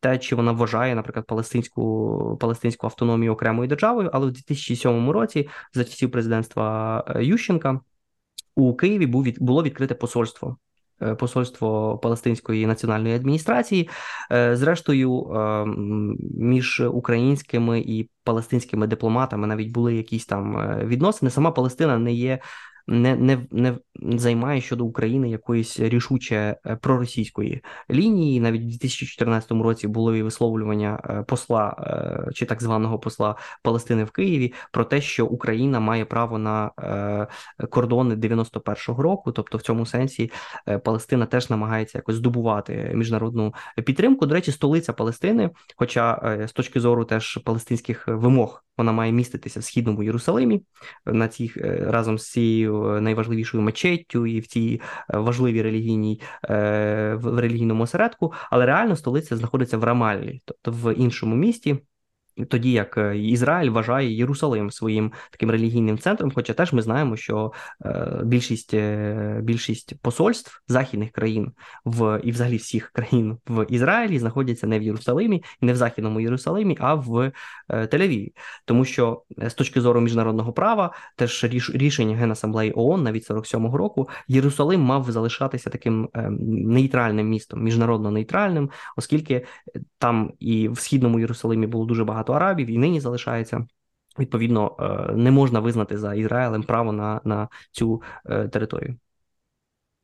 те, 0.00 0.18
чи 0.18 0.36
вона 0.36 0.52
вважає, 0.52 0.94
наприклад, 0.94 1.26
палестинську 1.26 2.36
палестинську 2.40 2.86
автономію 2.86 3.32
окремою 3.32 3.68
державою, 3.68 4.10
але 4.12 4.26
в 4.26 4.32
2007 4.32 5.10
році, 5.10 5.48
за 5.74 5.84
часів 5.84 6.10
президентства 6.10 7.04
е, 7.08 7.24
Ющенка, 7.24 7.80
у 8.54 8.74
Києві 8.74 9.06
був 9.06 9.26
було 9.38 9.62
відкрите 9.62 9.94
посольство 9.94 10.56
посольство 11.18 11.98
Палестинської 11.98 12.66
національної 12.66 13.14
адміністрації. 13.14 13.88
Е, 14.32 14.56
зрештою, 14.56 15.22
е, 15.22 15.64
між 16.38 16.80
українськими 16.80 17.80
і 17.80 18.10
палестинськими 18.24 18.86
дипломатами 18.86 19.46
навіть 19.46 19.72
були 19.72 19.94
якісь 19.94 20.26
там 20.26 20.76
відносини. 20.86 21.30
Сама 21.30 21.50
Палестина 21.50 21.98
не 21.98 22.12
є 22.12 22.38
не 22.86 23.16
не, 23.16 23.46
не 23.50 23.78
займає 24.18 24.60
щодо 24.60 24.84
України 24.84 25.30
якоїсь 25.30 25.80
рішуче 25.80 26.56
е, 26.66 26.76
проросійської 26.76 27.62
лінії. 27.90 28.40
Навіть 28.40 28.62
у 28.62 28.64
2014 28.64 29.50
році 29.50 29.88
було 29.88 30.16
і 30.16 30.22
висловлювання 30.22 31.00
е, 31.04 31.22
посла 31.22 31.76
е, 31.80 32.32
чи 32.32 32.46
так 32.46 32.62
званого 32.62 32.98
посла 32.98 33.36
Палестини 33.62 34.04
в 34.04 34.10
Києві 34.10 34.52
про 34.72 34.84
те, 34.84 35.00
що 35.00 35.26
Україна 35.26 35.80
має 35.80 36.04
право 36.04 36.38
на 36.38 36.70
кордони 37.70 38.14
91-го 38.14 39.02
року. 39.02 39.32
Тобто, 39.32 39.58
в 39.58 39.62
цьому 39.62 39.86
сенсі 39.86 40.30
Палестина 40.84 41.26
теж 41.26 41.50
намагається 41.50 41.98
якось 41.98 42.16
здобувати 42.16 42.92
міжнародну 42.94 43.54
підтримку. 43.84 44.26
До 44.26 44.34
речі, 44.34 44.52
столиця 44.52 44.92
Палестини, 44.92 45.50
хоча 45.76 46.38
з 46.48 46.52
точки 46.52 46.80
зору 46.80 47.04
теж 47.04 47.38
палестинських 47.44 48.08
вимог 48.08 48.62
вона 48.78 48.92
має 48.92 49.12
міститися 49.12 49.60
в 49.60 49.64
східному 49.64 50.02
Єрусалимі 50.02 50.62
на 51.06 51.28
цій 51.28 51.52
разом 51.80 52.18
з 52.18 52.30
цією 52.30 52.75
найважливішою 53.00 53.62
мечеттю 53.62 54.26
і 54.26 54.40
в 54.40 54.46
цій 54.46 54.80
е, 55.14 55.18
важливій 55.18 55.62
релігійній 55.62 56.20
в 56.48 57.40
релігійному 57.40 57.82
осередку, 57.82 58.32
але 58.50 58.66
реально 58.66 58.96
столиця 58.96 59.36
знаходиться 59.36 59.78
в 59.78 59.84
Рамаллі, 59.84 60.40
тобто 60.44 60.70
в 60.70 60.94
іншому 60.94 61.36
місті 61.36 61.76
тоді 62.44 62.72
як 62.72 62.98
е, 62.98 63.18
Ізраїль 63.18 63.70
вважає 63.70 64.16
Єрусалим 64.16 64.70
своїм 64.70 65.12
таким 65.30 65.50
релігійним 65.50 65.98
центром, 65.98 66.32
хоча 66.34 66.52
теж 66.52 66.72
ми 66.72 66.82
знаємо, 66.82 67.16
що 67.16 67.52
е, 67.84 68.20
більшість 68.24 68.74
е, 68.74 69.40
більшість 69.42 70.02
посольств 70.02 70.62
західних 70.68 71.10
країн 71.10 71.52
в 71.84 72.20
і 72.24 72.30
взагалі 72.30 72.56
всіх 72.56 72.90
країн 72.94 73.38
в 73.48 73.66
Ізраїлі 73.68 74.18
знаходяться 74.18 74.66
не 74.66 74.78
в 74.78 74.82
Єрусалимі, 74.82 75.44
не 75.60 75.72
в 75.72 75.76
Західному 75.76 76.20
Єрусалимі, 76.20 76.76
а 76.80 76.94
в 76.94 77.32
Тель-Авіві. 77.68 78.32
Тому 78.64 78.84
що 78.84 79.22
з 79.38 79.54
точки 79.54 79.80
зору 79.80 80.00
міжнародного 80.00 80.52
права, 80.52 80.94
теж 81.16 81.44
рішення 81.74 82.16
Генасамблеї 82.16 82.72
ООН 82.76 83.02
навіть 83.02 83.30
47-го 83.30 83.76
року, 83.76 84.08
Єрусалим 84.28 84.80
мав 84.80 85.10
залишатися 85.10 85.70
таким 85.70 86.08
нейтральним 86.48 87.28
містом, 87.28 87.62
міжнародно 87.62 88.10
нейтральним, 88.10 88.70
оскільки 88.96 89.46
там 89.98 90.32
і 90.40 90.68
в 90.68 90.78
східному 90.78 91.20
Єрусалимі 91.20 91.66
було 91.66 91.84
дуже 91.84 92.04
багато 92.04 92.25
арабів, 92.32 92.70
і 92.70 92.78
нині 92.78 93.00
залишається. 93.00 93.66
Відповідно, 94.18 94.76
е, 94.80 95.12
не 95.12 95.30
можна 95.30 95.60
визнати 95.60 95.98
за 95.98 96.14
Ізраїлем 96.14 96.62
право 96.62 96.92
на 96.92 97.20
на 97.24 97.48
цю 97.72 98.02
е, 98.26 98.48
територію. 98.48 98.96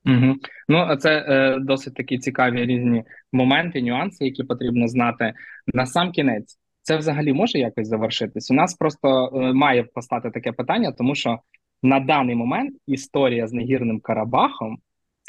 Угу. 0.07 0.37
Ну, 0.69 0.97
це 0.97 1.25
е, 1.29 1.59
досить 1.61 1.95
такі 1.95 2.19
цікаві 2.19 2.67
різні 2.67 3.05
моменти, 3.33 3.83
нюанси, 3.83 4.25
які 4.25 4.45
потрібно 4.45 4.89
знати. 4.89 5.33
На 5.67 5.87
сам 5.87 6.13
кінець, 6.13 6.59
це 6.83 6.97
взагалі 6.97 7.33
може 7.33 7.59
якось 7.59 7.89
завершитись? 7.89 8.51
У 8.51 8.55
нас 8.55 8.75
просто 8.75 9.31
е, 9.35 9.53
має 9.53 9.83
постати 9.83 10.31
таке 10.31 10.53
питання, 10.53 10.93
тому 10.93 11.15
що 11.15 11.39
на 11.83 12.01
даний 12.01 12.37
момент 12.37 12.77
історія 12.87 13.47
з 13.47 13.53
негірним 13.53 14.01
Карабахом 14.01 14.79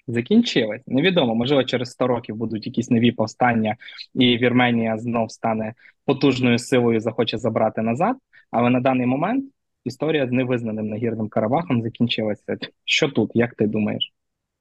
закінчилась. 0.08 0.82
Невідомо, 0.88 1.36
можливо, 1.36 1.64
через 1.64 1.92
100 1.92 2.08
років 2.08 2.36
будуть 2.36 2.66
якісь 2.66 2.90
нові 2.90 3.12
повстання, 3.12 3.76
і 4.16 4.38
Вірменія 4.38 4.98
знов 4.98 5.32
стане 5.32 5.74
потужною 6.06 6.60
силою, 6.60 7.00
захоче 7.00 7.38
забрати 7.38 7.82
назад. 7.82 8.18
Але 8.52 8.70
на 8.70 8.80
даний 8.80 9.08
момент 9.08 9.46
історія 9.86 10.28
з 10.28 10.32
невизнаним 10.32 10.88
нагірним 10.88 11.30
Карабахом 11.30 11.82
закінчилася. 11.82 12.58
Що 12.86 13.10
тут, 13.10 13.32
як 13.34 13.56
ти 13.56 13.68
думаєш? 13.68 14.14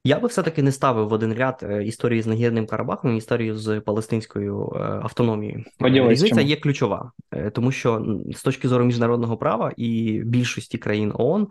Я 0.05 0.19
би 0.19 0.27
все-таки 0.27 0.61
не 0.61 0.71
ставив 0.71 1.07
в 1.07 1.13
один 1.13 1.33
ряд 1.33 1.59
е, 1.63 1.83
історії 1.83 2.21
з 2.21 2.27
Нагірним 2.27 2.65
Карабахом 2.65 3.13
і 3.13 3.17
історію 3.17 3.57
з 3.57 3.79
палестинською 3.79 4.73
е, 4.75 4.79
автономією. 4.79 5.63
Поділись, 5.79 6.09
Різниця 6.09 6.35
чому? 6.35 6.47
є 6.47 6.55
ключова, 6.55 7.11
е, 7.31 7.49
тому 7.49 7.71
що 7.71 8.05
з 8.35 8.43
точки 8.43 8.67
зору 8.67 8.85
міжнародного 8.85 9.37
права 9.37 9.71
і 9.77 10.21
більшості 10.25 10.77
країн 10.77 11.11
ООН 11.15 11.47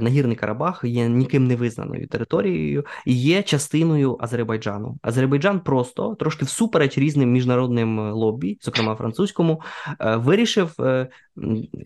Нагірний 0.00 0.36
Карабах 0.36 0.80
є 0.84 1.08
ніким 1.08 1.46
не 1.46 1.56
визнаною 1.56 2.08
територією 2.08 2.84
і 3.06 3.14
є 3.14 3.42
частиною 3.42 4.16
Азербайджану. 4.20 4.98
Азербайджан 5.02 5.60
просто 5.60 6.14
трошки 6.14 6.44
всупереч 6.44 6.98
різним 6.98 7.32
міжнародним 7.32 8.10
лобі, 8.10 8.58
зокрема 8.62 8.94
французькому, 8.94 9.62
вирішив 10.00 10.76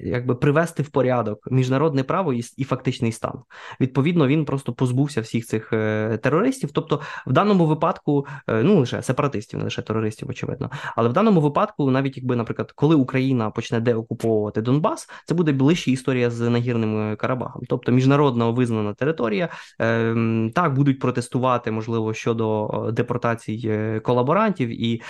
якби 0.01 0.35
привести 0.35 0.83
в 0.83 0.89
порядок 0.89 1.49
міжнародне 1.51 2.03
право 2.03 2.33
і, 2.33 2.43
і 2.57 2.65
фактичний 2.65 3.13
стан. 3.13 3.33
Відповідно, 3.81 4.27
він 4.27 4.45
просто 4.45 4.73
позбувся 4.73 5.21
всіх 5.21 5.47
цих 5.47 5.73
е, 5.73 6.19
терористів. 6.23 6.71
Тобто, 6.73 7.01
в 7.27 7.33
даному 7.33 7.67
випадку, 7.67 8.27
е, 8.47 8.63
ну 8.63 8.81
лише 8.81 9.03
сепаратистів, 9.03 9.59
не 9.59 9.65
лише 9.65 9.83
терористів, 9.83 10.29
очевидно. 10.29 10.71
Але 10.97 11.09
в 11.09 11.13
даному 11.13 11.41
випадку, 11.41 11.91
навіть 11.91 12.17
якби, 12.17 12.37
наприклад, 12.37 12.73
коли 12.73 12.95
Україна 12.95 13.51
почне 13.51 13.81
деокуповувати 13.81 14.63
Донбас, 14.63 15.09
це 15.27 15.35
буде 15.35 15.53
ближча 15.53 15.91
історія 15.91 16.31
з 16.31 16.49
нагірним 16.49 17.17
Карабахом. 17.17 17.63
Тобто 17.69 17.93
міжнародно 17.93 18.53
визнана 18.53 18.95
територія, 18.95 19.49
е, 19.81 20.51
так 20.55 20.75
будуть 20.75 20.99
протестувати, 20.99 21.71
можливо, 21.71 22.15
щодо 22.15 22.69
депортації 22.93 24.01
колаборантів 24.01 24.69
і, 24.69 25.03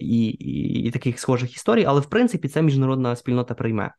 і, 0.00 0.26
і, 0.26 0.82
і 0.82 0.90
таких 0.90 1.20
схожих 1.20 1.54
історій, 1.54 1.84
але 1.88 2.00
в 2.00 2.06
принципі 2.06 2.48
це 2.48 2.62
міжнародна 2.62 3.16
спільнота 3.16 3.54
прийме. 3.68 3.94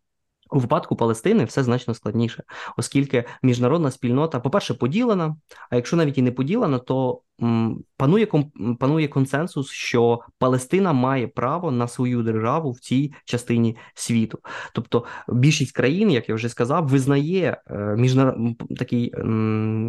У 0.52 0.60
випадку 0.60 0.96
Палестини 0.96 1.46
все 1.46 1.64
значно 1.64 1.94
складніше, 1.94 2.44
оскільки 2.78 3.24
міжнародна 3.44 3.92
спільнота, 3.92 4.40
по-перше, 4.40 4.74
поділена. 4.74 5.36
А 5.70 5.76
якщо 5.76 5.96
навіть 5.98 6.18
і 6.18 6.22
не 6.22 6.32
поділена, 6.32 6.80
то 6.80 7.22
панує 7.98 8.28
панує 8.80 9.08
консенсус, 9.08 9.72
що 9.72 10.20
Палестина 10.38 10.94
має 10.94 11.28
право 11.28 11.72
на 11.72 11.88
свою 11.88 12.24
державу 12.24 12.72
в 12.72 12.80
цій 12.80 13.14
частині 13.26 13.78
світу. 13.94 14.40
Тобто 14.74 15.06
більшість 15.30 15.72
країн, 15.72 16.12
як 16.12 16.30
я 16.30 16.36
вже 16.36 16.50
сказав, 16.50 16.88
визнає 16.88 17.62
е, 17.68 17.96
міжнарод... 17.98 18.36
такий 18.78 19.14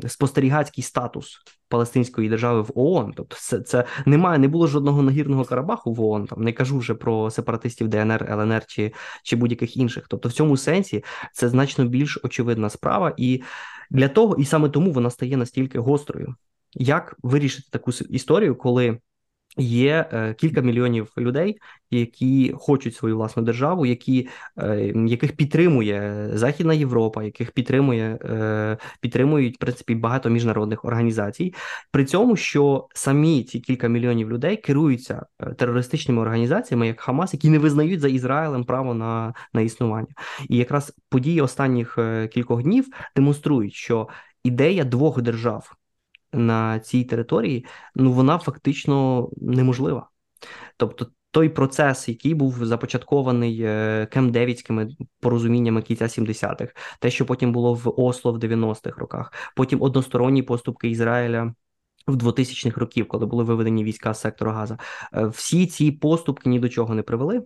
спостерігацький 0.06 0.84
статус 0.84 1.38
Палестинської 1.68 2.28
держави 2.28 2.60
в 2.60 2.70
ООН. 2.74 3.12
Тобто, 3.16 3.36
це 3.36 3.60
це 3.60 3.84
немає, 4.06 4.38
не 4.38 4.48
було 4.48 4.66
жодного 4.66 5.02
нагірного 5.02 5.44
Карабаху 5.44 5.92
в 5.92 6.00
ООН. 6.00 6.26
Там 6.26 6.42
не 6.42 6.52
кажу 6.52 6.78
вже 6.78 6.94
про 6.94 7.30
сепаратистів 7.30 7.88
ДНР, 7.88 8.26
ЛНР 8.30 8.66
чи, 8.66 8.92
чи 9.22 9.36
будь-яких 9.36 9.76
інших. 9.76 10.04
Тобто, 10.08 10.28
в 10.28 10.32
цьому 10.32 10.56
сенсі 10.56 11.04
це 11.32 11.48
значно 11.48 11.84
більш 11.84 12.18
очевидна 12.22 12.70
справа, 12.70 13.14
і 13.16 13.42
для 13.90 14.08
того, 14.08 14.36
і 14.36 14.44
саме 14.44 14.68
тому 14.68 14.92
вона 14.92 15.10
стає 15.10 15.36
настільки 15.36 15.78
гострою. 15.78 16.34
Як 16.74 17.16
вирішити 17.22 17.68
таку 17.70 17.90
історію, 17.90 18.56
коли 18.56 18.98
Є 19.56 20.08
е, 20.12 20.34
кілька 20.34 20.60
мільйонів 20.60 21.12
людей, 21.18 21.60
які 21.90 22.52
хочуть 22.56 22.94
свою 22.94 23.16
власну 23.16 23.42
державу, 23.42 23.86
які, 23.86 24.28
е, 24.58 24.92
яких 25.06 25.36
підтримує 25.36 26.28
Західна 26.32 26.74
Європа, 26.74 27.22
яких 27.22 27.52
підтримує 27.52 28.18
е, 28.24 28.76
підтримують 29.00 29.56
в 29.56 29.58
принципі 29.58 29.94
багато 29.94 30.30
міжнародних 30.30 30.84
організацій. 30.84 31.54
При 31.92 32.04
цьому, 32.04 32.36
що 32.36 32.88
самі 32.94 33.44
ці 33.44 33.60
кілька 33.60 33.88
мільйонів 33.88 34.30
людей 34.30 34.56
керуються 34.56 35.26
терористичними 35.58 36.22
організаціями, 36.22 36.86
як 36.86 37.00
Хамас, 37.00 37.34
які 37.34 37.50
не 37.50 37.58
визнають 37.58 38.00
за 38.00 38.08
Ізраїлем 38.08 38.64
право 38.64 38.94
на, 38.94 39.34
на 39.52 39.60
існування. 39.60 40.14
І 40.48 40.56
якраз 40.56 40.94
події 41.08 41.40
останніх 41.40 41.98
кількох 42.32 42.62
днів 42.62 42.88
демонструють, 43.16 43.74
що 43.74 44.08
ідея 44.44 44.84
двох 44.84 45.22
держав 45.22 45.79
на 46.32 46.80
цій 46.80 47.04
території, 47.04 47.66
ну 47.94 48.12
вона 48.12 48.38
фактично 48.38 49.28
неможлива. 49.36 50.08
Тобто 50.76 51.06
той 51.30 51.48
процес, 51.48 52.08
який 52.08 52.34
був 52.34 52.64
започаткований 52.64 53.62
е, 53.62 54.08
кем 54.12 54.30
девідськими 54.30 54.88
порозуміннями 55.20 55.82
кінця 55.82 56.04
70-х, 56.04 56.74
те, 57.00 57.10
що 57.10 57.26
потім 57.26 57.52
було 57.52 57.74
в 57.74 58.00
Осло 58.00 58.32
в 58.32 58.38
90-х 58.38 59.00
роках, 59.00 59.32
потім 59.56 59.82
односторонні 59.82 60.42
поступки 60.42 60.88
Ізраїля. 60.88 61.54
В 62.06 62.16
2000-х 62.16 62.80
років, 62.80 63.08
коли 63.08 63.26
були 63.26 63.44
виведені 63.44 63.84
війська 63.84 64.14
з 64.14 64.20
сектору 64.20 64.50
Газа, 64.50 64.78
е, 65.14 65.26
всі 65.26 65.66
ці 65.66 65.92
поступки 65.92 66.48
ні 66.48 66.58
до 66.58 66.68
чого 66.68 66.94
не 66.94 67.02
привели. 67.02 67.42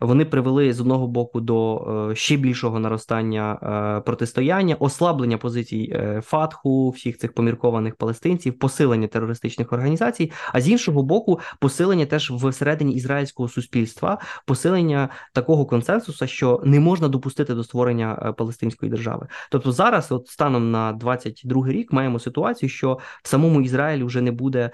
Вони 0.00 0.24
привели 0.24 0.72
з 0.72 0.80
одного 0.80 1.06
боку 1.06 1.40
до 1.40 1.76
е, 2.10 2.14
ще 2.14 2.36
більшого 2.36 2.80
наростання 2.80 3.58
е, 3.98 4.00
протистояння, 4.00 4.74
ослаблення 4.74 5.38
позицій 5.38 5.92
е, 5.94 6.20
Фатху, 6.24 6.90
всіх 6.90 7.18
цих 7.18 7.34
поміркованих 7.34 7.96
палестинців, 7.96 8.58
посилення 8.58 9.08
терористичних 9.08 9.72
організацій, 9.72 10.32
а 10.52 10.60
з 10.60 10.68
іншого 10.68 11.02
боку, 11.02 11.40
посилення 11.58 12.06
теж 12.06 12.30
всередині 12.30 12.94
ізраїльського 12.94 13.48
суспільства, 13.48 14.18
посилення 14.46 15.08
такого 15.32 15.66
консенсусу, 15.66 16.26
що 16.26 16.60
не 16.64 16.80
можна 16.80 17.08
допустити 17.08 17.54
до 17.54 17.64
створення 17.64 18.34
палестинської 18.38 18.90
держави. 18.90 19.26
Тобто 19.50 19.72
зараз, 19.72 20.12
от 20.12 20.28
станом 20.28 20.70
на 20.70 20.92
22 20.92 21.68
рік, 21.68 21.92
маємо 21.92 22.18
ситуацію, 22.18 22.68
що 22.68 22.98
в 23.22 23.28
самому 23.28 23.60
Ізраїлі 23.60 24.04
вже 24.04 24.20
не 24.20 24.32
буде 24.32 24.70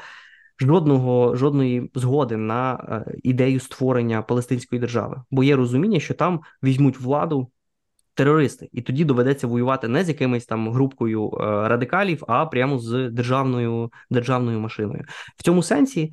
жодного 0.61 1.37
жодної 1.37 1.91
згоди 1.95 2.37
на 2.37 2.75
е, 2.75 3.15
ідею 3.23 3.61
створення 3.61 4.23
Палестинської 4.23 4.81
держави, 4.81 5.23
бо 5.31 5.45
є 5.45 5.57
розуміння, 5.57 6.01
що 6.01 6.15
там 6.15 6.41
візьмуть 6.63 7.01
владу. 7.01 7.51
Терористи, 8.15 8.69
і 8.73 8.83
тоді 8.83 9.05
доведеться 9.05 9.47
воювати 9.47 9.89
не 9.89 10.05
з 10.05 10.09
якимись 10.09 10.47
там 10.47 10.73
групкою 10.73 11.31
е, 11.31 11.39
радикалів, 11.69 12.25
а 12.29 12.47
прямо 12.47 12.79
з 12.79 13.11
державною 13.11 13.93
державною 14.11 14.61
машиною. 14.61 15.05
В 15.37 15.43
цьому 15.43 15.63
сенсі 15.63 16.13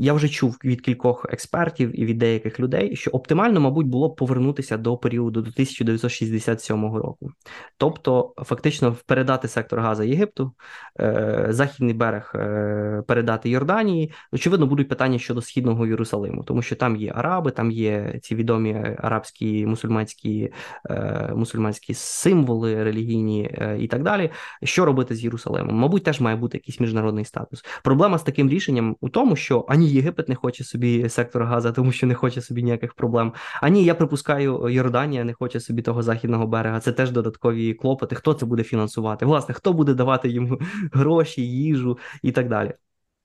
я 0.00 0.12
вже 0.12 0.28
чув 0.28 0.58
від 0.64 0.80
кількох 0.80 1.26
експертів 1.30 2.00
і 2.00 2.04
від 2.04 2.18
деяких 2.18 2.60
людей, 2.60 2.96
що 2.96 3.10
оптимально, 3.10 3.60
мабуть, 3.60 3.86
було 3.86 4.08
б 4.08 4.16
повернутися 4.16 4.76
до 4.76 4.96
періоду 4.96 5.42
до 5.42 5.50
1967 5.50 6.94
року, 6.94 7.30
тобто 7.76 8.32
фактично 8.36 8.96
передати 9.06 9.48
сектор 9.48 9.80
Газа 9.80 10.04
Єгипту, 10.04 10.52
е, 11.00 11.46
західний 11.50 11.94
берег 11.94 12.32
е, 12.34 13.02
передати 13.06 13.50
Йорданії. 13.50 14.12
Очевидно, 14.32 14.66
будуть 14.66 14.88
питання 14.88 15.18
щодо 15.18 15.42
східного 15.42 15.86
Єрусалиму, 15.86 16.44
тому 16.44 16.62
що 16.62 16.76
там 16.76 16.96
є 16.96 17.12
араби, 17.14 17.50
там 17.50 17.70
є 17.70 18.18
ці 18.22 18.34
відомі 18.34 18.96
арабські 18.98 19.66
мусульманські 19.66 20.52
е, 20.90 21.32
мусульманські 21.34 21.94
символи 21.94 22.84
релігійні 22.84 23.50
і 23.78 23.86
так 23.86 24.02
далі. 24.02 24.30
Що 24.62 24.84
робити 24.84 25.14
з 25.14 25.24
Єрусалимом? 25.24 25.76
Мабуть, 25.76 26.04
теж 26.04 26.20
має 26.20 26.36
бути 26.36 26.56
якийсь 26.56 26.80
міжнародний 26.80 27.24
статус. 27.24 27.64
Проблема 27.84 28.18
з 28.18 28.22
таким 28.22 28.50
рішенням 28.50 28.96
у 29.00 29.08
тому, 29.08 29.36
що 29.36 29.66
ані 29.68 29.89
Єгипет 29.90 30.28
не 30.28 30.34
хоче 30.34 30.64
собі 30.64 31.08
сектор 31.08 31.44
Газа, 31.44 31.72
тому 31.72 31.92
що 31.92 32.06
не 32.06 32.14
хоче 32.14 32.40
собі 32.40 32.62
ніяких 32.62 32.94
проблем. 32.94 33.32
Ані 33.60 33.84
я 33.84 33.94
припускаю, 33.94 34.68
Йорданія 34.68 35.24
не 35.24 35.34
хоче 35.34 35.60
собі 35.60 35.82
того 35.82 36.02
західного 36.02 36.46
берега. 36.46 36.80
Це 36.80 36.92
теж 36.92 37.10
додаткові 37.10 37.74
клопоти. 37.74 38.14
Хто 38.14 38.34
це 38.34 38.46
буде 38.46 38.62
фінансувати? 38.62 39.26
Власне, 39.26 39.54
хто 39.54 39.72
буде 39.72 39.94
давати 39.94 40.28
йому 40.28 40.58
гроші, 40.92 41.42
їжу 41.42 41.98
і 42.22 42.32
так 42.32 42.48
далі. 42.48 42.72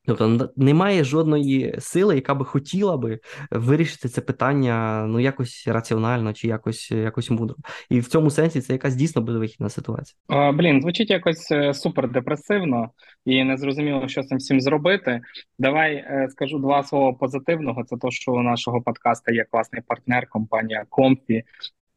Тобто 0.08 0.50
немає 0.56 1.04
жодної 1.04 1.76
сили, 1.80 2.16
яка 2.16 2.36
би 2.36 2.46
хотіла 2.46 2.98
би 2.98 3.20
вирішити 3.52 4.10
це 4.10 4.22
питання 4.22 5.06
ну 5.08 5.20
якось 5.20 5.68
раціонально 5.68 6.34
чи 6.34 6.48
якось 6.48 6.92
якось 6.92 7.30
мудро. 7.30 7.56
І 7.90 8.00
в 8.00 8.08
цьому 8.08 8.30
сенсі 8.30 8.62
це 8.62 8.74
якась 8.74 8.96
дійсно 8.96 9.22
безвихідна 9.22 9.70
ситуація. 9.70 10.18
О, 10.28 10.54
блін, 10.54 10.82
звучить 10.82 11.10
якось 11.10 11.52
е, 11.52 11.74
супер 11.74 12.12
депресивно 12.12 12.90
і 13.26 13.44
не 13.44 13.58
зрозуміло, 13.58 14.08
що 14.08 14.24
з 14.24 14.28
цим 14.28 14.38
всім 14.38 14.62
зробити. 14.62 15.22
Давай 15.60 15.96
е, 15.96 16.28
скажу 16.30 16.60
два 16.60 16.84
слова 16.84 17.14
позитивного. 17.14 17.84
Це 17.84 17.98
то, 17.98 18.12
що 18.12 18.32
у 18.32 18.42
нашого 18.42 18.82
подкаста 18.82 19.34
є 19.34 19.46
класний 19.52 19.82
партнер, 19.88 20.28
компанія 20.30 20.86
Комфі, 20.90 21.44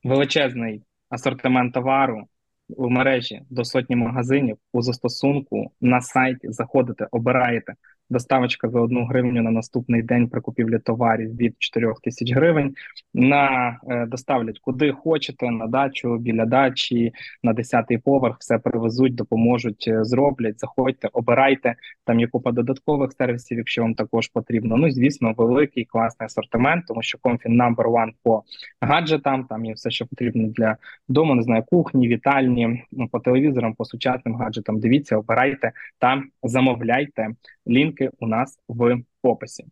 величезний 0.04 0.82
асортимент 1.10 1.74
товару. 1.74 2.24
В 2.68 2.90
мережі 2.90 3.42
до 3.50 3.64
сотні 3.64 3.96
магазинів 3.96 4.56
у 4.72 4.82
застосунку 4.82 5.70
на 5.80 6.00
сайті 6.00 6.52
заходите, 6.52 7.08
обираєте 7.10 7.74
доставочка 8.10 8.68
за 8.68 8.80
одну 8.80 9.04
гривню 9.04 9.42
на 9.42 9.50
наступний 9.50 10.02
день 10.02 10.28
при 10.28 10.40
купівлі 10.40 10.78
товарів 10.78 11.36
від 11.36 11.54
4 11.58 11.92
тисяч 12.02 12.32
гривень. 12.32 12.74
На 13.14 13.78
е, 13.88 14.06
доставлять 14.06 14.58
куди 14.58 14.92
хочете, 14.92 15.50
на 15.50 15.66
дачу, 15.66 16.16
біля 16.16 16.46
дачі, 16.46 17.12
на 17.42 17.54
10-й 17.54 17.98
поверх, 17.98 18.36
все 18.40 18.58
привезуть, 18.58 19.14
допоможуть, 19.14 19.84
е, 19.88 20.04
зроблять. 20.04 20.60
Заходьте, 20.60 21.08
обирайте. 21.12 21.74
Там 22.04 22.20
є 22.20 22.26
купа 22.26 22.52
додаткових 22.52 23.12
сервісів, 23.12 23.58
якщо 23.58 23.82
вам 23.82 23.94
також 23.94 24.28
потрібно. 24.28 24.76
Ну, 24.76 24.90
звісно, 24.90 25.34
великий 25.36 25.84
класний 25.84 26.26
асортимент, 26.26 26.86
тому 26.86 27.02
що 27.02 27.18
Comfin 27.18 27.56
number 27.56 27.84
one 27.84 28.10
по 28.22 28.42
гаджетам. 28.80 29.44
Там 29.44 29.64
є 29.64 29.72
все, 29.72 29.90
що 29.90 30.06
потрібно 30.06 30.48
для 30.48 30.76
дому, 31.08 31.34
не 31.34 31.42
знаю, 31.42 31.62
кухні, 31.62 32.08
вітальні, 32.08 32.84
ну, 32.92 33.08
по 33.08 33.20
телевізорам, 33.20 33.74
по 33.74 33.84
сучасним 33.84 34.34
гаджетам. 34.34 34.80
Дивіться, 34.80 35.16
обирайте 35.16 35.72
та 35.98 36.22
замовляйте. 36.42 37.28
Лінки 37.68 38.10
у 38.18 38.26
нас 38.26 38.58
в 38.68 39.02
описі. 39.22 39.64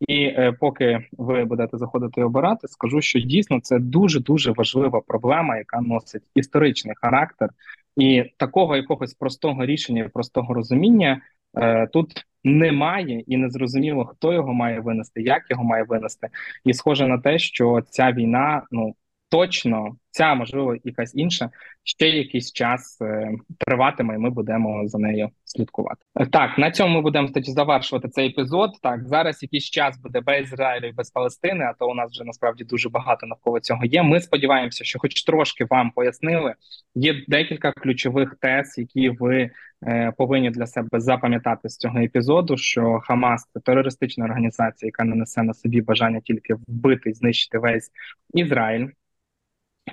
І 0.00 0.24
е, 0.24 0.52
поки 0.60 1.06
ви 1.12 1.44
будете 1.44 1.78
заходити 1.78 2.20
і 2.20 2.24
обирати, 2.24 2.68
скажу, 2.68 3.00
що 3.00 3.20
дійсно 3.20 3.60
це 3.60 3.78
дуже 3.78 4.20
дуже 4.20 4.52
важлива 4.52 5.00
проблема, 5.00 5.56
яка 5.56 5.80
носить 5.80 6.22
історичний 6.34 6.94
характер, 6.96 7.50
і 7.96 8.24
такого 8.36 8.76
якогось 8.76 9.14
простого 9.14 9.66
рішення, 9.66 10.10
простого 10.14 10.54
розуміння 10.54 11.20
е, 11.56 11.86
тут 11.86 12.26
немає, 12.44 13.20
і 13.26 13.36
не 13.36 13.50
зрозуміло, 13.50 14.04
хто 14.04 14.32
його 14.32 14.54
має 14.54 14.80
винести, 14.80 15.22
як 15.22 15.42
його 15.50 15.64
має 15.64 15.84
винести, 15.84 16.28
і 16.64 16.74
схоже 16.74 17.06
на 17.06 17.18
те, 17.18 17.38
що 17.38 17.82
ця 17.90 18.12
війна 18.12 18.62
ну 18.70 18.94
точно 19.34 19.96
ця 20.10 20.34
можливо 20.34 20.76
якась 20.84 21.14
інша 21.14 21.50
ще 21.84 22.08
якийсь 22.08 22.52
час 22.52 22.98
е, 23.02 23.30
триватиме, 23.58 24.14
і 24.14 24.18
ми 24.18 24.30
будемо 24.30 24.88
за 24.88 24.98
нею 24.98 25.28
слідкувати. 25.44 26.00
Е, 26.20 26.26
так 26.26 26.58
на 26.58 26.70
цьому 26.70 26.94
ми 26.94 27.00
будемо 27.00 27.28
завершувати 27.34 28.08
цей 28.08 28.28
епізод. 28.28 28.70
Так 28.82 29.08
зараз 29.08 29.42
якийсь 29.42 29.64
час 29.64 29.98
буде 30.02 30.20
без 30.20 30.52
Ізраїлю 30.52 30.86
і 30.86 30.92
без 30.92 31.10
Палестини. 31.10 31.64
А 31.64 31.72
то 31.72 31.88
у 31.88 31.94
нас 31.94 32.10
вже 32.10 32.24
насправді 32.24 32.64
дуже 32.64 32.88
багато 32.88 33.26
навколо 33.26 33.60
цього 33.60 33.84
є. 33.84 34.02
Ми 34.02 34.20
сподіваємося, 34.20 34.84
що, 34.84 34.98
хоч 34.98 35.22
трошки 35.22 35.66
вам 35.70 35.90
пояснили, 35.90 36.54
є 36.94 37.24
декілька 37.28 37.72
ключових 37.72 38.36
тез, 38.40 38.74
які 38.78 39.08
ви 39.10 39.50
е, 39.86 40.12
повинні 40.18 40.50
для 40.50 40.66
себе 40.66 41.00
запам'ятати 41.00 41.68
з 41.68 41.76
цього 41.76 41.98
епізоду. 41.98 42.56
Що 42.56 43.00
Хамас 43.02 43.48
це 43.54 43.60
терористична 43.60 44.24
організація, 44.24 44.86
яка 44.86 45.04
не 45.04 45.16
несе 45.16 45.42
на 45.42 45.54
собі 45.54 45.80
бажання 45.80 46.20
тільки 46.20 46.54
вбити 46.68 47.10
і 47.10 47.14
знищити 47.14 47.58
весь 47.58 47.90
Ізраїль. 48.34 48.88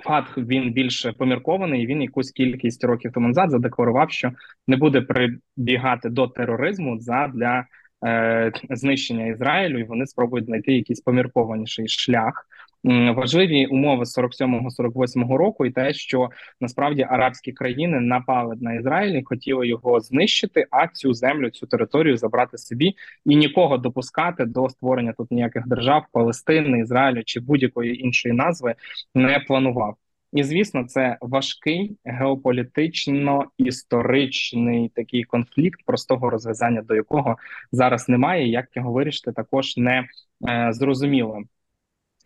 Фатх 0.00 0.38
він 0.38 0.72
більш 0.72 1.06
поміркований. 1.18 1.86
Він 1.86 2.02
якусь 2.02 2.30
кількість 2.30 2.84
років 2.84 3.12
тому 3.12 3.28
назад 3.28 3.50
задекларував, 3.50 4.10
що 4.10 4.32
не 4.66 4.76
буде 4.76 5.00
прибігати 5.00 6.08
до 6.08 6.28
тероризму 6.28 6.98
для 7.34 7.66
е, 8.06 8.52
знищення 8.70 9.26
Ізраїлю, 9.26 9.78
і 9.78 9.84
вони 9.84 10.06
спробують 10.06 10.46
знайти 10.46 10.72
якийсь 10.72 11.00
поміркованіший 11.00 11.88
шлях. 11.88 12.46
Важливі 12.84 13.66
умови 13.66 14.04
47-48 14.04 15.36
року, 15.36 15.66
і 15.66 15.70
те, 15.70 15.94
що 15.94 16.28
насправді 16.60 17.06
арабські 17.10 17.52
країни 17.52 18.00
напали 18.00 18.56
на 18.60 18.74
Ізраїль, 18.74 19.18
і 19.18 19.22
хотіли 19.22 19.68
його 19.68 20.00
знищити, 20.00 20.66
а 20.70 20.88
цю 20.88 21.14
землю, 21.14 21.50
цю 21.50 21.66
територію 21.66 22.16
забрати 22.16 22.58
собі 22.58 22.94
і 23.24 23.36
нікого 23.36 23.78
допускати 23.78 24.44
до 24.44 24.68
створення 24.68 25.12
тут 25.12 25.30
ніяких 25.30 25.68
держав 25.68 26.04
Палестини, 26.12 26.80
Ізраїлю 26.80 27.22
чи 27.24 27.40
будь-якої 27.40 28.04
іншої 28.04 28.34
назви 28.34 28.74
не 29.14 29.40
планував. 29.40 29.96
І 30.32 30.42
звісно, 30.42 30.84
це 30.84 31.18
важкий 31.20 31.96
геополітично 32.04 33.44
історичний 33.58 34.88
такий 34.88 35.24
конфлікт, 35.24 35.80
простого 35.86 36.30
розв'язання 36.30 36.82
до 36.82 36.94
якого 36.94 37.36
зараз 37.72 38.08
немає. 38.08 38.48
Як 38.48 38.76
його 38.76 38.92
вирішити, 38.92 39.32
також 39.32 39.76
не 39.76 40.08
е, 40.48 40.68
зрозуміло. 40.72 41.42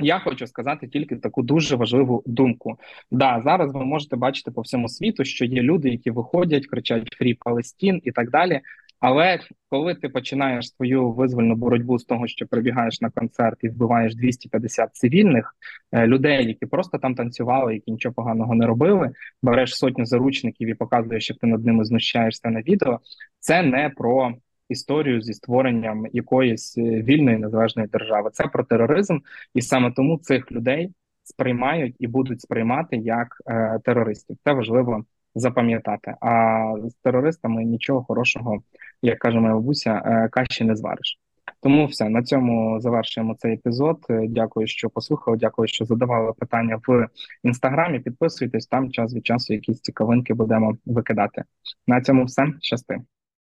Я 0.01 0.19
хочу 0.19 0.47
сказати 0.47 0.89
тільки 0.89 1.17
таку 1.17 1.43
дуже 1.43 1.77
важливу 1.77 2.23
думку. 2.27 2.79
Да, 3.11 3.41
зараз 3.45 3.75
ви 3.75 3.85
можете 3.85 4.17
бачити 4.17 4.51
по 4.51 4.61
всьому 4.61 4.89
світу, 4.89 5.25
що 5.25 5.45
є 5.45 5.63
люди, 5.63 5.89
які 5.89 6.11
виходять, 6.11 6.67
кричать 6.67 7.13
Фрі 7.19 7.35
Палестін 7.35 8.01
і 8.05 8.13
так 8.13 8.31
далі. 8.31 8.61
Але 9.01 9.41
коли 9.69 9.95
ти 9.95 10.09
починаєш 10.09 10.69
свою 10.69 11.13
визвольну 11.13 11.55
боротьбу 11.55 11.99
з 11.99 12.05
того, 12.05 12.27
що 12.27 12.47
прибігаєш 12.47 13.01
на 13.01 13.11
концерт 13.11 13.59
і 13.63 13.69
вбиваєш 13.69 14.15
250 14.15 14.95
цивільних 14.95 15.55
е, 15.93 16.07
людей, 16.07 16.47
які 16.47 16.67
просто 16.67 16.99
там 16.99 17.15
танцювали, 17.15 17.75
які 17.75 17.91
нічого 17.93 18.15
поганого 18.15 18.55
не 18.55 18.67
робили, 18.67 19.11
береш 19.43 19.75
сотню 19.75 20.07
заручників 20.07 20.69
і 20.69 20.75
показуєш, 20.75 21.31
як 21.31 21.39
ти 21.39 21.47
над 21.47 21.65
ними 21.65 21.85
знущаєшся 21.85 22.51
на 22.51 22.63
відео, 22.63 23.01
це 23.39 23.63
не 23.63 23.91
про 23.97 24.35
історію 24.69 25.23
зі 25.23 25.33
створенням 25.33 26.07
якоїсь 26.13 26.79
е, 26.79 26.83
вільної 26.83 27.39
незалежної 27.39 27.89
держави. 27.89 28.31
Це 28.33 28.45
про 28.45 28.65
тероризм, 28.65 29.19
і 29.55 29.63
саме 29.63 29.93
тому 29.93 30.19
цих 30.19 30.53
людей 30.53 30.93
сприймають 31.25 31.97
і 31.99 32.07
будуть 32.07 32.41
сприймати 32.41 32.97
як 32.97 33.29
е, 33.47 33.79
терористів. 33.85 34.37
Це 34.45 34.53
важливо 34.53 35.05
запам'ятати. 35.35 36.15
А 36.21 36.65
з 36.85 36.95
терористами 36.95 37.65
нічого 37.65 38.05
хорошого, 38.05 38.63
як 39.03 39.19
каже 39.19 39.41
моя 39.41 39.55
бабуся, 39.55 40.03
е, 40.07 40.29
каші 40.29 40.65
не 40.65 40.77
звариш. 40.77 41.19
Тому 41.61 41.87
все 41.87 42.09
на 42.09 42.23
цьому 42.23 42.81
завершуємо 42.81 43.35
цей 43.35 43.55
епізод. 43.55 44.07
Е, 44.11 44.27
дякую, 44.29 44.67
що 44.67 44.91
послухали. 44.91 45.37
Дякую, 45.37 45.69
що 45.69 45.85
задавали 45.85 46.33
питання 46.33 46.81
в 46.89 47.09
інстаграмі. 47.43 48.01
Підписуйтесь 48.01 48.67
там 48.67 48.91
час 48.91 49.15
від 49.15 49.27
часу. 49.27 49.55
Якісь 49.55 49.81
цікавинки 49.81 50.35
будемо 50.35 50.77
викидати. 50.87 51.45
На 51.87 52.01
цьому 52.01 52.25
все 52.25 52.47
щасти. 52.61 53.01